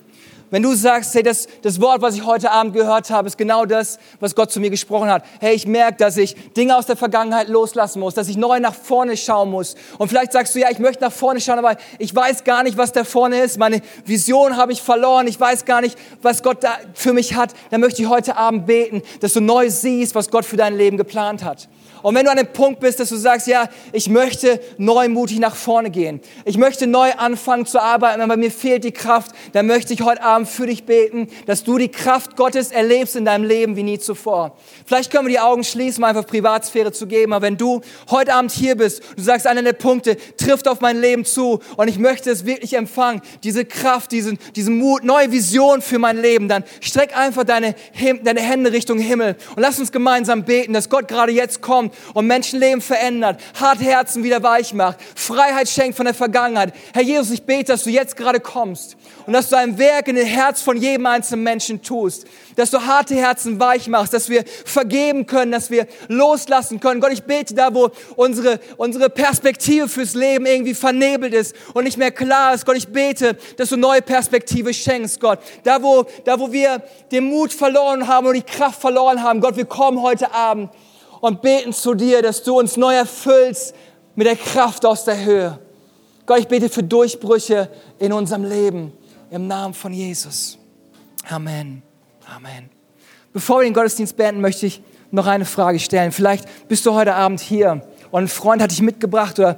Wenn 0.50 0.64
du 0.64 0.74
sagst, 0.74 1.14
hey, 1.16 1.22
das, 1.22 1.50
das 1.64 1.82
Wort, 1.82 2.02
was 2.02 2.16
ich 2.16 2.26
heute 2.26 2.50
Abend 2.50 2.74
gehört 2.74 3.10
habe, 3.10 3.28
ist 3.28 3.38
genau 3.38 3.66
das, 3.66 4.00
was 4.22 4.36
Gott 4.36 4.54
zu 4.54 4.62
mir 4.62 4.70
gesprochen 4.70 5.10
hat. 5.10 5.26
Hey, 5.42 5.54
ich 5.54 5.68
merke, 5.68 5.98
dass 5.98 6.16
ich 6.16 6.34
Dinge 6.54 6.78
aus 6.78 6.86
der 6.86 6.96
Vergangenheit 6.96 7.50
loslassen 7.50 8.00
muss, 8.00 8.14
dass 8.14 8.30
ich 8.30 8.38
neu 8.38 8.62
nach 8.62 8.74
vorne 8.74 9.18
schauen 9.18 9.52
muss. 9.52 9.76
Und 9.98 10.08
vielleicht 10.08 10.32
sagst 10.32 10.56
du, 10.56 10.60
ja, 10.60 10.70
ich 10.72 10.80
möchte 10.80 11.04
nach 11.04 11.12
vorne 11.12 11.42
schauen, 11.42 11.60
aber 11.60 11.76
ich 12.00 12.16
weiß 12.16 12.46
gar 12.46 12.64
nicht, 12.64 12.78
was 12.78 12.94
da 12.94 13.04
vorne 13.04 13.42
ist. 13.42 13.60
Meine 13.60 13.82
Vision 14.06 14.56
habe 14.56 14.72
ich 14.72 14.82
verloren. 14.82 15.28
Ich 15.28 15.38
weiß 15.38 15.66
gar 15.66 15.82
nicht, 15.82 15.98
was 16.22 16.42
Gott 16.42 16.64
da 16.64 16.78
für 16.94 17.12
mich 17.12 17.36
hat. 17.36 17.54
Dann 17.70 17.82
möchte 17.82 18.02
ich 18.02 18.08
heute 18.08 18.38
Abend 18.38 18.66
beten, 18.66 19.02
dass 19.20 19.34
du 19.34 19.42
neu 19.42 19.70
siehst, 19.70 20.16
was 20.16 20.32
Gott 20.32 20.46
für 20.46 20.56
dein 20.56 20.78
Leben 20.78 20.96
geplant 20.96 21.44
hat. 21.44 21.68
Und 22.04 22.16
wenn 22.16 22.26
du 22.26 22.32
an 22.32 22.38
dem 22.38 22.48
Punkt 22.48 22.82
bist, 22.82 23.00
dass 23.00 23.10
du 23.10 23.16
sagst, 23.16 23.48
ja, 23.48 23.70
ich 23.94 24.10
möchte 24.10 24.60
neumutig 24.78 25.40
nach 25.40 25.56
vorne 25.56 25.90
gehen, 25.90 26.20
ich 26.44 26.58
möchte 26.58 26.86
neu 26.86 27.14
anfangen 27.14 27.66
zu 27.66 27.82
arbeiten, 27.82 28.22
aber 28.22 28.36
mir 28.36 28.52
fehlt 28.52 28.84
die 28.84 28.92
Kraft, 28.92 29.32
dann 29.54 29.68
möchte 29.68 29.94
ich 29.94 30.02
heute 30.02 30.22
Abend 30.22 30.50
für 30.50 30.68
dich 30.68 30.84
beten, 30.84 31.30
dass 31.46 31.64
du 31.64 31.78
die 31.78 31.88
Kraft 31.88 32.36
Gottes 32.36 32.72
erlebst 32.72 33.16
in 33.16 33.24
deinem 33.24 33.46
Leben 33.46 33.78
wie 33.78 33.84
nie 33.84 34.00
zuvor. 34.00 34.58
Vielleicht 34.86 35.12
können 35.12 35.26
wir 35.26 35.32
die 35.32 35.40
Augen 35.40 35.64
schließen, 35.64 36.04
um 36.04 36.10
einfach 36.10 36.28
Privatsphäre 36.28 36.92
zu 36.92 37.08
geben, 37.08 37.32
aber 37.32 37.46
wenn 37.46 37.56
du 37.56 37.80
heute 38.12 38.34
Abend 38.34 38.52
hier 38.52 38.76
bist, 38.76 39.02
du 39.16 39.24
sagst, 39.24 39.48
einer 39.48 39.64
der 39.64 39.74
Punkte 39.74 40.18
trifft 40.36 40.68
auf 40.68 40.82
mein 40.82 41.00
Leben 41.00 41.24
zu 41.24 41.62
und 41.78 41.88
ich 41.88 42.00
möchte 42.00 42.30
es 42.32 42.46
wirklich 42.46 42.74
empfangen, 42.74 43.22
diese 43.46 43.64
Kraft, 43.64 44.12
diesen, 44.12 44.40
diesen 44.58 44.78
Mut, 44.78 45.06
neue 45.06 45.32
Vision 45.32 45.82
für 45.82 46.00
mein 46.00 46.22
Leben, 46.22 46.50
dann 46.50 46.66
streck 46.82 47.18
einfach 47.18 47.46
deine, 47.46 47.76
deine 48.24 48.42
Hände 48.42 48.74
Richtung 48.74 49.00
Himmel 49.00 49.38
und 49.56 49.62
lass 49.62 49.80
uns 49.80 49.94
gemeinsam 49.94 50.44
beten, 50.44 50.74
dass 50.74 50.90
Gott 50.90 51.08
gerade 51.08 51.32
jetzt 51.32 51.62
kommt 51.62 51.93
und 52.14 52.28
Menschenleben 52.28 52.82
verändert, 52.82 53.40
harte 53.60 53.84
Herzen 53.84 54.24
wieder 54.24 54.44
weich 54.44 54.74
macht, 54.74 54.98
Freiheit 55.16 55.70
schenkt 55.70 55.98
von 55.98 56.06
der 56.06 56.14
Vergangenheit. 56.14 56.74
Herr 56.94 57.04
Jesus, 57.04 57.32
ich 57.32 57.44
bete, 57.44 57.72
dass 57.72 57.84
du 57.84 57.90
jetzt 57.90 58.16
gerade 58.16 58.40
kommst 58.40 58.96
und 59.26 59.34
dass 59.34 59.50
du 59.50 59.58
ein 59.58 59.78
Werk 59.78 60.08
in 60.08 60.16
den 60.16 60.26
Herz 60.26 60.62
von 60.62 60.78
jedem 60.78 61.06
einzelnen 61.06 61.44
Menschen 61.44 61.82
tust, 61.82 62.26
dass 62.56 62.72
du 62.72 62.86
harte 62.86 63.16
Herzen 63.16 63.60
weich 63.60 63.88
machst, 63.88 64.14
dass 64.14 64.30
wir 64.30 64.44
vergeben 64.66 65.26
können, 65.26 65.52
dass 65.52 65.72
wir 65.72 65.88
loslassen 66.08 66.80
können. 66.80 67.02
Gott, 67.02 67.12
ich 67.12 67.24
bete 67.24 67.54
da, 67.54 67.74
wo 67.74 67.90
unsere, 68.16 68.60
unsere 68.78 69.10
Perspektive 69.10 69.88
fürs 69.88 70.14
Leben 70.14 70.46
irgendwie 70.46 70.74
vernebelt 70.74 71.34
ist 71.34 71.56
und 71.74 71.86
nicht 71.86 71.98
mehr 71.98 72.12
klar 72.12 72.54
ist. 72.54 72.66
Gott, 72.66 72.78
ich 72.78 72.88
bete, 72.88 73.38
dass 73.58 73.70
du 73.70 73.78
neue 73.78 74.02
Perspektive 74.02 74.74
schenkst, 74.74 75.20
Gott. 75.20 75.40
Da, 75.64 75.82
wo, 75.82 76.06
da, 76.26 76.40
wo 76.40 76.52
wir 76.52 76.82
den 77.12 77.26
Mut 77.26 77.54
verloren 77.54 78.08
haben 78.08 78.28
und 78.28 78.36
die 78.36 78.42
Kraft 78.42 78.82
verloren 78.82 79.24
haben, 79.24 79.42
Gott, 79.42 79.58
wir 79.58 79.66
kommen 79.66 80.02
heute 80.02 80.34
Abend 80.34 80.70
und 81.24 81.42
beten 81.42 81.72
zu 81.72 81.94
dir, 81.94 82.22
dass 82.22 82.44
du 82.44 82.60
uns 82.60 82.76
neu 82.76 82.94
erfüllst 82.94 83.74
mit 84.14 84.28
der 84.28 84.36
Kraft 84.36 84.86
aus 84.86 85.06
der 85.06 85.24
Höhe. 85.24 85.58
Gott, 86.26 86.40
ich 86.40 86.50
bete 86.50 86.68
für 86.68 86.84
Durchbrüche 86.84 87.70
in 87.98 88.12
unserem 88.12 88.44
Leben 88.44 88.92
im 89.32 89.48
Namen 89.48 89.74
von 89.74 89.94
Jesus. 89.94 90.58
Amen. 91.30 91.82
Amen. 92.28 92.70
Bevor 93.32 93.62
wir 93.62 93.64
den 93.64 93.74
Gottesdienst 93.74 94.18
beenden, 94.18 94.42
möchte 94.42 94.66
ich 94.66 94.82
noch 95.12 95.26
eine 95.26 95.46
Frage 95.46 95.80
stellen. 95.80 96.12
Vielleicht 96.12 96.46
bist 96.68 96.86
du 96.86 96.94
heute 96.94 97.16
Abend 97.16 97.40
hier 97.40 97.88
und 98.12 98.24
ein 98.24 98.28
Freund 98.28 98.62
hat 98.62 98.72
dich 98.72 98.82
mitgebracht 98.82 99.40
oder 99.40 99.58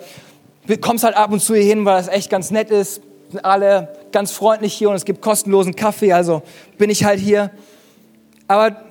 kommst 0.82 1.04
halt 1.04 1.18
ab 1.18 1.32
und 1.32 1.40
zu 1.40 1.56
hier 1.56 1.64
hin, 1.64 1.84
weil 1.84 1.98
das 1.98 2.10
echt 2.10 2.30
ganz 2.30 2.52
nett 2.52 2.70
ist. 2.70 3.02
Sind 3.32 3.44
alle 3.44 3.92
ganz 4.12 4.32
freundlich 4.32 4.76
hier 4.76 4.92
und 4.92 4.98
es 4.98 5.04
gibt 5.04 5.20
kostenlosen 5.20 5.76
Kaffee, 5.76 6.14
also 6.14 6.44
bin 6.78 6.92
ich 6.92 7.06
halt 7.06 7.20
hier. 7.20 7.50
Aber 8.48 8.84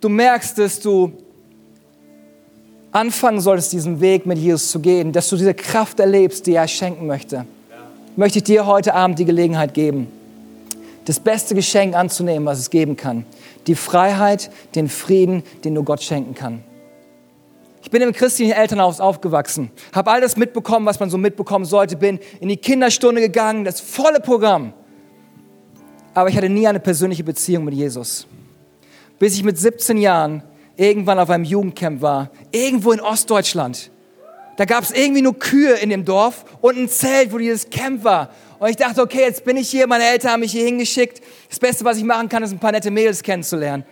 du 0.00 0.08
merkst, 0.08 0.58
dass 0.58 0.80
du 0.80 1.12
anfangen 2.92 3.40
solltest, 3.40 3.72
diesen 3.72 4.00
Weg 4.00 4.26
mit 4.26 4.38
Jesus 4.38 4.70
zu 4.70 4.80
gehen, 4.80 5.12
dass 5.12 5.28
du 5.28 5.36
diese 5.36 5.54
Kraft 5.54 6.00
erlebst, 6.00 6.46
die 6.46 6.54
er 6.54 6.68
schenken 6.68 7.06
möchte, 7.06 7.44
möchte 8.16 8.38
ich 8.38 8.44
dir 8.44 8.66
heute 8.66 8.94
Abend 8.94 9.18
die 9.18 9.24
Gelegenheit 9.24 9.74
geben, 9.74 10.08
das 11.04 11.20
beste 11.20 11.54
Geschenk 11.54 11.94
anzunehmen, 11.94 12.46
was 12.46 12.58
es 12.58 12.70
geben 12.70 12.96
kann. 12.96 13.24
Die 13.66 13.74
Freiheit, 13.74 14.50
den 14.74 14.88
Frieden, 14.88 15.42
den 15.64 15.74
nur 15.74 15.84
Gott 15.84 16.02
schenken 16.02 16.34
kann. 16.34 16.64
Ich 17.82 17.90
bin 17.90 18.02
im 18.02 18.12
christlichen 18.12 18.52
Elternhaus 18.52 19.00
aufgewachsen, 19.00 19.70
habe 19.92 20.10
all 20.10 20.20
das 20.20 20.36
mitbekommen, 20.36 20.84
was 20.84 21.00
man 21.00 21.10
so 21.10 21.16
mitbekommen 21.16 21.64
sollte, 21.64 21.96
bin 21.96 22.18
in 22.40 22.48
die 22.48 22.56
Kinderstunde 22.56 23.20
gegangen, 23.20 23.64
das 23.64 23.80
volle 23.80 24.20
Programm. 24.20 24.72
Aber 26.12 26.28
ich 26.28 26.36
hatte 26.36 26.48
nie 26.48 26.66
eine 26.66 26.80
persönliche 26.80 27.22
Beziehung 27.22 27.64
mit 27.64 27.74
Jesus. 27.74 28.26
Bis 29.18 29.34
ich 29.34 29.44
mit 29.44 29.58
17 29.58 29.98
Jahren 29.98 30.42
irgendwann 30.78 31.18
auf 31.18 31.28
einem 31.28 31.44
Jugendcamp 31.44 32.00
war, 32.00 32.30
irgendwo 32.52 32.92
in 32.92 33.00
Ostdeutschland. 33.00 33.90
Da 34.56 34.64
gab 34.64 34.84
es 34.84 34.92
irgendwie 34.92 35.22
nur 35.22 35.38
Kühe 35.38 35.74
in 35.74 35.90
dem 35.90 36.04
Dorf 36.04 36.44
und 36.60 36.78
ein 36.78 36.88
Zelt, 36.88 37.32
wo 37.32 37.38
dieses 37.38 37.68
Camp 37.68 38.04
war. 38.04 38.30
Und 38.58 38.70
ich 38.70 38.76
dachte, 38.76 39.02
okay, 39.02 39.20
jetzt 39.20 39.44
bin 39.44 39.56
ich 39.56 39.68
hier, 39.68 39.86
meine 39.86 40.04
Eltern 40.04 40.32
haben 40.32 40.40
mich 40.40 40.52
hier 40.52 40.64
hingeschickt. 40.64 41.20
Das 41.48 41.58
Beste, 41.58 41.84
was 41.84 41.96
ich 41.98 42.04
machen 42.04 42.28
kann, 42.28 42.42
ist 42.42 42.52
ein 42.52 42.58
paar 42.58 42.72
nette 42.72 42.90
Mädels 42.90 43.22
kennenzulernen. 43.22 43.84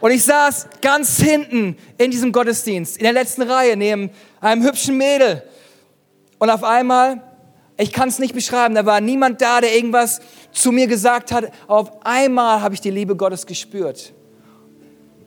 Und 0.00 0.10
ich 0.10 0.24
saß 0.24 0.68
ganz 0.80 1.18
hinten 1.18 1.76
in 1.98 2.10
diesem 2.10 2.32
Gottesdienst, 2.32 2.96
in 2.96 3.04
der 3.04 3.12
letzten 3.12 3.42
Reihe, 3.42 3.76
neben 3.76 4.10
einem 4.40 4.64
hübschen 4.64 4.96
Mädel. 4.96 5.42
Und 6.38 6.50
auf 6.50 6.64
einmal, 6.64 7.22
ich 7.76 7.92
kann 7.92 8.08
es 8.08 8.18
nicht 8.18 8.34
beschreiben, 8.34 8.74
da 8.74 8.86
war 8.86 9.00
niemand 9.00 9.40
da, 9.40 9.60
der 9.60 9.74
irgendwas 9.74 10.20
zu 10.52 10.72
mir 10.72 10.86
gesagt 10.86 11.30
hat. 11.32 11.52
Auf 11.66 12.04
einmal 12.04 12.62
habe 12.62 12.74
ich 12.74 12.80
die 12.80 12.90
Liebe 12.90 13.14
Gottes 13.14 13.46
gespürt. 13.46 14.12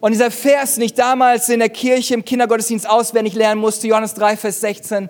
Und 0.03 0.11
dieser 0.11 0.31
Vers, 0.31 0.75
den 0.75 0.83
ich 0.83 0.95
damals 0.95 1.47
in 1.47 1.59
der 1.59 1.69
Kirche 1.69 2.13
im 2.13 2.25
Kindergottesdienst 2.25 2.89
auswendig 2.89 3.35
lernen 3.35 3.61
musste, 3.61 3.87
Johannes 3.87 4.13
3, 4.15 4.35
Vers 4.35 4.59
16, 4.59 5.07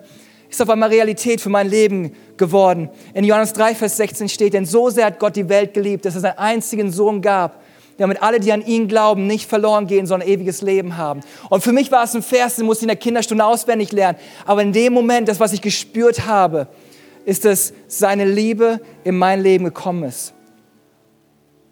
ist 0.48 0.62
auf 0.62 0.70
einmal 0.70 0.88
Realität 0.88 1.40
für 1.40 1.48
mein 1.48 1.68
Leben 1.68 2.14
geworden. 2.36 2.88
In 3.12 3.24
Johannes 3.24 3.54
3, 3.54 3.74
Vers 3.74 3.96
16 3.96 4.28
steht, 4.28 4.54
denn 4.54 4.66
so 4.66 4.90
sehr 4.90 5.06
hat 5.06 5.18
Gott 5.18 5.34
die 5.34 5.48
Welt 5.48 5.74
geliebt, 5.74 6.04
dass 6.04 6.14
er 6.14 6.20
seinen 6.20 6.38
einzigen 6.38 6.92
Sohn 6.92 7.22
gab, 7.22 7.60
damit 7.98 8.22
alle, 8.22 8.38
die 8.38 8.52
an 8.52 8.64
ihn 8.64 8.86
glauben, 8.86 9.26
nicht 9.26 9.48
verloren 9.48 9.88
gehen, 9.88 10.06
sondern 10.06 10.28
ewiges 10.28 10.62
Leben 10.62 10.96
haben. 10.96 11.22
Und 11.50 11.64
für 11.64 11.72
mich 11.72 11.90
war 11.90 12.04
es 12.04 12.14
ein 12.14 12.22
Vers, 12.22 12.54
den 12.54 12.66
musste 12.66 12.82
ich 12.82 12.84
in 12.84 12.88
der 12.90 12.96
Kinderstunde 12.96 13.44
auswendig 13.44 13.90
lernen. 13.90 14.16
Aber 14.46 14.62
in 14.62 14.72
dem 14.72 14.92
Moment, 14.92 15.26
das, 15.26 15.40
was 15.40 15.52
ich 15.52 15.60
gespürt 15.60 16.24
habe, 16.26 16.68
ist, 17.24 17.44
dass 17.44 17.72
seine 17.88 18.26
Liebe 18.26 18.80
in 19.02 19.18
mein 19.18 19.42
Leben 19.42 19.64
gekommen 19.64 20.04
ist. 20.04 20.34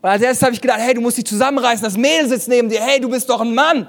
Und 0.03 0.09
als 0.09 0.21
erstes 0.21 0.43
habe 0.43 0.53
ich 0.53 0.61
gedacht, 0.61 0.81
hey, 0.81 0.95
du 0.95 1.01
musst 1.01 1.17
dich 1.17 1.25
zusammenreißen, 1.25 1.85
das 1.85 1.97
Mädel 1.97 2.29
sitzt 2.29 2.49
neben 2.49 2.69
dir, 2.69 2.81
hey, 2.81 3.01
du 3.01 3.09
bist 3.09 3.31
doch 3.31 3.41
ein 3.41 3.55
Mann. 3.55 3.87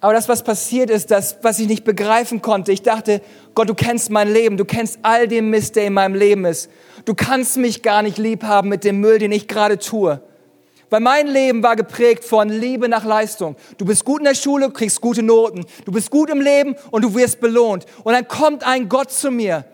Aber 0.00 0.12
das, 0.12 0.28
was 0.28 0.42
passiert 0.42 0.90
ist, 0.90 1.12
das, 1.12 1.36
was 1.42 1.60
ich 1.60 1.68
nicht 1.68 1.84
begreifen 1.84 2.42
konnte, 2.42 2.72
ich 2.72 2.82
dachte, 2.82 3.22
Gott, 3.54 3.68
du 3.68 3.74
kennst 3.76 4.10
mein 4.10 4.32
Leben, 4.32 4.56
du 4.56 4.64
kennst 4.64 4.98
all 5.02 5.28
den 5.28 5.48
Mist, 5.48 5.76
der 5.76 5.86
in 5.86 5.92
meinem 5.92 6.16
Leben 6.16 6.44
ist. 6.44 6.68
Du 7.04 7.14
kannst 7.14 7.56
mich 7.56 7.82
gar 7.82 8.02
nicht 8.02 8.18
lieb 8.18 8.42
haben 8.42 8.68
mit 8.68 8.82
dem 8.82 9.00
Müll, 9.00 9.20
den 9.20 9.30
ich 9.30 9.46
gerade 9.46 9.78
tue. 9.78 10.20
Weil 10.90 11.00
mein 11.00 11.28
Leben 11.28 11.62
war 11.62 11.76
geprägt 11.76 12.24
von 12.24 12.48
Liebe 12.48 12.88
nach 12.88 13.04
Leistung. 13.04 13.54
Du 13.78 13.84
bist 13.84 14.04
gut 14.04 14.18
in 14.18 14.24
der 14.24 14.34
Schule, 14.34 14.72
kriegst 14.72 15.00
gute 15.00 15.22
Noten. 15.22 15.64
Du 15.84 15.92
bist 15.92 16.10
gut 16.10 16.30
im 16.30 16.40
Leben 16.40 16.74
und 16.90 17.02
du 17.02 17.14
wirst 17.14 17.40
belohnt. 17.40 17.86
Und 18.02 18.12
dann 18.12 18.26
kommt 18.26 18.66
ein 18.66 18.88
Gott 18.88 19.12
zu 19.12 19.30
mir 19.30 19.64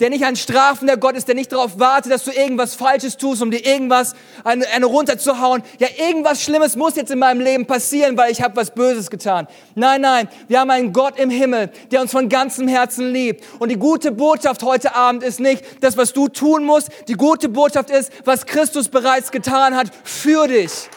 der 0.00 0.10
nicht 0.10 0.24
ein 0.24 0.36
strafender 0.36 0.96
Gott 0.96 1.16
ist, 1.16 1.28
der 1.28 1.34
nicht 1.34 1.52
darauf 1.52 1.78
wartet, 1.78 2.12
dass 2.12 2.24
du 2.24 2.30
irgendwas 2.30 2.74
Falsches 2.74 3.16
tust, 3.16 3.42
um 3.42 3.50
dir 3.50 3.64
irgendwas 3.64 4.14
eine, 4.44 4.66
eine 4.68 4.86
runterzuhauen. 4.86 5.62
Ja, 5.78 5.88
irgendwas 6.08 6.42
Schlimmes 6.42 6.76
muss 6.76 6.96
jetzt 6.96 7.10
in 7.10 7.18
meinem 7.18 7.40
Leben 7.40 7.66
passieren, 7.66 8.16
weil 8.16 8.30
ich 8.30 8.42
habe 8.42 8.56
was 8.56 8.70
Böses 8.70 9.10
getan. 9.10 9.48
Nein, 9.74 10.02
nein, 10.02 10.28
wir 10.48 10.60
haben 10.60 10.70
einen 10.70 10.92
Gott 10.92 11.18
im 11.18 11.30
Himmel, 11.30 11.70
der 11.90 12.02
uns 12.02 12.12
von 12.12 12.28
ganzem 12.28 12.68
Herzen 12.68 13.12
liebt. 13.12 13.44
Und 13.58 13.70
die 13.70 13.78
gute 13.78 14.12
Botschaft 14.12 14.62
heute 14.62 14.94
Abend 14.94 15.22
ist 15.22 15.40
nicht 15.40 15.64
das, 15.80 15.96
was 15.96 16.12
du 16.12 16.28
tun 16.28 16.64
musst. 16.64 16.90
Die 17.08 17.14
gute 17.14 17.48
Botschaft 17.48 17.90
ist, 17.90 18.12
was 18.24 18.46
Christus 18.46 18.88
bereits 18.88 19.30
getan 19.30 19.76
hat 19.76 19.90
für 20.04 20.46
dich. 20.46 20.88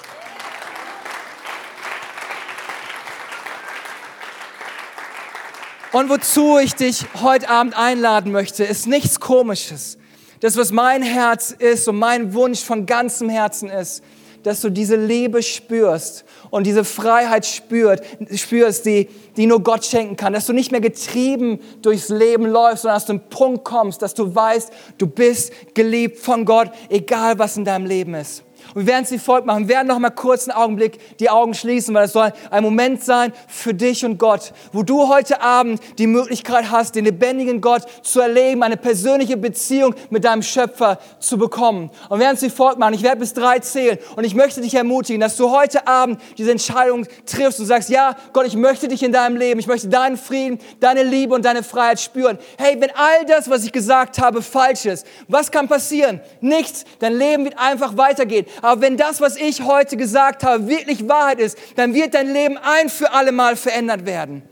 Und 5.92 6.10
wozu 6.10 6.60
ich 6.60 6.76
dich 6.76 7.06
heute 7.20 7.50
Abend 7.50 7.76
einladen 7.76 8.32
möchte, 8.32 8.64
ist 8.64 8.86
nichts 8.86 9.20
Komisches. 9.20 9.98
Das, 10.40 10.56
was 10.56 10.72
mein 10.72 11.02
Herz 11.02 11.50
ist 11.52 11.88
und 11.88 11.98
mein 11.98 12.34
Wunsch 12.36 12.64
von 12.64 12.86
ganzem 12.86 13.28
Herzen 13.28 13.70
ist, 13.70 14.04
dass 14.44 14.62
du 14.62 14.70
diese 14.70 14.96
Liebe 14.96 15.42
spürst 15.42 16.26
und 16.52 16.68
diese 16.68 16.84
Freiheit 16.84 17.46
spürt, 17.46 18.04
spürst, 18.36 18.86
die, 18.86 19.10
die 19.36 19.48
nur 19.48 19.64
Gott 19.64 19.84
schenken 19.84 20.16
kann. 20.16 20.32
Dass 20.32 20.46
du 20.46 20.54
nicht 20.54 20.72
mehr 20.72 20.80
getrieben 20.80 21.60
durchs 21.82 22.10
Leben 22.10 22.46
läufst, 22.46 22.84
sondern 22.84 22.96
dass 22.96 23.06
du 23.08 23.14
einen 23.14 23.30
Punkt 23.30 23.66
kommst, 23.66 24.04
dass 24.04 24.14
du 24.14 24.34
weißt, 24.34 24.72
du 25.00 25.08
bist 25.08 25.52
geliebt 25.74 26.20
von 26.20 26.46
Gott, 26.46 26.70
egal 26.90 27.40
was 27.40 27.58
in 27.58 27.66
deinem 27.66 27.88
Leben 27.88 28.14
ist. 28.14 28.44
Und 28.74 28.86
wir 28.86 28.88
werden 28.88 29.03
es 29.03 29.12
wie 29.12 29.20
folgt 29.20 29.45
machen. 29.45 29.68
Wir 29.68 29.76
werden 29.76 29.88
noch 29.88 29.99
mal 29.99 30.10
kurz 30.10 30.47
einen 30.47 30.57
Augenblick 30.57 31.18
die 31.20 31.30
Augen 31.30 31.53
schließen, 31.53 31.93
weil 31.93 32.05
es 32.05 32.14
soll 32.14 32.32
ein 32.51 32.64
Moment 32.64 33.03
sein 33.03 33.34
für 33.47 33.74
dich 33.74 34.05
und 34.05 34.18
Gott, 34.18 34.53
wo 34.72 34.84
du 34.84 35.07
heute 35.07 35.41
Abend 35.41 35.82
die 35.97 36.07
Möglichkeit 36.07 36.72
hast, 36.72 36.95
den 36.95 37.05
lebendigen 37.05 37.62
Gott 37.62 37.84
zu 38.01 38.22
erleben, 38.22 38.64
eine 38.64 38.78
persönliche 38.78 39.38
Beziehung 39.38 39.95
mit 40.10 40.24
deinem 40.24 40.41
Schöpfer 40.41 40.99
zu 41.20 41.38
bekommen. 41.38 41.89
Und 42.10 42.20
wir 42.20 42.26
werden 42.26 42.36
es 42.36 42.41
wie 42.41 42.49
folgt 42.49 42.80
machen. 42.80 42.93
Ich 42.93 43.03
werde 43.03 43.20
bis 43.20 43.34
drei 43.34 43.60
zählen 43.60 43.97
und 44.16 44.24
ich 44.24 44.36
möchte 44.36 44.62
dich 44.62 44.76
ermutigen, 44.76 45.22
dass 45.22 45.38
du 45.38 45.51
heute 45.51 45.88
Abend 45.88 46.20
diese 46.38 46.51
Entscheidung 46.51 47.05
triffst 47.26 47.60
und 47.60 47.66
sagst, 47.66 47.89
ja, 47.89 48.16
Gott, 48.34 48.45
ich 48.45 48.55
möchte 48.55 48.88
dich 48.88 49.03
in 49.03 49.12
deinem 49.12 49.38
Leben, 49.38 49.60
ich 49.60 49.68
möchte 49.68 49.88
deinen 49.88 50.18
Frieden, 50.18 50.60
deine 50.80 51.03
Liebe 51.03 51.34
und 51.34 51.45
deine 51.45 51.64
Freiheit 51.64 51.99
spüren. 51.99 52.38
Hey, 52.57 52.76
wenn 52.80 52.91
all 52.95 53.26
das, 53.28 53.49
was 53.49 53.64
ich 53.64 53.72
gesagt 53.72 54.20
habe, 54.20 54.41
falsch 54.41 54.86
ist, 54.86 55.05
was 55.28 55.51
kann 55.51 55.68
passieren? 55.68 56.22
Nichts. 56.41 56.86
Dein 56.99 57.18
Leben 57.18 57.45
wird 57.45 57.57
einfach 57.57 57.97
weitergehen. 57.97 58.45
Aber 58.62 58.82
wenn 58.82 58.97
das, 58.97 59.22
was 59.22 59.36
ich 59.36 59.64
heute 59.64 59.97
gesagt 59.97 60.43
habe, 60.43 60.68
wirklich 60.68 61.08
Wahrheit 61.08 61.39
ist, 61.39 61.58
dann 61.76 61.93
wird 61.93 62.14
dein 62.14 62.32
Leben 62.32 62.58
ein 62.58 62.89
für 62.89 63.12
alle 63.12 63.32
Mal 63.32 63.56
verändert 63.56 64.06
werden. 64.06 64.43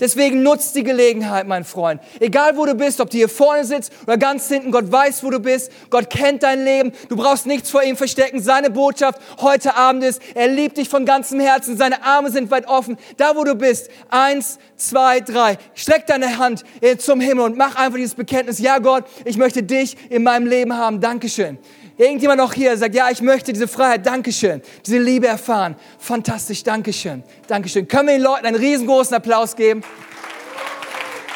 Deswegen 0.00 0.44
nutzt 0.44 0.76
die 0.76 0.84
Gelegenheit, 0.84 1.48
mein 1.48 1.64
Freund. 1.64 2.00
Egal 2.20 2.56
wo 2.56 2.64
du 2.64 2.74
bist, 2.74 3.00
ob 3.00 3.10
du 3.10 3.16
hier 3.16 3.28
vorne 3.28 3.64
sitzt 3.64 3.92
oder 4.04 4.16
ganz 4.16 4.46
hinten, 4.46 4.70
Gott 4.70 4.90
weiß, 4.90 5.24
wo 5.24 5.30
du 5.30 5.40
bist. 5.40 5.72
Gott 5.90 6.08
kennt 6.08 6.44
dein 6.44 6.64
Leben. 6.64 6.92
Du 7.08 7.16
brauchst 7.16 7.46
nichts 7.46 7.70
vor 7.70 7.82
ihm 7.82 7.96
verstecken. 7.96 8.40
Seine 8.40 8.70
Botschaft 8.70 9.20
heute 9.40 9.74
Abend 9.74 10.04
ist, 10.04 10.22
er 10.34 10.48
liebt 10.48 10.76
dich 10.76 10.88
von 10.88 11.04
ganzem 11.04 11.40
Herzen. 11.40 11.76
Seine 11.76 12.04
Arme 12.04 12.30
sind 12.30 12.50
weit 12.50 12.68
offen. 12.68 12.96
Da, 13.16 13.34
wo 13.34 13.42
du 13.42 13.56
bist. 13.56 13.90
Eins, 14.08 14.58
zwei, 14.76 15.20
drei. 15.20 15.58
Streck 15.74 16.06
deine 16.06 16.38
Hand 16.38 16.64
äh, 16.80 16.96
zum 16.96 17.20
Himmel 17.20 17.44
und 17.44 17.56
mach 17.56 17.74
einfach 17.74 17.96
dieses 17.96 18.14
Bekenntnis. 18.14 18.60
Ja, 18.60 18.78
Gott, 18.78 19.04
ich 19.24 19.36
möchte 19.36 19.64
dich 19.64 19.96
in 20.10 20.22
meinem 20.22 20.46
Leben 20.46 20.76
haben. 20.76 21.00
Dankeschön. 21.00 21.58
Irgendjemand 21.98 22.38
noch 22.38 22.54
hier 22.54 22.76
sagt, 22.76 22.94
ja, 22.94 23.10
ich 23.10 23.20
möchte 23.20 23.52
diese 23.52 23.66
Freiheit, 23.66 24.06
Dankeschön, 24.06 24.62
diese 24.86 24.98
Liebe 24.98 25.26
erfahren. 25.26 25.74
Fantastisch, 25.98 26.62
Dankeschön, 26.62 27.24
Dankeschön. 27.48 27.88
Können 27.88 28.06
wir 28.06 28.14
den 28.14 28.22
Leuten 28.22 28.46
einen 28.46 28.56
riesengroßen 28.56 29.16
Applaus 29.16 29.56
geben? 29.56 29.82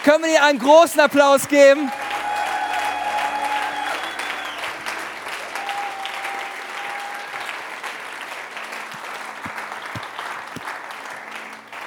Können 0.05 0.23
wir 0.23 0.31
ihnen 0.31 0.43
einen 0.43 0.59
großen 0.61 1.01
Applaus 1.01 1.49
geben? 1.49 1.91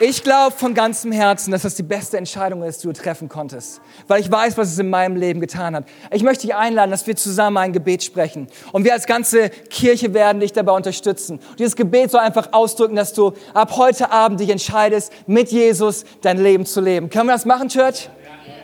Ich 0.02 0.24
glaube 0.24 0.54
von 0.54 0.74
ganzem 0.74 1.14
Herzen, 1.14 1.52
dass 1.52 1.62
das 1.62 1.76
die 1.76 1.84
beste 1.84 2.18
Entscheidung 2.18 2.64
ist, 2.64 2.84
die 2.84 2.88
du 2.88 2.94
treffen 2.94 3.30
konntest. 3.30 3.80
Weil 4.08 4.20
ich 4.20 4.30
weiß, 4.30 4.58
was 4.58 4.74
es 4.74 4.78
in 4.78 4.90
meinem 4.90 5.16
Leben 5.16 5.40
getan 5.40 5.74
hat. 5.74 5.86
Ich 6.12 6.22
möchte 6.22 6.48
dich 6.48 6.54
einladen, 6.54 6.92
dass 6.92 7.08
wir 7.08 7.16
zusammen 7.16 7.56
ein 7.58 7.72
Gebet 7.72 8.04
sprechen. 8.04 8.48
Und 8.74 8.84
wir 8.84 8.92
als 8.92 9.06
ganze 9.06 9.50
Kirche 9.50 10.14
werden 10.14 10.42
dich 10.42 10.52
dabei 10.52 10.74
unterstützen. 10.74 11.40
Und 11.40 11.60
dieses 11.60 11.78
Gebet 11.78 12.12
soll 12.12 12.20
einfach 12.20 12.52
ausdrücken, 12.52 12.98
dass 12.98 13.14
du 13.14 13.32
ab 13.54 13.78
heute 13.78 14.12
Abend 14.12 14.42
dich 14.42 14.50
entscheidest, 14.50 15.14
mit 15.28 15.50
Jesus 15.54 16.04
dein 16.22 16.40
Leben 16.40 16.66
zu 16.66 16.82
leben. 16.82 17.10
Können 17.10 17.28
wir 17.28 17.34
das 17.34 17.46
machen, 17.46 17.70
Church? 17.70 18.10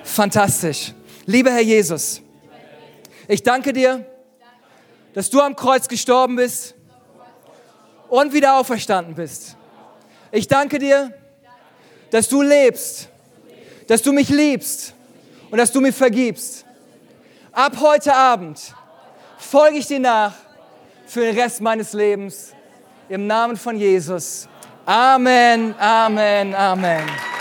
Fantastisch. 0.03 0.93
Lieber 1.25 1.51
Herr 1.51 1.61
Jesus, 1.61 2.21
ich 3.29 3.41
danke 3.41 3.71
dir, 3.71 4.05
dass 5.13 5.29
du 5.29 5.39
am 5.39 5.55
Kreuz 5.55 5.88
gestorben 5.88 6.36
bist 6.36 6.75
und 8.09 8.34
wieder 8.34 8.59
auferstanden 8.59 9.15
bist. 9.15 9.55
Ich 10.34 10.47
danke 10.49 10.79
dir, 10.79 11.13
dass 12.12 12.28
du 12.28 12.41
lebst, 12.41 13.09
dass 13.88 14.01
du 14.01 14.14
mich 14.14 14.30
liebst 14.30 14.93
und 15.49 15.57
dass 15.57 15.72
du 15.72 15.82
mir 15.82 15.93
vergibst. 15.93 16.66
Ab 17.51 17.74
heute 17.80 18.14
Abend 18.14 18.74
folge 19.38 19.78
ich 19.78 19.88
dir 19.88 19.99
nach 19.99 20.34
für 21.07 21.22
den 21.22 21.38
Rest 21.38 21.59
meines 21.62 21.93
Lebens. 21.93 22.53
Im 23.09 23.28
Namen 23.28 23.57
von 23.57 23.76
Jesus. 23.78 24.47
Amen, 24.86 25.76
Amen, 25.78 26.55
Amen. 26.55 27.40